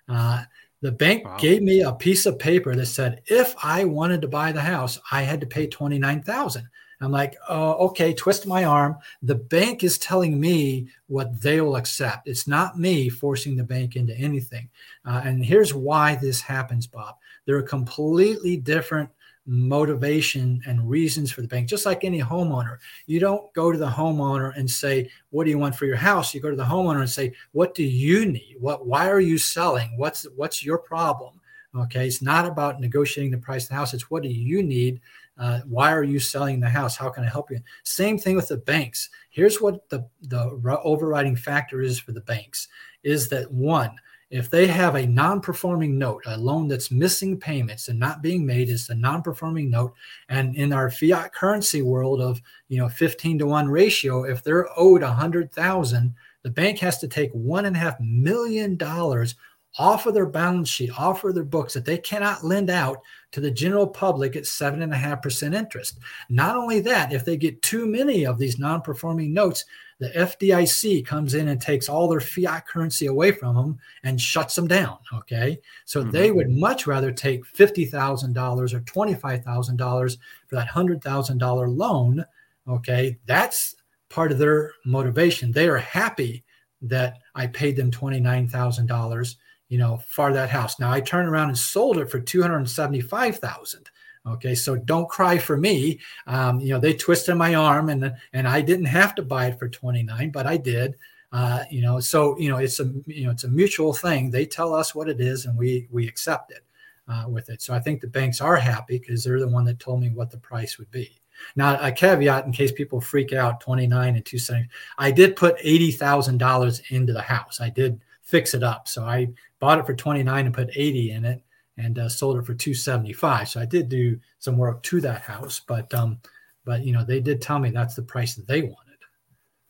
Uh, 0.08 0.44
the 0.80 0.92
bank 0.92 1.24
wow. 1.24 1.36
gave 1.38 1.62
me 1.62 1.82
a 1.82 1.92
piece 1.92 2.24
of 2.24 2.38
paper 2.38 2.74
that 2.74 2.86
said 2.86 3.20
if 3.26 3.54
I 3.62 3.84
wanted 3.84 4.22
to 4.22 4.28
buy 4.28 4.52
the 4.52 4.62
house, 4.62 4.98
I 5.10 5.22
had 5.22 5.40
to 5.40 5.46
pay 5.46 5.66
twenty 5.66 5.98
nine 5.98 6.22
thousand. 6.22 6.68
I'm 7.00 7.12
like, 7.12 7.36
oh, 7.48 7.88
okay, 7.88 8.12
twist 8.12 8.46
my 8.46 8.64
arm. 8.64 8.96
The 9.22 9.34
bank 9.34 9.82
is 9.84 9.96
telling 9.96 10.38
me 10.38 10.88
what 11.06 11.40
they 11.40 11.60
will 11.60 11.76
accept. 11.76 12.28
It's 12.28 12.46
not 12.46 12.78
me 12.78 13.08
forcing 13.08 13.56
the 13.56 13.64
bank 13.64 13.96
into 13.96 14.14
anything. 14.16 14.68
Uh, 15.06 15.22
and 15.24 15.44
here's 15.44 15.72
why 15.72 16.16
this 16.16 16.40
happens, 16.40 16.86
Bob. 16.86 17.16
There 17.46 17.56
are 17.56 17.62
completely 17.62 18.58
different 18.58 19.08
motivation 19.46 20.62
and 20.66 20.88
reasons 20.88 21.32
for 21.32 21.40
the 21.40 21.48
bank 21.48 21.66
just 21.66 21.86
like 21.86 22.04
any 22.04 22.20
homeowner 22.20 22.76
you 23.06 23.18
don't 23.18 23.52
go 23.54 23.72
to 23.72 23.78
the 23.78 23.86
homeowner 23.86 24.56
and 24.56 24.70
say 24.70 25.10
what 25.30 25.44
do 25.44 25.50
you 25.50 25.58
want 25.58 25.74
for 25.74 25.86
your 25.86 25.96
house 25.96 26.34
you 26.34 26.40
go 26.40 26.50
to 26.50 26.56
the 26.56 26.62
homeowner 26.62 27.00
and 27.00 27.10
say 27.10 27.32
what 27.52 27.74
do 27.74 27.82
you 27.82 28.26
need 28.26 28.54
what 28.60 28.86
why 28.86 29.10
are 29.10 29.18
you 29.18 29.38
selling 29.38 29.96
what's 29.96 30.24
what's 30.36 30.62
your 30.62 30.78
problem 30.78 31.40
okay 31.74 32.06
it's 32.06 32.20
not 32.22 32.46
about 32.46 32.80
negotiating 32.80 33.30
the 33.30 33.38
price 33.38 33.64
of 33.64 33.70
the 33.70 33.74
house 33.74 33.94
it's 33.94 34.10
what 34.10 34.22
do 34.22 34.28
you 34.28 34.62
need 34.62 35.00
uh, 35.40 35.60
why 35.66 35.90
are 35.90 36.04
you 36.04 36.20
selling 36.20 36.60
the 36.60 36.68
house? 36.68 36.96
How 36.96 37.08
can 37.08 37.24
I 37.24 37.28
help 37.28 37.50
you? 37.50 37.60
Same 37.82 38.18
thing 38.18 38.36
with 38.36 38.48
the 38.48 38.58
banks. 38.58 39.08
Here's 39.30 39.60
what 39.60 39.88
the, 39.88 40.06
the 40.20 40.60
overriding 40.84 41.34
factor 41.34 41.80
is 41.80 41.98
for 41.98 42.12
the 42.12 42.20
banks 42.20 42.68
is 43.02 43.28
that 43.30 43.50
one, 43.50 43.96
if 44.30 44.50
they 44.50 44.66
have 44.66 44.94
a 44.94 45.06
non-performing 45.06 45.98
note, 45.98 46.22
a 46.26 46.36
loan 46.36 46.68
that's 46.68 46.90
missing 46.90 47.40
payments 47.40 47.88
and 47.88 47.98
not 47.98 48.22
being 48.22 48.44
made 48.44 48.68
is 48.68 48.86
the 48.86 48.94
non-performing 48.94 49.70
note. 49.70 49.94
And 50.28 50.54
in 50.54 50.74
our 50.74 50.90
fiat 50.90 51.32
currency 51.32 51.80
world 51.80 52.20
of 52.20 52.40
you 52.68 52.78
know 52.78 52.90
15 52.90 53.38
to 53.38 53.46
1 53.46 53.68
ratio, 53.68 54.24
if 54.24 54.44
they're 54.44 54.68
owed 54.76 55.02
a 55.02 55.10
hundred 55.10 55.52
thousand, 55.52 56.14
the 56.42 56.50
bank 56.50 56.78
has 56.78 56.98
to 56.98 57.08
take 57.08 57.32
one 57.32 57.64
and 57.64 57.74
a 57.74 57.78
half 57.78 57.98
million 57.98 58.76
dollars 58.76 59.34
off 59.78 60.06
of 60.06 60.14
their 60.14 60.26
balance 60.26 60.68
sheet, 60.68 60.98
off 60.98 61.22
of 61.24 61.34
their 61.34 61.44
books 61.44 61.74
that 61.74 61.84
they 61.84 61.98
cannot 61.98 62.44
lend 62.44 62.70
out 62.70 62.98
to 63.32 63.40
the 63.40 63.50
general 63.50 63.86
public 63.86 64.34
at 64.34 64.42
7.5% 64.42 65.54
interest. 65.54 65.98
Not 66.28 66.56
only 66.56 66.80
that, 66.80 67.12
if 67.12 67.24
they 67.24 67.36
get 67.36 67.62
too 67.62 67.86
many 67.86 68.26
of 68.26 68.38
these 68.38 68.58
non 68.58 68.82
performing 68.82 69.32
notes, 69.32 69.64
the 70.00 70.08
FDIC 70.08 71.04
comes 71.06 71.34
in 71.34 71.48
and 71.48 71.60
takes 71.60 71.88
all 71.88 72.08
their 72.08 72.20
fiat 72.20 72.66
currency 72.66 73.06
away 73.06 73.32
from 73.32 73.54
them 73.54 73.78
and 74.02 74.20
shuts 74.20 74.54
them 74.54 74.66
down. 74.66 74.98
Okay. 75.14 75.60
So 75.84 76.00
mm-hmm. 76.00 76.10
they 76.10 76.32
would 76.32 76.50
much 76.50 76.86
rather 76.86 77.12
take 77.12 77.44
$50,000 77.44 78.74
or 78.74 78.80
$25,000 78.80 80.18
for 80.48 80.56
that 80.56 80.68
$100,000 80.68 81.76
loan. 81.76 82.24
Okay. 82.66 83.18
That's 83.26 83.76
part 84.08 84.32
of 84.32 84.38
their 84.38 84.72
motivation. 84.86 85.52
They 85.52 85.68
are 85.68 85.76
happy 85.78 86.44
that 86.82 87.18
I 87.34 87.46
paid 87.46 87.76
them 87.76 87.90
$29,000 87.90 89.36
you 89.70 89.78
know, 89.78 90.02
for 90.06 90.32
that 90.32 90.50
house. 90.50 90.78
Now 90.78 90.90
I 90.90 91.00
turned 91.00 91.28
around 91.28 91.48
and 91.48 91.58
sold 91.58 91.96
it 91.96 92.10
for 92.10 92.20
275,000. 92.20 93.90
Okay. 94.26 94.54
So 94.54 94.76
don't 94.76 95.08
cry 95.08 95.38
for 95.38 95.56
me. 95.56 95.98
Um, 96.26 96.60
you 96.60 96.70
know, 96.74 96.78
they 96.78 96.92
twisted 96.92 97.36
my 97.36 97.54
arm 97.54 97.88
and, 97.88 98.12
and 98.34 98.46
I 98.46 98.60
didn't 98.60 98.86
have 98.86 99.14
to 99.14 99.22
buy 99.22 99.46
it 99.46 99.58
for 99.58 99.68
29, 99.68 100.30
but 100.30 100.46
I 100.46 100.58
did. 100.58 100.96
Uh, 101.32 101.62
you 101.70 101.80
know, 101.80 102.00
so, 102.00 102.36
you 102.38 102.50
know, 102.50 102.58
it's 102.58 102.80
a, 102.80 102.92
you 103.06 103.24
know, 103.24 103.30
it's 103.30 103.44
a 103.44 103.48
mutual 103.48 103.94
thing. 103.94 104.30
They 104.30 104.44
tell 104.44 104.74
us 104.74 104.94
what 104.94 105.08
it 105.08 105.20
is 105.20 105.46
and 105.46 105.56
we, 105.56 105.86
we 105.90 106.06
accept 106.06 106.50
it 106.50 106.64
uh, 107.08 107.24
with 107.28 107.48
it. 107.48 107.62
So 107.62 107.72
I 107.72 107.78
think 107.78 108.00
the 108.00 108.08
banks 108.08 108.40
are 108.40 108.56
happy 108.56 108.98
because 108.98 109.24
they're 109.24 109.40
the 109.40 109.48
one 109.48 109.64
that 109.66 109.78
told 109.78 110.00
me 110.00 110.10
what 110.10 110.30
the 110.30 110.38
price 110.38 110.78
would 110.78 110.90
be. 110.90 111.20
Now, 111.56 111.78
a 111.80 111.90
caveat 111.90 112.44
in 112.44 112.52
case 112.52 112.72
people 112.72 113.00
freak 113.00 113.32
out 113.32 113.60
29 113.60 114.16
and 114.16 114.26
270, 114.26 114.68
I 114.98 115.10
did 115.10 115.36
put 115.36 115.56
$80,000 115.58 116.90
into 116.90 117.12
the 117.12 117.22
house. 117.22 117.60
I 117.60 117.70
did 117.70 118.00
fix 118.30 118.54
it 118.54 118.62
up. 118.62 118.86
So 118.88 119.04
I 119.04 119.28
bought 119.60 119.78
it 119.78 119.86
for 119.86 119.94
29 119.94 120.46
and 120.46 120.54
put 120.54 120.70
80 120.74 121.12
in 121.12 121.24
it 121.24 121.42
and 121.76 121.98
uh, 121.98 122.08
sold 122.08 122.38
it 122.38 122.46
for 122.46 122.54
275. 122.54 123.48
So 123.48 123.60
I 123.60 123.66
did 123.66 123.88
do 123.88 124.18
some 124.38 124.56
work 124.58 124.82
to 124.84 125.00
that 125.02 125.22
house, 125.22 125.60
but 125.60 125.92
um, 125.94 126.18
but 126.64 126.84
you 126.84 126.92
know 126.92 127.04
they 127.04 127.20
did 127.20 127.40
tell 127.40 127.58
me 127.58 127.70
that's 127.70 127.94
the 127.94 128.02
price 128.02 128.34
that 128.34 128.46
they 128.46 128.62
wanted. 128.62 128.76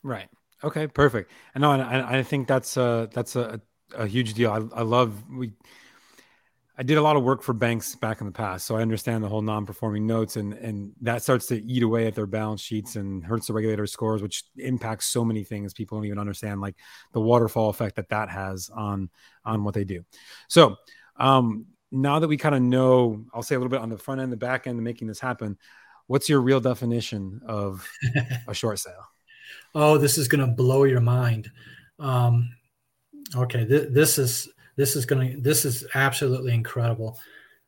Right. 0.03 0.29
Okay. 0.65 0.87
Perfect. 0.87 1.31
And 1.55 1.63
no, 1.63 1.73
and 1.73 1.83
I, 1.83 2.19
I 2.19 2.23
think 2.23 2.49
that's 2.49 2.77
uh 2.77 3.07
that's 3.13 3.37
a 3.37 3.61
a 3.95 4.07
huge 4.07 4.35
deal. 4.35 4.51
I, 4.51 4.81
I 4.81 4.83
love 4.83 5.29
we. 5.31 5.53
I 6.81 6.83
did 6.83 6.97
a 6.97 7.03
lot 7.03 7.17
of 7.17 7.23
work 7.23 7.43
for 7.43 7.53
banks 7.53 7.95
back 7.95 8.23
in 8.23 8.27
the 8.27 8.33
past, 8.33 8.65
so 8.65 8.75
I 8.75 8.81
understand 8.81 9.23
the 9.23 9.29
whole 9.29 9.43
non-performing 9.43 10.07
notes, 10.07 10.37
and 10.37 10.55
and 10.55 10.95
that 11.03 11.23
starts 11.23 11.45
to 11.49 11.63
eat 11.63 11.83
away 11.83 12.07
at 12.07 12.15
their 12.15 12.25
balance 12.25 12.63
sheets 12.63 12.97
and 12.97 13.23
hurts 13.23 13.49
the 13.49 13.53
regulator 13.53 13.87
scores, 13.87 14.23
which 14.23 14.45
impacts 14.57 15.05
so 15.05 15.23
many 15.23 15.45
things. 15.45 15.75
People 15.75 15.99
don't 15.99 16.07
even 16.07 16.19
understand, 16.19 16.63
like 16.63 16.77
the 17.13 17.21
waterfall 17.21 17.69
effect 17.69 17.97
that 17.97 18.09
that 18.09 18.31
has 18.31 18.71
on 18.75 19.11
on 19.45 19.63
what 19.63 19.75
they 19.75 19.85
do. 19.85 20.03
So, 20.49 20.77
um, 21.17 21.67
now 21.93 22.19
that 22.19 22.29
we 22.29 22.39
kind 22.39 22.55
of 22.55 22.63
know, 22.63 23.27
I'll 23.35 23.43
say 23.43 23.57
a 23.57 23.59
little 23.59 23.69
bit 23.69 23.83
on 23.83 23.91
the 23.91 23.99
front 23.99 24.23
end, 24.23 24.33
the 24.33 24.39
back 24.39 24.67
end, 24.67 24.83
making 24.83 25.07
this 25.07 25.21
happen. 25.21 25.59
What's 26.07 26.31
your 26.31 26.41
real 26.41 26.61
definition 26.61 27.43
of 27.47 27.87
a 28.49 28.55
short 28.55 28.79
sale? 28.79 29.05
oh, 29.75 29.99
this 29.99 30.17
is 30.17 30.29
going 30.29 30.41
to 30.41 30.51
blow 30.51 30.85
your 30.85 31.03
mind. 31.03 31.51
Um, 31.99 32.49
okay, 33.37 33.67
th- 33.67 33.89
this 33.91 34.17
is 34.17 34.49
this 34.81 34.97
is 34.97 35.05
going 35.05 35.33
to 35.33 35.41
this 35.41 35.67
is 35.67 35.87
absolutely 35.95 36.55
incredible. 36.55 37.21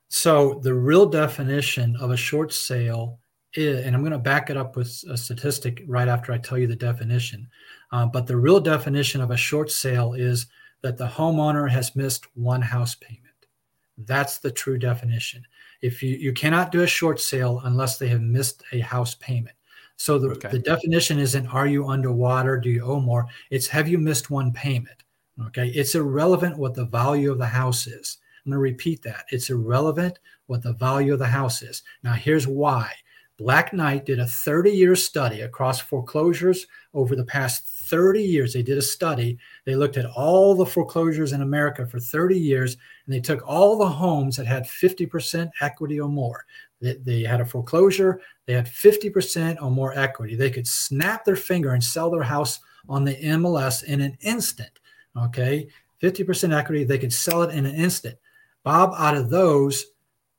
So 0.09 0.61
the 0.63 0.73
real 0.73 1.05
definition 1.05 1.95
of 1.97 2.11
a 2.11 2.17
short 2.17 2.55
sale 2.55 3.21
is, 3.53 3.85
and 3.85 3.95
I'm 3.95 4.01
going 4.01 4.13
to 4.13 4.19
back 4.19 4.49
it 4.49 4.57
up 4.57 4.77
with 4.77 4.89
a 5.11 5.17
statistic 5.17 5.83
right 5.87 6.09
after 6.09 6.33
I 6.33 6.39
tell 6.39 6.57
you 6.57 6.67
the 6.67 6.75
definition. 6.75 7.47
Uh, 7.93 8.07
but 8.07 8.27
the 8.27 8.37
real 8.37 8.61
definition 8.61 9.21
of 9.21 9.31
a 9.31 9.37
short 9.37 9.71
sale 9.71 10.15
is 10.15 10.47
that 10.81 10.97
the 10.97 11.07
homeowner 11.07 11.69
has 11.69 11.95
missed 11.95 12.25
one 12.35 12.63
house 12.63 12.95
payment. 12.95 13.21
That's 13.99 14.39
the 14.39 14.51
true 14.51 14.79
definition. 14.79 15.45
If 15.83 16.03
you 16.03 16.17
you 16.17 16.33
cannot 16.33 16.73
do 16.73 16.81
a 16.81 16.87
short 16.87 17.21
sale 17.21 17.61
unless 17.65 17.99
they 17.99 18.09
have 18.09 18.23
missed 18.23 18.63
a 18.73 18.81
house 18.81 19.15
payment. 19.17 19.57
So 19.97 20.19
the, 20.19 20.29
okay. 20.31 20.49
the 20.49 20.61
definition 20.61 21.19
isn't 21.19 21.47
are 21.49 21.67
you 21.67 21.89
underwater? 21.89 22.59
Do 22.59 22.71
you 22.71 22.83
owe 22.85 23.01
more? 23.01 23.27
It's 23.51 23.69
have 23.69 23.87
you 23.87 23.99
missed 23.99 24.31
one 24.31 24.51
payment? 24.51 25.03
Okay. 25.49 25.69
It's 25.69 25.95
irrelevant 25.95 26.59
what 26.59 26.75
the 26.75 26.87
value 26.87 27.31
of 27.31 27.39
the 27.39 27.47
house 27.47 27.87
is. 27.87 28.19
I'm 28.45 28.51
going 28.51 28.59
to 28.59 28.63
repeat 28.63 29.03
that. 29.03 29.27
It's 29.31 29.51
irrelevant 29.51 30.19
what 30.47 30.63
the 30.63 30.73
value 30.73 31.13
of 31.13 31.19
the 31.19 31.27
house 31.27 31.63
is. 31.63 31.83
Now, 32.03 32.13
here's 32.13 32.47
why. 32.47 32.93
Black 33.39 33.73
Knight 33.73 34.05
did 34.05 34.21
a 34.21 34.27
30 34.27 34.71
year 34.71 34.95
study 34.95 35.41
across 35.41 35.81
foreclosures 35.81 36.67
over 36.95 37.17
the 37.17 37.25
past 37.25 37.67
30 37.67 38.23
years. 38.23 38.53
They 38.53 38.63
did 38.63 38.79
a 38.79 38.83
study. 38.83 39.39
They 39.65 39.75
looked 39.75 39.97
at 39.97 40.07
all 40.07 40.55
the 40.55 40.67
foreclosures 40.67 41.33
in 41.33 41.43
America 41.43 41.87
for 41.87 41.99
30 41.99 42.39
years 42.39 42.77
and 43.07 43.15
they 43.15 43.21
took 43.21 43.43
all 43.47 43.77
the 43.77 43.89
homes 43.89 44.37
that 44.37 44.47
had 44.47 44.65
50% 44.65 45.51
equity 45.61 45.99
or 45.99 46.09
more. 46.09 46.45
They, 46.81 46.95
they 46.95 47.23
had 47.23 47.41
a 47.41 47.47
foreclosure, 47.47 48.21
they 48.47 48.53
had 48.53 48.67
50% 48.67 49.63
or 49.63 49.71
more 49.71 49.97
equity. 49.99 50.37
They 50.37 50.51
could 50.51 50.69
snap 50.69 51.25
their 51.25 51.37
finger 51.37 51.71
and 51.73 51.83
sell 51.83 52.11
their 52.11 52.23
house 52.23 52.61
on 52.89 53.05
the 53.05 53.17
MLS 53.17 53.83
in 53.85 54.01
an 54.01 54.17
instant. 54.21 54.79
Okay. 55.17 55.69
50% 56.03 56.57
equity, 56.57 56.85
they 56.85 56.99
could 56.99 57.13
sell 57.13 57.43
it 57.43 57.55
in 57.55 57.65
an 57.65 57.75
instant. 57.75 58.19
Bob, 58.65 58.95
out 58.97 59.17
of 59.17 59.31
those, 59.31 59.87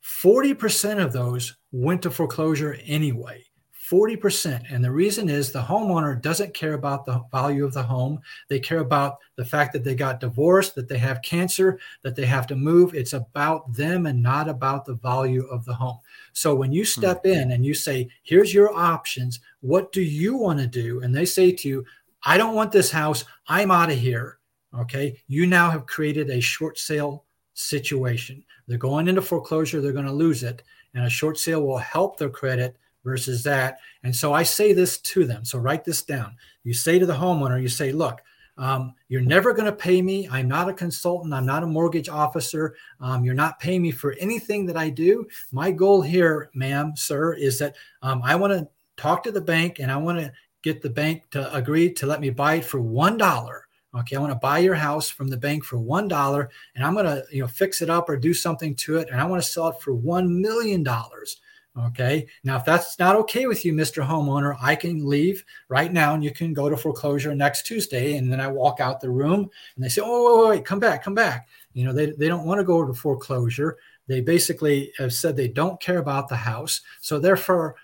40% 0.03 1.03
of 1.03 1.13
those 1.13 1.55
went 1.71 2.01
to 2.01 2.11
foreclosure 2.11 2.77
anyway. 2.85 3.43
40%. 3.89 4.63
And 4.71 4.83
the 4.83 4.91
reason 4.91 5.29
is 5.29 5.51
the 5.51 5.61
homeowner 5.61 6.19
doesn't 6.19 6.53
care 6.53 6.73
about 6.73 7.05
the 7.05 7.21
value 7.31 7.65
of 7.65 7.73
the 7.73 7.83
home. 7.83 8.19
They 8.47 8.59
care 8.59 8.79
about 8.79 9.17
the 9.35 9.45
fact 9.45 9.73
that 9.73 9.83
they 9.83 9.93
got 9.93 10.19
divorced, 10.19 10.73
that 10.75 10.87
they 10.87 10.97
have 10.97 11.21
cancer, 11.21 11.79
that 12.01 12.15
they 12.15 12.25
have 12.25 12.47
to 12.47 12.55
move. 12.55 12.95
It's 12.95 13.13
about 13.13 13.71
them 13.73 14.05
and 14.05 14.23
not 14.23 14.47
about 14.47 14.85
the 14.85 14.95
value 14.95 15.45
of 15.47 15.65
the 15.65 15.73
home. 15.73 15.99
So 16.31 16.55
when 16.55 16.71
you 16.71 16.83
hmm. 16.83 17.01
step 17.01 17.25
in 17.25 17.51
and 17.51 17.65
you 17.65 17.73
say, 17.73 18.09
here's 18.23 18.53
your 18.53 18.73
options, 18.73 19.41
what 19.59 19.91
do 19.91 20.01
you 20.01 20.37
want 20.37 20.59
to 20.59 20.67
do? 20.67 21.01
And 21.01 21.13
they 21.13 21.25
say 21.25 21.51
to 21.51 21.67
you, 21.67 21.85
I 22.25 22.37
don't 22.37 22.55
want 22.55 22.71
this 22.71 22.89
house. 22.89 23.25
I'm 23.47 23.69
out 23.69 23.91
of 23.91 23.97
here. 23.97 24.39
Okay. 24.79 25.21
You 25.27 25.45
now 25.45 25.69
have 25.69 25.85
created 25.85 26.29
a 26.29 26.39
short 26.39 26.77
sale 26.79 27.25
situation. 27.53 28.43
They're 28.67 28.77
going 28.77 29.07
into 29.07 29.21
foreclosure, 29.21 29.81
they're 29.81 29.91
going 29.91 30.05
to 30.05 30.11
lose 30.11 30.43
it. 30.43 30.63
And 30.93 31.05
a 31.05 31.09
short 31.09 31.37
sale 31.37 31.63
will 31.63 31.77
help 31.77 32.17
their 32.17 32.29
credit 32.29 32.77
versus 33.03 33.43
that. 33.43 33.79
And 34.03 34.15
so 34.15 34.33
I 34.33 34.43
say 34.43 34.73
this 34.73 34.97
to 34.99 35.25
them. 35.25 35.43
So 35.45 35.59
write 35.59 35.83
this 35.83 36.03
down. 36.03 36.35
You 36.63 36.73
say 36.73 36.99
to 36.99 37.05
the 37.05 37.13
homeowner, 37.13 37.61
you 37.61 37.67
say, 37.67 37.91
look, 37.91 38.21
um, 38.57 38.93
you're 39.09 39.21
never 39.21 39.53
going 39.53 39.65
to 39.65 39.75
pay 39.75 40.01
me. 40.01 40.27
I'm 40.31 40.47
not 40.47 40.69
a 40.69 40.73
consultant. 40.73 41.33
I'm 41.33 41.45
not 41.45 41.63
a 41.63 41.67
mortgage 41.67 42.07
officer. 42.07 42.75
Um, 42.99 43.25
you're 43.25 43.33
not 43.33 43.59
paying 43.59 43.81
me 43.81 43.91
for 43.91 44.13
anything 44.13 44.65
that 44.67 44.77
I 44.77 44.89
do. 44.89 45.27
My 45.51 45.71
goal 45.71 46.01
here, 46.01 46.51
ma'am, 46.53 46.93
sir, 46.95 47.33
is 47.33 47.57
that 47.59 47.75
um, 48.03 48.21
I 48.23 48.35
want 48.35 48.53
to 48.53 48.67
talk 48.95 49.23
to 49.23 49.31
the 49.31 49.41
bank 49.41 49.79
and 49.79 49.91
I 49.91 49.97
want 49.97 50.19
to 50.19 50.31
get 50.61 50.81
the 50.81 50.89
bank 50.89 51.29
to 51.31 51.53
agree 51.53 51.91
to 51.93 52.05
let 52.05 52.21
me 52.21 52.29
buy 52.29 52.55
it 52.55 52.65
for 52.65 52.79
one 52.79 53.17
dollar. 53.17 53.67
Okay, 53.95 54.15
I 54.15 54.19
want 54.19 54.31
to 54.31 54.39
buy 54.39 54.57
your 54.57 54.73
house 54.73 55.09
from 55.09 55.27
the 55.27 55.37
bank 55.37 55.63
for 55.63 55.77
one 55.77 56.07
dollar, 56.07 56.49
and 56.75 56.83
I'm 56.83 56.93
going 56.93 57.05
to 57.05 57.23
you 57.31 57.41
know 57.41 57.47
fix 57.47 57.81
it 57.81 57.89
up 57.89 58.09
or 58.09 58.17
do 58.17 58.33
something 58.33 58.75
to 58.75 58.97
it, 58.97 59.09
and 59.09 59.19
I 59.21 59.25
want 59.25 59.41
to 59.43 59.47
sell 59.47 59.67
it 59.67 59.81
for 59.81 59.93
one 59.93 60.41
million 60.41 60.83
dollars. 60.83 61.41
Okay. 61.75 62.27
Now, 62.43 62.57
if 62.57 62.65
that's 62.65 62.99
not 62.99 63.15
okay 63.15 63.47
with 63.47 63.65
you, 63.65 63.73
Mr. 63.73 64.05
Homeowner, 64.05 64.55
I 64.61 64.75
can 64.75 65.07
leave 65.07 65.43
right 65.69 65.91
now 65.91 66.13
and 66.13 66.23
you 66.23 66.29
can 66.29 66.53
go 66.53 66.69
to 66.69 66.77
foreclosure 66.77 67.33
next 67.33 67.65
Tuesday. 67.65 68.17
And 68.17 68.31
then 68.31 68.39
I 68.39 68.47
walk 68.47 68.79
out 68.79 69.01
the 69.01 69.09
room 69.09 69.49
and 69.75 69.83
they 69.83 69.89
say, 69.89 70.03
Oh, 70.05 70.49
wait, 70.49 70.57
wait, 70.57 70.65
come 70.65 70.79
back, 70.79 71.03
come 71.03 71.15
back. 71.15 71.47
You 71.73 71.85
know, 71.85 71.93
they, 71.93 72.11
they 72.11 72.27
don't 72.27 72.45
want 72.45 72.59
to 72.59 72.63
go 72.63 72.85
to 72.85 72.93
foreclosure. 72.93 73.77
They 74.07 74.21
basically 74.21 74.93
have 74.99 75.13
said 75.13 75.35
they 75.35 75.47
don't 75.47 75.81
care 75.81 75.97
about 75.97 76.29
the 76.29 76.35
house. 76.35 76.81
So, 77.01 77.17
therefore, 77.17 77.75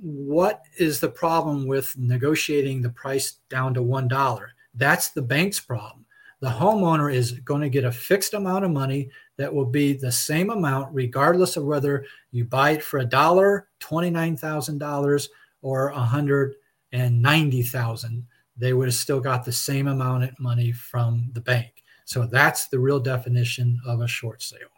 what 0.00 0.62
is 0.78 0.98
the 0.98 1.10
problem 1.10 1.68
with 1.68 1.96
negotiating 1.96 2.82
the 2.82 2.90
price 2.90 3.34
down 3.48 3.74
to 3.74 3.80
$1? 3.80 4.46
That's 4.74 5.10
the 5.10 5.22
bank's 5.22 5.60
problem. 5.60 6.06
The 6.40 6.48
homeowner 6.48 7.12
is 7.12 7.32
going 7.32 7.60
to 7.60 7.68
get 7.68 7.84
a 7.84 7.92
fixed 7.92 8.32
amount 8.32 8.64
of 8.64 8.70
money 8.70 9.10
that 9.36 9.52
will 9.52 9.66
be 9.66 9.92
the 9.92 10.12
same 10.12 10.50
amount, 10.50 10.94
regardless 10.94 11.56
of 11.56 11.64
whether 11.64 12.06
you 12.30 12.44
buy 12.44 12.70
it 12.70 12.82
for 12.82 13.00
a 13.00 13.04
dollar, 13.04 13.68
twenty-nine 13.78 14.36
thousand 14.36 14.78
dollars, 14.78 15.28
or 15.60 15.88
a 15.88 16.00
hundred 16.00 16.54
and 16.92 17.20
ninety 17.20 17.62
thousand. 17.62 18.26
They 18.56 18.72
would 18.72 18.88
have 18.88 18.94
still 18.94 19.20
got 19.20 19.44
the 19.44 19.52
same 19.52 19.86
amount 19.86 20.24
of 20.24 20.38
money 20.38 20.72
from 20.72 21.30
the 21.32 21.40
bank. 21.40 21.82
So 22.04 22.26
that's 22.26 22.68
the 22.68 22.78
real 22.78 23.00
definition 23.00 23.80
of 23.86 24.00
a 24.00 24.08
short 24.08 24.42
sale. 24.42 24.68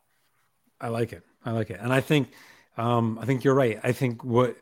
I 0.80 0.88
like 0.88 1.12
it. 1.12 1.22
I 1.44 1.52
like 1.52 1.70
it, 1.70 1.80
and 1.80 1.92
I 1.92 2.00
think, 2.00 2.30
um, 2.76 3.18
I 3.20 3.24
think 3.24 3.44
you're 3.44 3.54
right. 3.54 3.78
I 3.84 3.92
think 3.92 4.24
what 4.24 4.56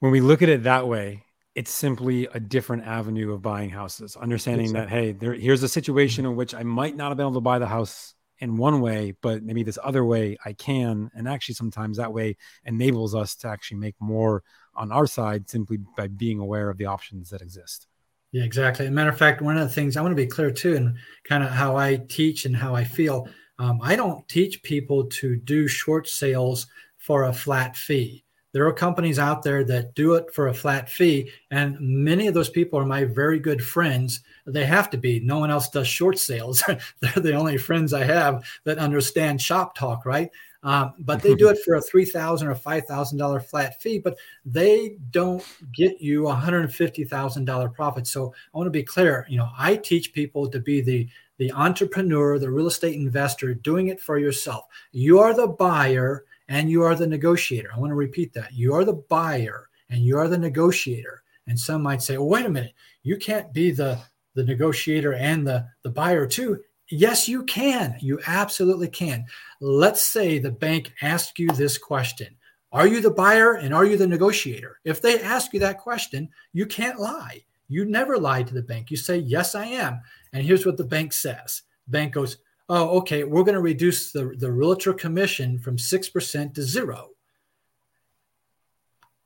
when 0.00 0.10
we 0.10 0.20
look 0.20 0.42
at 0.42 0.48
it 0.48 0.64
that 0.64 0.88
way, 0.88 1.24
it's 1.54 1.70
simply 1.70 2.26
a 2.32 2.40
different 2.40 2.84
avenue 2.84 3.32
of 3.32 3.42
buying 3.42 3.70
houses. 3.70 4.16
Understanding 4.16 4.66
exactly. 4.66 4.96
that 4.96 5.04
hey, 5.04 5.12
there, 5.12 5.34
here's 5.34 5.62
a 5.62 5.68
situation 5.68 6.24
in 6.24 6.36
which 6.36 6.54
I 6.54 6.62
might 6.62 6.96
not 6.96 7.08
have 7.08 7.16
been 7.16 7.24
able 7.24 7.34
to 7.34 7.40
buy 7.40 7.58
the 7.58 7.66
house 7.66 8.14
in 8.38 8.56
one 8.56 8.80
way, 8.80 9.14
but 9.20 9.42
maybe 9.42 9.62
this 9.62 9.78
other 9.84 10.04
way 10.04 10.36
I 10.44 10.52
can. 10.52 11.10
And 11.14 11.28
actually, 11.28 11.54
sometimes 11.54 11.98
that 11.98 12.12
way 12.12 12.36
enables 12.64 13.14
us 13.14 13.36
to 13.36 13.48
actually 13.48 13.78
make 13.78 13.94
more 14.00 14.42
on 14.74 14.90
our 14.90 15.06
side 15.06 15.48
simply 15.48 15.78
by 15.96 16.08
being 16.08 16.40
aware 16.40 16.70
of 16.70 16.78
the 16.78 16.86
options 16.86 17.30
that 17.30 17.42
exist. 17.42 17.86
Yeah, 18.32 18.44
exactly. 18.44 18.86
As 18.86 18.90
a 18.90 18.94
matter 18.94 19.10
of 19.10 19.18
fact, 19.18 19.42
one 19.42 19.58
of 19.58 19.68
the 19.68 19.74
things 19.74 19.96
I 19.96 20.00
want 20.00 20.12
to 20.12 20.16
be 20.16 20.26
clear 20.26 20.50
too, 20.50 20.74
and 20.74 20.96
kind 21.24 21.44
of 21.44 21.50
how 21.50 21.76
I 21.76 21.96
teach 22.08 22.46
and 22.46 22.56
how 22.56 22.74
I 22.74 22.82
feel, 22.82 23.28
um, 23.58 23.78
I 23.82 23.94
don't 23.94 24.26
teach 24.26 24.62
people 24.62 25.04
to 25.04 25.36
do 25.36 25.68
short 25.68 26.08
sales 26.08 26.66
for 26.96 27.24
a 27.24 27.32
flat 27.32 27.76
fee. 27.76 28.24
There 28.52 28.66
are 28.66 28.72
companies 28.72 29.18
out 29.18 29.42
there 29.42 29.64
that 29.64 29.94
do 29.94 30.14
it 30.14 30.32
for 30.34 30.48
a 30.48 30.54
flat 30.54 30.90
fee, 30.90 31.30
and 31.50 31.78
many 31.80 32.26
of 32.26 32.34
those 32.34 32.50
people 32.50 32.78
are 32.78 32.84
my 32.84 33.04
very 33.04 33.38
good 33.38 33.64
friends. 33.64 34.20
They 34.46 34.66
have 34.66 34.90
to 34.90 34.98
be. 34.98 35.20
No 35.20 35.38
one 35.38 35.50
else 35.50 35.70
does 35.70 35.88
short 35.88 36.18
sales. 36.18 36.62
They're 37.00 37.12
the 37.22 37.34
only 37.34 37.56
friends 37.56 37.94
I 37.94 38.04
have 38.04 38.44
that 38.64 38.78
understand 38.78 39.40
shop 39.40 39.74
talk, 39.74 40.04
right? 40.04 40.30
Um, 40.64 40.94
but 41.00 41.22
they 41.22 41.34
do 41.34 41.48
it 41.48 41.58
for 41.64 41.74
a 41.74 41.80
three 41.80 42.04
thousand 42.04 42.46
or 42.46 42.54
five 42.54 42.86
thousand 42.86 43.18
dollar 43.18 43.40
flat 43.40 43.82
fee, 43.82 43.98
but 43.98 44.16
they 44.44 44.96
don't 45.10 45.44
get 45.74 46.00
you 46.00 46.28
a 46.28 46.34
hundred 46.34 46.72
fifty 46.72 47.04
thousand 47.04 47.46
dollar 47.46 47.68
profit. 47.68 48.06
So 48.06 48.32
I 48.54 48.58
want 48.58 48.68
to 48.68 48.70
be 48.70 48.84
clear. 48.84 49.26
You 49.28 49.38
know, 49.38 49.48
I 49.58 49.74
teach 49.76 50.12
people 50.12 50.48
to 50.48 50.60
be 50.60 50.80
the 50.80 51.08
the 51.38 51.50
entrepreneur, 51.52 52.38
the 52.38 52.50
real 52.50 52.68
estate 52.68 52.94
investor, 52.94 53.54
doing 53.54 53.88
it 53.88 54.00
for 54.00 54.18
yourself. 54.18 54.66
You 54.92 55.18
are 55.18 55.34
the 55.34 55.48
buyer 55.48 56.24
and 56.48 56.70
you 56.70 56.82
are 56.82 56.94
the 56.94 57.06
negotiator. 57.06 57.70
I 57.74 57.78
want 57.78 57.90
to 57.90 57.96
repeat 57.96 58.32
that. 58.34 58.52
You 58.52 58.74
are 58.74 58.84
the 58.84 58.94
buyer 58.94 59.68
and 59.90 60.00
you 60.00 60.18
are 60.18 60.28
the 60.28 60.38
negotiator. 60.38 61.22
And 61.46 61.58
some 61.58 61.82
might 61.82 62.02
say, 62.02 62.16
well, 62.18 62.28
wait 62.28 62.46
a 62.46 62.50
minute, 62.50 62.74
you 63.02 63.16
can't 63.16 63.52
be 63.52 63.70
the, 63.70 63.98
the 64.34 64.44
negotiator 64.44 65.14
and 65.14 65.46
the, 65.46 65.66
the 65.82 65.90
buyer 65.90 66.26
too. 66.26 66.60
Yes, 66.88 67.26
you 67.26 67.44
can. 67.44 67.96
You 68.00 68.20
absolutely 68.26 68.88
can. 68.88 69.24
Let's 69.60 70.02
say 70.02 70.38
the 70.38 70.50
bank 70.50 70.92
asks 71.02 71.38
you 71.38 71.48
this 71.48 71.78
question 71.78 72.36
Are 72.70 72.86
you 72.86 73.00
the 73.00 73.10
buyer 73.10 73.54
and 73.54 73.72
are 73.72 73.86
you 73.86 73.96
the 73.96 74.06
negotiator? 74.06 74.78
If 74.84 75.00
they 75.00 75.22
ask 75.22 75.52
you 75.54 75.60
that 75.60 75.78
question, 75.78 76.28
you 76.52 76.66
can't 76.66 77.00
lie. 77.00 77.44
You 77.68 77.86
never 77.86 78.18
lie 78.18 78.42
to 78.42 78.52
the 78.52 78.62
bank. 78.62 78.90
You 78.90 78.98
say, 78.98 79.16
Yes, 79.16 79.54
I 79.54 79.64
am. 79.64 80.00
And 80.32 80.44
here's 80.44 80.66
what 80.66 80.76
the 80.76 80.84
bank 80.84 81.12
says. 81.12 81.62
Bank 81.88 82.12
goes, 82.12 82.36
oh, 82.68 82.98
okay, 82.98 83.24
we're 83.24 83.44
going 83.44 83.54
to 83.54 83.60
reduce 83.60 84.12
the, 84.12 84.34
the 84.38 84.50
realtor 84.50 84.92
commission 84.92 85.58
from 85.58 85.76
6% 85.76 86.54
to 86.54 86.62
zero. 86.62 87.10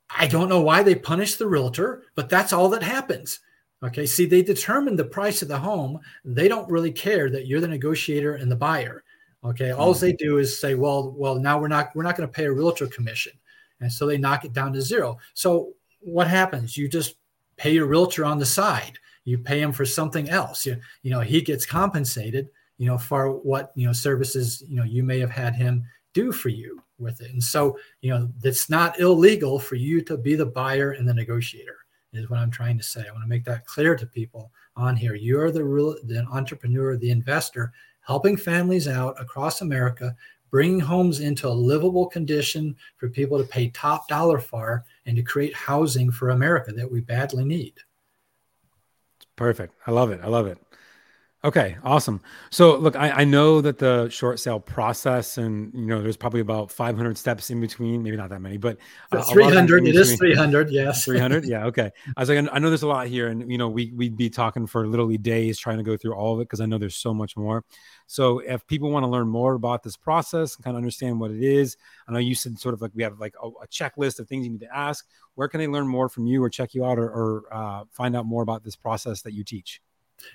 I 0.09 0.26
don't 0.26 0.49
know 0.49 0.61
why 0.61 0.82
they 0.82 0.95
punish 0.95 1.37
the 1.37 1.49
realtor, 1.49 2.05
but 2.14 2.28
that's 2.28 2.53
all 2.53 2.68
that 2.70 2.82
happens. 2.82 3.41
Okay, 3.82 4.07
see, 4.07 4.24
they 4.24 4.43
determine 4.43 4.97
the 4.97 5.05
price 5.05 5.43
of 5.43 5.49
the 5.49 5.59
home. 5.59 6.01
They 6.24 6.49
don't 6.49 6.70
really 6.70 6.93
care 6.93 7.28
that 7.30 7.47
you're 7.47 7.61
the 7.61 7.68
negotiator 7.68 8.34
and 8.34 8.51
the 8.51 8.57
buyer. 8.57 9.05
Okay, 9.45 9.70
all 9.70 9.95
mm-hmm. 9.95 10.07
they 10.07 10.12
do 10.14 10.39
is 10.39 10.59
say, 10.59 10.74
well, 10.74 11.14
well, 11.16 11.37
now 11.37 11.61
we're 11.61 11.68
not 11.68 11.95
we're 11.95 12.03
not 12.03 12.16
going 12.16 12.28
to 12.28 12.32
pay 12.32 12.47
a 12.47 12.53
realtor 12.53 12.87
commission, 12.87 13.32
and 13.80 13.93
so 13.93 14.07
they 14.07 14.16
knock 14.16 14.45
it 14.45 14.53
down 14.53 14.72
to 14.72 14.80
zero. 14.80 15.18
So 15.34 15.74
what 16.01 16.26
happens? 16.26 16.76
You 16.76 16.89
just 16.89 17.16
pay 17.57 17.72
your 17.72 17.87
realtor 17.87 18.24
on 18.24 18.39
the 18.39 18.47
side. 18.47 18.99
You 19.24 19.39
pay 19.39 19.61
him 19.61 19.72
for 19.72 19.84
something 19.84 20.30
else. 20.30 20.64
You, 20.64 20.80
you 21.03 21.11
know, 21.11 21.20
he 21.20 21.43
gets 21.43 21.66
compensated, 21.66 22.49
you 22.79 22.87
know, 22.87 22.99
for 22.99 23.31
what 23.31 23.72
you 23.74 23.87
know 23.87 23.93
services 23.93 24.62
you 24.68 24.77
know 24.77 24.85
you 24.85 25.03
may 25.03 25.18
have 25.18 25.31
had 25.31 25.55
him 25.55 25.85
do 26.12 26.33
for 26.33 26.49
you 26.49 26.83
with 26.99 27.20
it. 27.20 27.31
And 27.31 27.43
so, 27.43 27.79
you 28.01 28.11
know, 28.11 28.31
it's 28.43 28.70
not 28.70 28.99
illegal 28.99 29.59
for 29.59 29.74
you 29.74 30.01
to 30.03 30.16
be 30.16 30.35
the 30.35 30.47
buyer 30.47 30.93
and 30.93 31.07
the 31.07 31.12
negotiator 31.12 31.77
is 32.12 32.31
what 32.31 32.39
I'm 32.39 32.51
trying 32.51 32.79
to 32.79 32.85
say. 32.85 33.05
I 33.07 33.12
want 33.12 33.24
to 33.24 33.29
make 33.29 33.45
that 33.45 33.66
clear 33.66 33.95
to 33.97 34.07
people 34.07 34.51
on 34.77 34.97
here. 34.97 35.14
You're 35.14 35.51
the 35.51 35.64
real 35.64 35.97
the 36.05 36.24
entrepreneur, 36.33 36.97
the 36.97 37.11
investor, 37.11 37.72
helping 38.01 38.37
families 38.37 38.89
out 38.89 39.20
across 39.20 39.61
America, 39.61 40.16
bringing 40.51 40.81
homes 40.81 41.20
into 41.20 41.49
a 41.49 41.51
livable 41.51 42.07
condition 42.07 42.77
for 42.97 43.09
people 43.09 43.39
to 43.39 43.45
pay 43.45 43.68
top 43.68 44.09
dollar 44.09 44.39
for 44.39 44.85
and 45.05 45.16
to 45.16 45.22
create 45.22 45.55
housing 45.55 46.11
for 46.11 46.31
America 46.31 46.72
that 46.72 46.91
we 46.91 47.01
badly 47.01 47.45
need. 47.45 47.74
It's 49.18 49.27
perfect. 49.37 49.74
I 49.87 49.91
love 49.91 50.11
it. 50.11 50.20
I 50.22 50.29
love 50.29 50.47
it. 50.47 50.59
Okay, 51.47 51.77
awesome. 51.85 52.21
So, 52.51 52.77
look, 52.77 52.97
I, 52.97 53.11
I, 53.11 53.25
know 53.25 53.61
that 53.61 53.79
the 53.79 54.09
short 54.09 54.41
sale 54.41 54.59
process, 54.59 55.39
and 55.39 55.73
you 55.73 55.87
know, 55.87 56.03
there's 56.03 56.17
probably 56.17 56.41
about 56.41 56.73
500 56.73 57.17
steps 57.17 57.51
in 57.51 57.61
between. 57.61 58.03
Maybe 58.03 58.17
not 58.17 58.31
that 58.31 58.41
many, 58.41 58.57
but 58.57 58.79
uh, 59.13 59.23
300. 59.23 59.87
It 59.87 59.95
is 59.95 60.17
300. 60.17 60.71
Yes. 60.71 61.05
300. 61.05 61.45
Yeah. 61.47 61.67
Okay. 61.67 61.93
I 62.17 62.21
was 62.21 62.29
like, 62.29 62.49
I 62.51 62.59
know 62.59 62.69
there's 62.69 62.83
a 62.83 62.89
lot 62.89 63.07
here, 63.07 63.29
and 63.29 63.49
you 63.49 63.59
know, 63.59 63.69
we 63.69 63.93
we'd 63.95 64.17
be 64.17 64.29
talking 64.29 64.67
for 64.67 64.89
literally 64.89 65.19
days 65.19 65.57
trying 65.57 65.77
to 65.77 65.85
go 65.85 65.97
through 65.97 66.15
all 66.15 66.35
of 66.35 66.41
it 66.41 66.45
because 66.45 66.61
I 66.61 66.67
know 66.67 66.79
there's 66.79 66.97
so 66.97 67.15
much 67.15 67.37
more. 67.37 67.65
So, 68.09 68.41
if 68.41 68.67
people 68.67 68.91
want 68.91 69.05
to 69.05 69.09
learn 69.09 69.29
more 69.29 69.55
about 69.55 69.85
this 69.85 69.97
process 69.97 70.57
and 70.57 70.65
kind 70.65 70.75
of 70.75 70.79
understand 70.79 71.21
what 71.21 71.31
it 71.31 71.45
is, 71.45 71.77
I 72.09 72.13
know 72.13 72.19
you 72.19 72.35
said 72.35 72.59
sort 72.59 72.75
of 72.75 72.83
like 72.83 72.91
we 72.93 73.05
have 73.05 73.21
like 73.21 73.35
a, 73.41 73.47
a 73.47 73.69
checklist 73.69 74.19
of 74.19 74.27
things 74.27 74.47
you 74.47 74.51
need 74.51 74.63
to 74.63 74.77
ask. 74.77 75.07
Where 75.37 75.47
can 75.47 75.61
they 75.61 75.69
learn 75.69 75.87
more 75.87 76.09
from 76.09 76.27
you, 76.27 76.43
or 76.43 76.51
check 76.51 76.75
you 76.75 76.85
out, 76.85 76.99
or, 76.99 77.09
or 77.09 77.45
uh, 77.53 77.85
find 77.93 78.17
out 78.17 78.27
more 78.27 78.43
about 78.43 78.65
this 78.65 78.75
process 78.75 79.23
that 79.23 79.33
you 79.33 79.45
teach? 79.45 79.81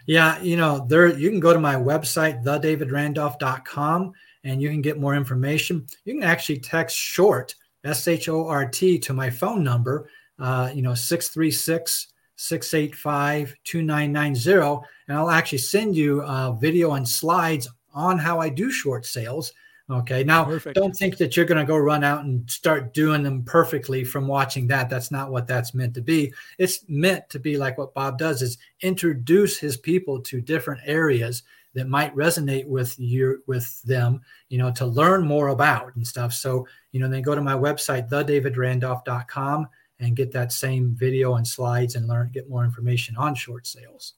Yeah, 0.06 0.42
you 0.42 0.58
know, 0.58 0.86
there 0.88 1.08
you 1.08 1.30
can 1.30 1.40
go 1.40 1.54
to 1.54 1.60
my 1.60 1.76
website, 1.76 2.44
thedavidrandolph.com, 2.44 4.14
and 4.44 4.62
you 4.62 4.70
can 4.70 4.82
get 4.82 5.00
more 5.00 5.16
information. 5.16 5.86
You 6.06 6.16
can 6.16 6.24
actually 6.24 6.60
text 6.60 6.98
short, 6.98 7.56
S 7.84 8.08
H 8.08 8.30
O 8.30 8.48
R 8.48 8.68
T, 8.68 9.00
to 9.00 9.14
my 9.14 9.30
phone 9.30 9.64
number, 9.64 10.10
uh, 10.40 10.72
you 10.74 10.82
know, 10.82 10.94
636 10.94 12.08
685 12.36 13.56
2990. 13.64 14.86
And 15.08 15.18
I'll 15.18 15.30
actually 15.30 15.60
send 15.60 15.96
you 15.96 16.22
a 16.22 16.58
video 16.60 16.94
and 16.94 17.08
slides 17.08 17.70
on 17.94 18.18
how 18.18 18.40
I 18.40 18.50
do 18.50 18.72
short 18.72 19.06
sales 19.06 19.54
Okay. 19.92 20.24
Now, 20.24 20.46
Perfect. 20.46 20.76
don't 20.76 20.96
think 20.96 21.18
that 21.18 21.36
you're 21.36 21.46
going 21.46 21.58
to 21.58 21.66
go 21.66 21.76
run 21.76 22.04
out 22.04 22.24
and 22.24 22.50
start 22.50 22.94
doing 22.94 23.24
them 23.24 23.44
perfectly 23.44 24.04
from 24.06 24.26
watching 24.26 24.68
that. 24.68 24.90
That's 24.90 25.12
not 25.12 25.32
what 25.32 25.48
that's 25.48 25.74
meant 25.74 25.94
to 25.96 26.02
be. 26.02 26.34
It's 26.58 26.86
meant 26.88 27.30
to 27.30 27.40
be 27.40 27.58
like 27.58 27.78
what 27.78 27.94
Bob 27.94 28.18
does 28.18 28.42
is 28.42 28.58
introduce 28.82 29.58
his 29.58 29.76
people 29.76 30.22
to 30.22 30.40
different 30.40 30.82
areas 30.86 31.44
that 31.74 31.88
might 31.88 32.16
resonate 32.16 32.68
with 32.68 32.98
you 33.00 33.44
with 33.48 33.82
them, 33.84 34.22
you 34.50 34.58
know, 34.58 34.72
to 34.72 34.86
learn 34.86 35.26
more 35.26 35.50
about 35.50 35.96
and 35.96 36.06
stuff. 36.06 36.34
So, 36.34 36.68
you 36.92 37.00
know, 37.00 37.10
then 37.10 37.22
go 37.22 37.36
to 37.36 37.42
my 37.42 37.54
website, 37.54 38.10
thedavidrandolph.com 38.10 39.68
and 40.00 40.16
get 40.16 40.32
that 40.32 40.52
same 40.52 40.96
video 40.96 41.36
and 41.36 41.48
slides 41.48 41.96
and 41.96 42.08
learn 42.08 42.32
get 42.34 42.50
more 42.50 42.66
information 42.66 43.16
on 43.18 43.36
short 43.36 43.68
sales. 43.68 44.14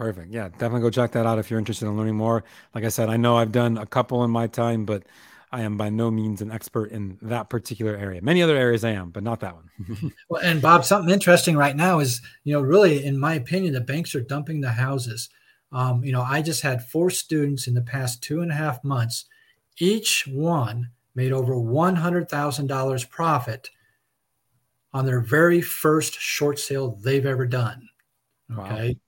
Perfect. 0.00 0.32
Yeah, 0.32 0.48
definitely 0.48 0.80
go 0.80 0.88
check 0.88 1.12
that 1.12 1.26
out 1.26 1.38
if 1.38 1.50
you're 1.50 1.58
interested 1.58 1.84
in 1.84 1.94
learning 1.94 2.16
more. 2.16 2.42
Like 2.74 2.84
I 2.84 2.88
said, 2.88 3.10
I 3.10 3.18
know 3.18 3.36
I've 3.36 3.52
done 3.52 3.76
a 3.76 3.84
couple 3.84 4.24
in 4.24 4.30
my 4.30 4.46
time, 4.46 4.86
but 4.86 5.02
I 5.52 5.60
am 5.60 5.76
by 5.76 5.90
no 5.90 6.10
means 6.10 6.40
an 6.40 6.50
expert 6.50 6.90
in 6.90 7.18
that 7.20 7.50
particular 7.50 7.94
area. 7.94 8.22
Many 8.22 8.42
other 8.42 8.56
areas 8.56 8.82
I 8.82 8.92
am, 8.92 9.10
but 9.10 9.22
not 9.22 9.40
that 9.40 9.54
one. 9.54 10.12
well, 10.30 10.40
and 10.42 10.62
Bob, 10.62 10.86
something 10.86 11.12
interesting 11.12 11.54
right 11.54 11.76
now 11.76 11.98
is, 11.98 12.22
you 12.44 12.54
know, 12.54 12.62
really, 12.62 13.04
in 13.04 13.18
my 13.18 13.34
opinion, 13.34 13.74
the 13.74 13.82
banks 13.82 14.14
are 14.14 14.22
dumping 14.22 14.62
the 14.62 14.70
houses. 14.70 15.28
Um, 15.70 16.02
you 16.02 16.12
know, 16.12 16.22
I 16.22 16.40
just 16.40 16.62
had 16.62 16.88
four 16.88 17.10
students 17.10 17.66
in 17.66 17.74
the 17.74 17.82
past 17.82 18.22
two 18.22 18.40
and 18.40 18.50
a 18.50 18.54
half 18.54 18.82
months. 18.82 19.26
Each 19.76 20.26
one 20.26 20.88
made 21.14 21.32
over 21.32 21.52
$100,000 21.52 23.10
profit 23.10 23.68
on 24.94 25.04
their 25.04 25.20
very 25.20 25.60
first 25.60 26.14
short 26.14 26.58
sale 26.58 26.98
they've 27.02 27.26
ever 27.26 27.44
done. 27.44 27.86
Okay. 28.50 28.88
Wow 28.94 29.00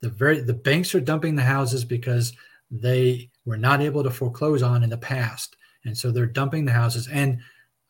the 0.00 0.10
very 0.10 0.40
the 0.40 0.54
banks 0.54 0.94
are 0.94 1.00
dumping 1.00 1.36
the 1.36 1.42
houses 1.42 1.84
because 1.84 2.32
they 2.70 3.30
were 3.44 3.56
not 3.56 3.80
able 3.80 4.02
to 4.02 4.10
foreclose 4.10 4.62
on 4.62 4.82
in 4.82 4.90
the 4.90 4.98
past. 4.98 5.56
And 5.84 5.96
so 5.96 6.10
they're 6.10 6.26
dumping 6.26 6.64
the 6.64 6.72
houses. 6.72 7.08
And 7.08 7.38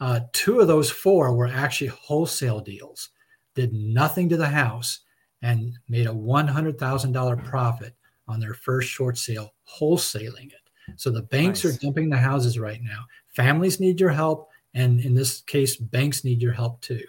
uh, 0.00 0.20
two 0.32 0.60
of 0.60 0.66
those 0.66 0.90
four 0.90 1.34
were 1.34 1.46
actually 1.46 1.88
wholesale 1.88 2.60
deals 2.60 3.10
did 3.54 3.72
nothing 3.72 4.28
to 4.28 4.36
the 4.36 4.48
house 4.48 5.00
and 5.40 5.78
made 5.88 6.06
a 6.06 6.10
$100000 6.10 7.44
profit 7.44 7.96
on 8.28 8.38
their 8.38 8.52
first 8.52 8.88
short 8.90 9.16
sale 9.16 9.54
wholesaling 9.66 10.48
it. 10.48 10.70
So 10.96 11.10
the 11.10 11.22
banks 11.22 11.64
nice. 11.64 11.74
are 11.74 11.78
dumping 11.78 12.10
the 12.10 12.18
houses 12.18 12.58
right 12.58 12.82
now. 12.82 13.04
Families 13.34 13.80
need 13.80 13.98
your 13.98 14.10
help 14.10 14.50
and 14.74 15.00
in 15.00 15.14
this 15.14 15.40
case 15.40 15.76
banks 15.76 16.22
need 16.22 16.42
your 16.42 16.52
help 16.52 16.82
too. 16.82 17.04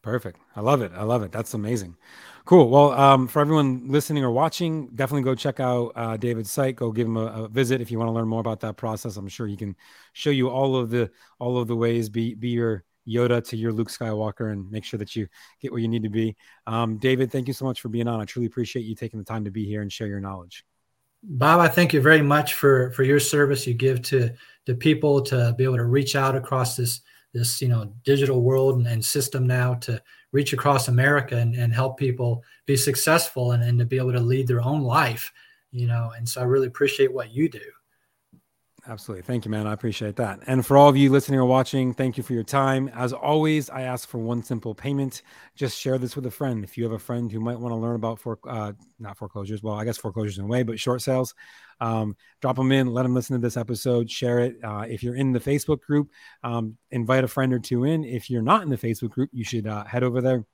Perfect. 0.00 0.40
I 0.56 0.60
love 0.60 0.80
it. 0.80 0.92
I 0.94 1.02
love 1.02 1.22
it. 1.22 1.32
That's 1.32 1.52
amazing 1.54 1.96
Cool. 2.46 2.68
Well, 2.68 2.92
um, 2.92 3.26
for 3.26 3.40
everyone 3.40 3.88
listening 3.88 4.22
or 4.22 4.30
watching, 4.30 4.88
definitely 4.88 5.22
go 5.22 5.34
check 5.34 5.60
out 5.60 5.92
uh, 5.96 6.18
David's 6.18 6.50
site. 6.50 6.76
Go 6.76 6.92
give 6.92 7.06
him 7.06 7.16
a, 7.16 7.44
a, 7.44 7.48
visit 7.48 7.80
if 7.80 7.90
you 7.90 7.98
want 7.98 8.08
to 8.08 8.12
learn 8.12 8.28
more 8.28 8.40
about 8.40 8.60
that 8.60 8.76
process. 8.76 9.16
I'm 9.16 9.28
sure 9.28 9.46
he 9.46 9.56
can 9.56 9.74
show 10.12 10.28
you 10.28 10.50
all 10.50 10.76
of 10.76 10.90
the 10.90 11.10
all 11.38 11.56
of 11.56 11.68
the 11.68 11.76
ways. 11.76 12.10
Be 12.10 12.34
be 12.34 12.50
your 12.50 12.84
Yoda 13.08 13.42
to 13.48 13.56
your 13.56 13.72
Luke 13.72 13.88
Skywalker 13.88 14.52
and 14.52 14.70
make 14.70 14.84
sure 14.84 14.98
that 14.98 15.16
you 15.16 15.26
get 15.60 15.72
where 15.72 15.80
you 15.80 15.88
need 15.88 16.02
to 16.02 16.10
be. 16.10 16.36
Um, 16.66 16.98
David, 16.98 17.32
thank 17.32 17.48
you 17.48 17.54
so 17.54 17.64
much 17.64 17.80
for 17.80 17.88
being 17.88 18.08
on. 18.08 18.20
I 18.20 18.26
truly 18.26 18.46
appreciate 18.46 18.84
you 18.84 18.94
taking 18.94 19.18
the 19.18 19.24
time 19.24 19.44
to 19.44 19.50
be 19.50 19.64
here 19.64 19.80
and 19.80 19.90
share 19.90 20.06
your 20.06 20.20
knowledge. 20.20 20.66
Bob, 21.22 21.60
I 21.60 21.68
thank 21.68 21.94
you 21.94 22.02
very 22.02 22.20
much 22.20 22.52
for 22.52 22.90
for 22.90 23.04
your 23.04 23.20
service 23.20 23.66
you 23.66 23.72
give 23.72 24.02
to 24.02 24.30
to 24.66 24.74
people 24.74 25.22
to 25.22 25.54
be 25.56 25.64
able 25.64 25.78
to 25.78 25.84
reach 25.84 26.14
out 26.14 26.36
across 26.36 26.76
this 26.76 27.00
this 27.32 27.62
you 27.62 27.68
know 27.68 27.90
digital 28.04 28.42
world 28.42 28.76
and, 28.76 28.86
and 28.86 29.02
system 29.02 29.46
now 29.46 29.74
to 29.74 30.02
reach 30.34 30.52
across 30.52 30.88
America 30.88 31.36
and, 31.36 31.54
and 31.54 31.72
help 31.72 31.96
people 31.96 32.42
be 32.66 32.76
successful 32.76 33.52
and, 33.52 33.62
and 33.62 33.78
to 33.78 33.84
be 33.84 33.96
able 33.96 34.12
to 34.12 34.20
lead 34.20 34.48
their 34.48 34.60
own 34.60 34.82
life, 34.82 35.32
you 35.70 35.86
know. 35.86 36.12
And 36.16 36.28
so 36.28 36.40
I 36.40 36.44
really 36.44 36.66
appreciate 36.66 37.14
what 37.14 37.32
you 37.32 37.48
do. 37.48 37.60
Absolutely. 38.86 39.22
Thank 39.22 39.46
you, 39.46 39.50
man. 39.50 39.66
I 39.66 39.72
appreciate 39.72 40.16
that. 40.16 40.40
And 40.46 40.64
for 40.64 40.76
all 40.76 40.90
of 40.90 40.96
you 40.96 41.10
listening 41.10 41.40
or 41.40 41.46
watching, 41.46 41.94
thank 41.94 42.18
you 42.18 42.22
for 42.22 42.34
your 42.34 42.42
time. 42.42 42.88
As 42.88 43.14
always, 43.14 43.70
I 43.70 43.82
ask 43.82 44.06
for 44.06 44.18
one 44.18 44.42
simple 44.42 44.74
payment. 44.74 45.22
Just 45.54 45.78
share 45.78 45.96
this 45.96 46.14
with 46.14 46.26
a 46.26 46.30
friend. 46.30 46.62
If 46.62 46.76
you 46.76 46.84
have 46.84 46.92
a 46.92 46.98
friend 46.98 47.32
who 47.32 47.40
might 47.40 47.58
want 47.58 47.72
to 47.72 47.76
learn 47.76 47.96
about 47.96 48.18
for 48.20 48.38
uh, 48.46 48.72
not 48.98 49.16
foreclosures, 49.16 49.62
well, 49.62 49.74
I 49.74 49.86
guess 49.86 49.96
foreclosures 49.96 50.36
in 50.36 50.44
a 50.44 50.48
way, 50.48 50.64
but 50.64 50.78
short 50.78 51.00
sales, 51.00 51.34
um, 51.80 52.14
drop 52.42 52.56
them 52.56 52.72
in, 52.72 52.88
let 52.88 53.04
them 53.04 53.14
listen 53.14 53.34
to 53.34 53.40
this 53.40 53.56
episode, 53.56 54.10
share 54.10 54.40
it. 54.40 54.56
Uh, 54.62 54.84
if 54.86 55.02
you're 55.02 55.16
in 55.16 55.32
the 55.32 55.40
Facebook 55.40 55.80
group, 55.80 56.10
um, 56.42 56.76
invite 56.90 57.24
a 57.24 57.28
friend 57.28 57.54
or 57.54 57.58
two 57.60 57.84
in. 57.84 58.04
If 58.04 58.28
you're 58.28 58.42
not 58.42 58.62
in 58.62 58.68
the 58.68 58.76
Facebook 58.76 59.10
group, 59.10 59.30
you 59.32 59.44
should 59.44 59.66
uh, 59.66 59.84
head 59.84 60.02
over 60.02 60.20
there. 60.20 60.44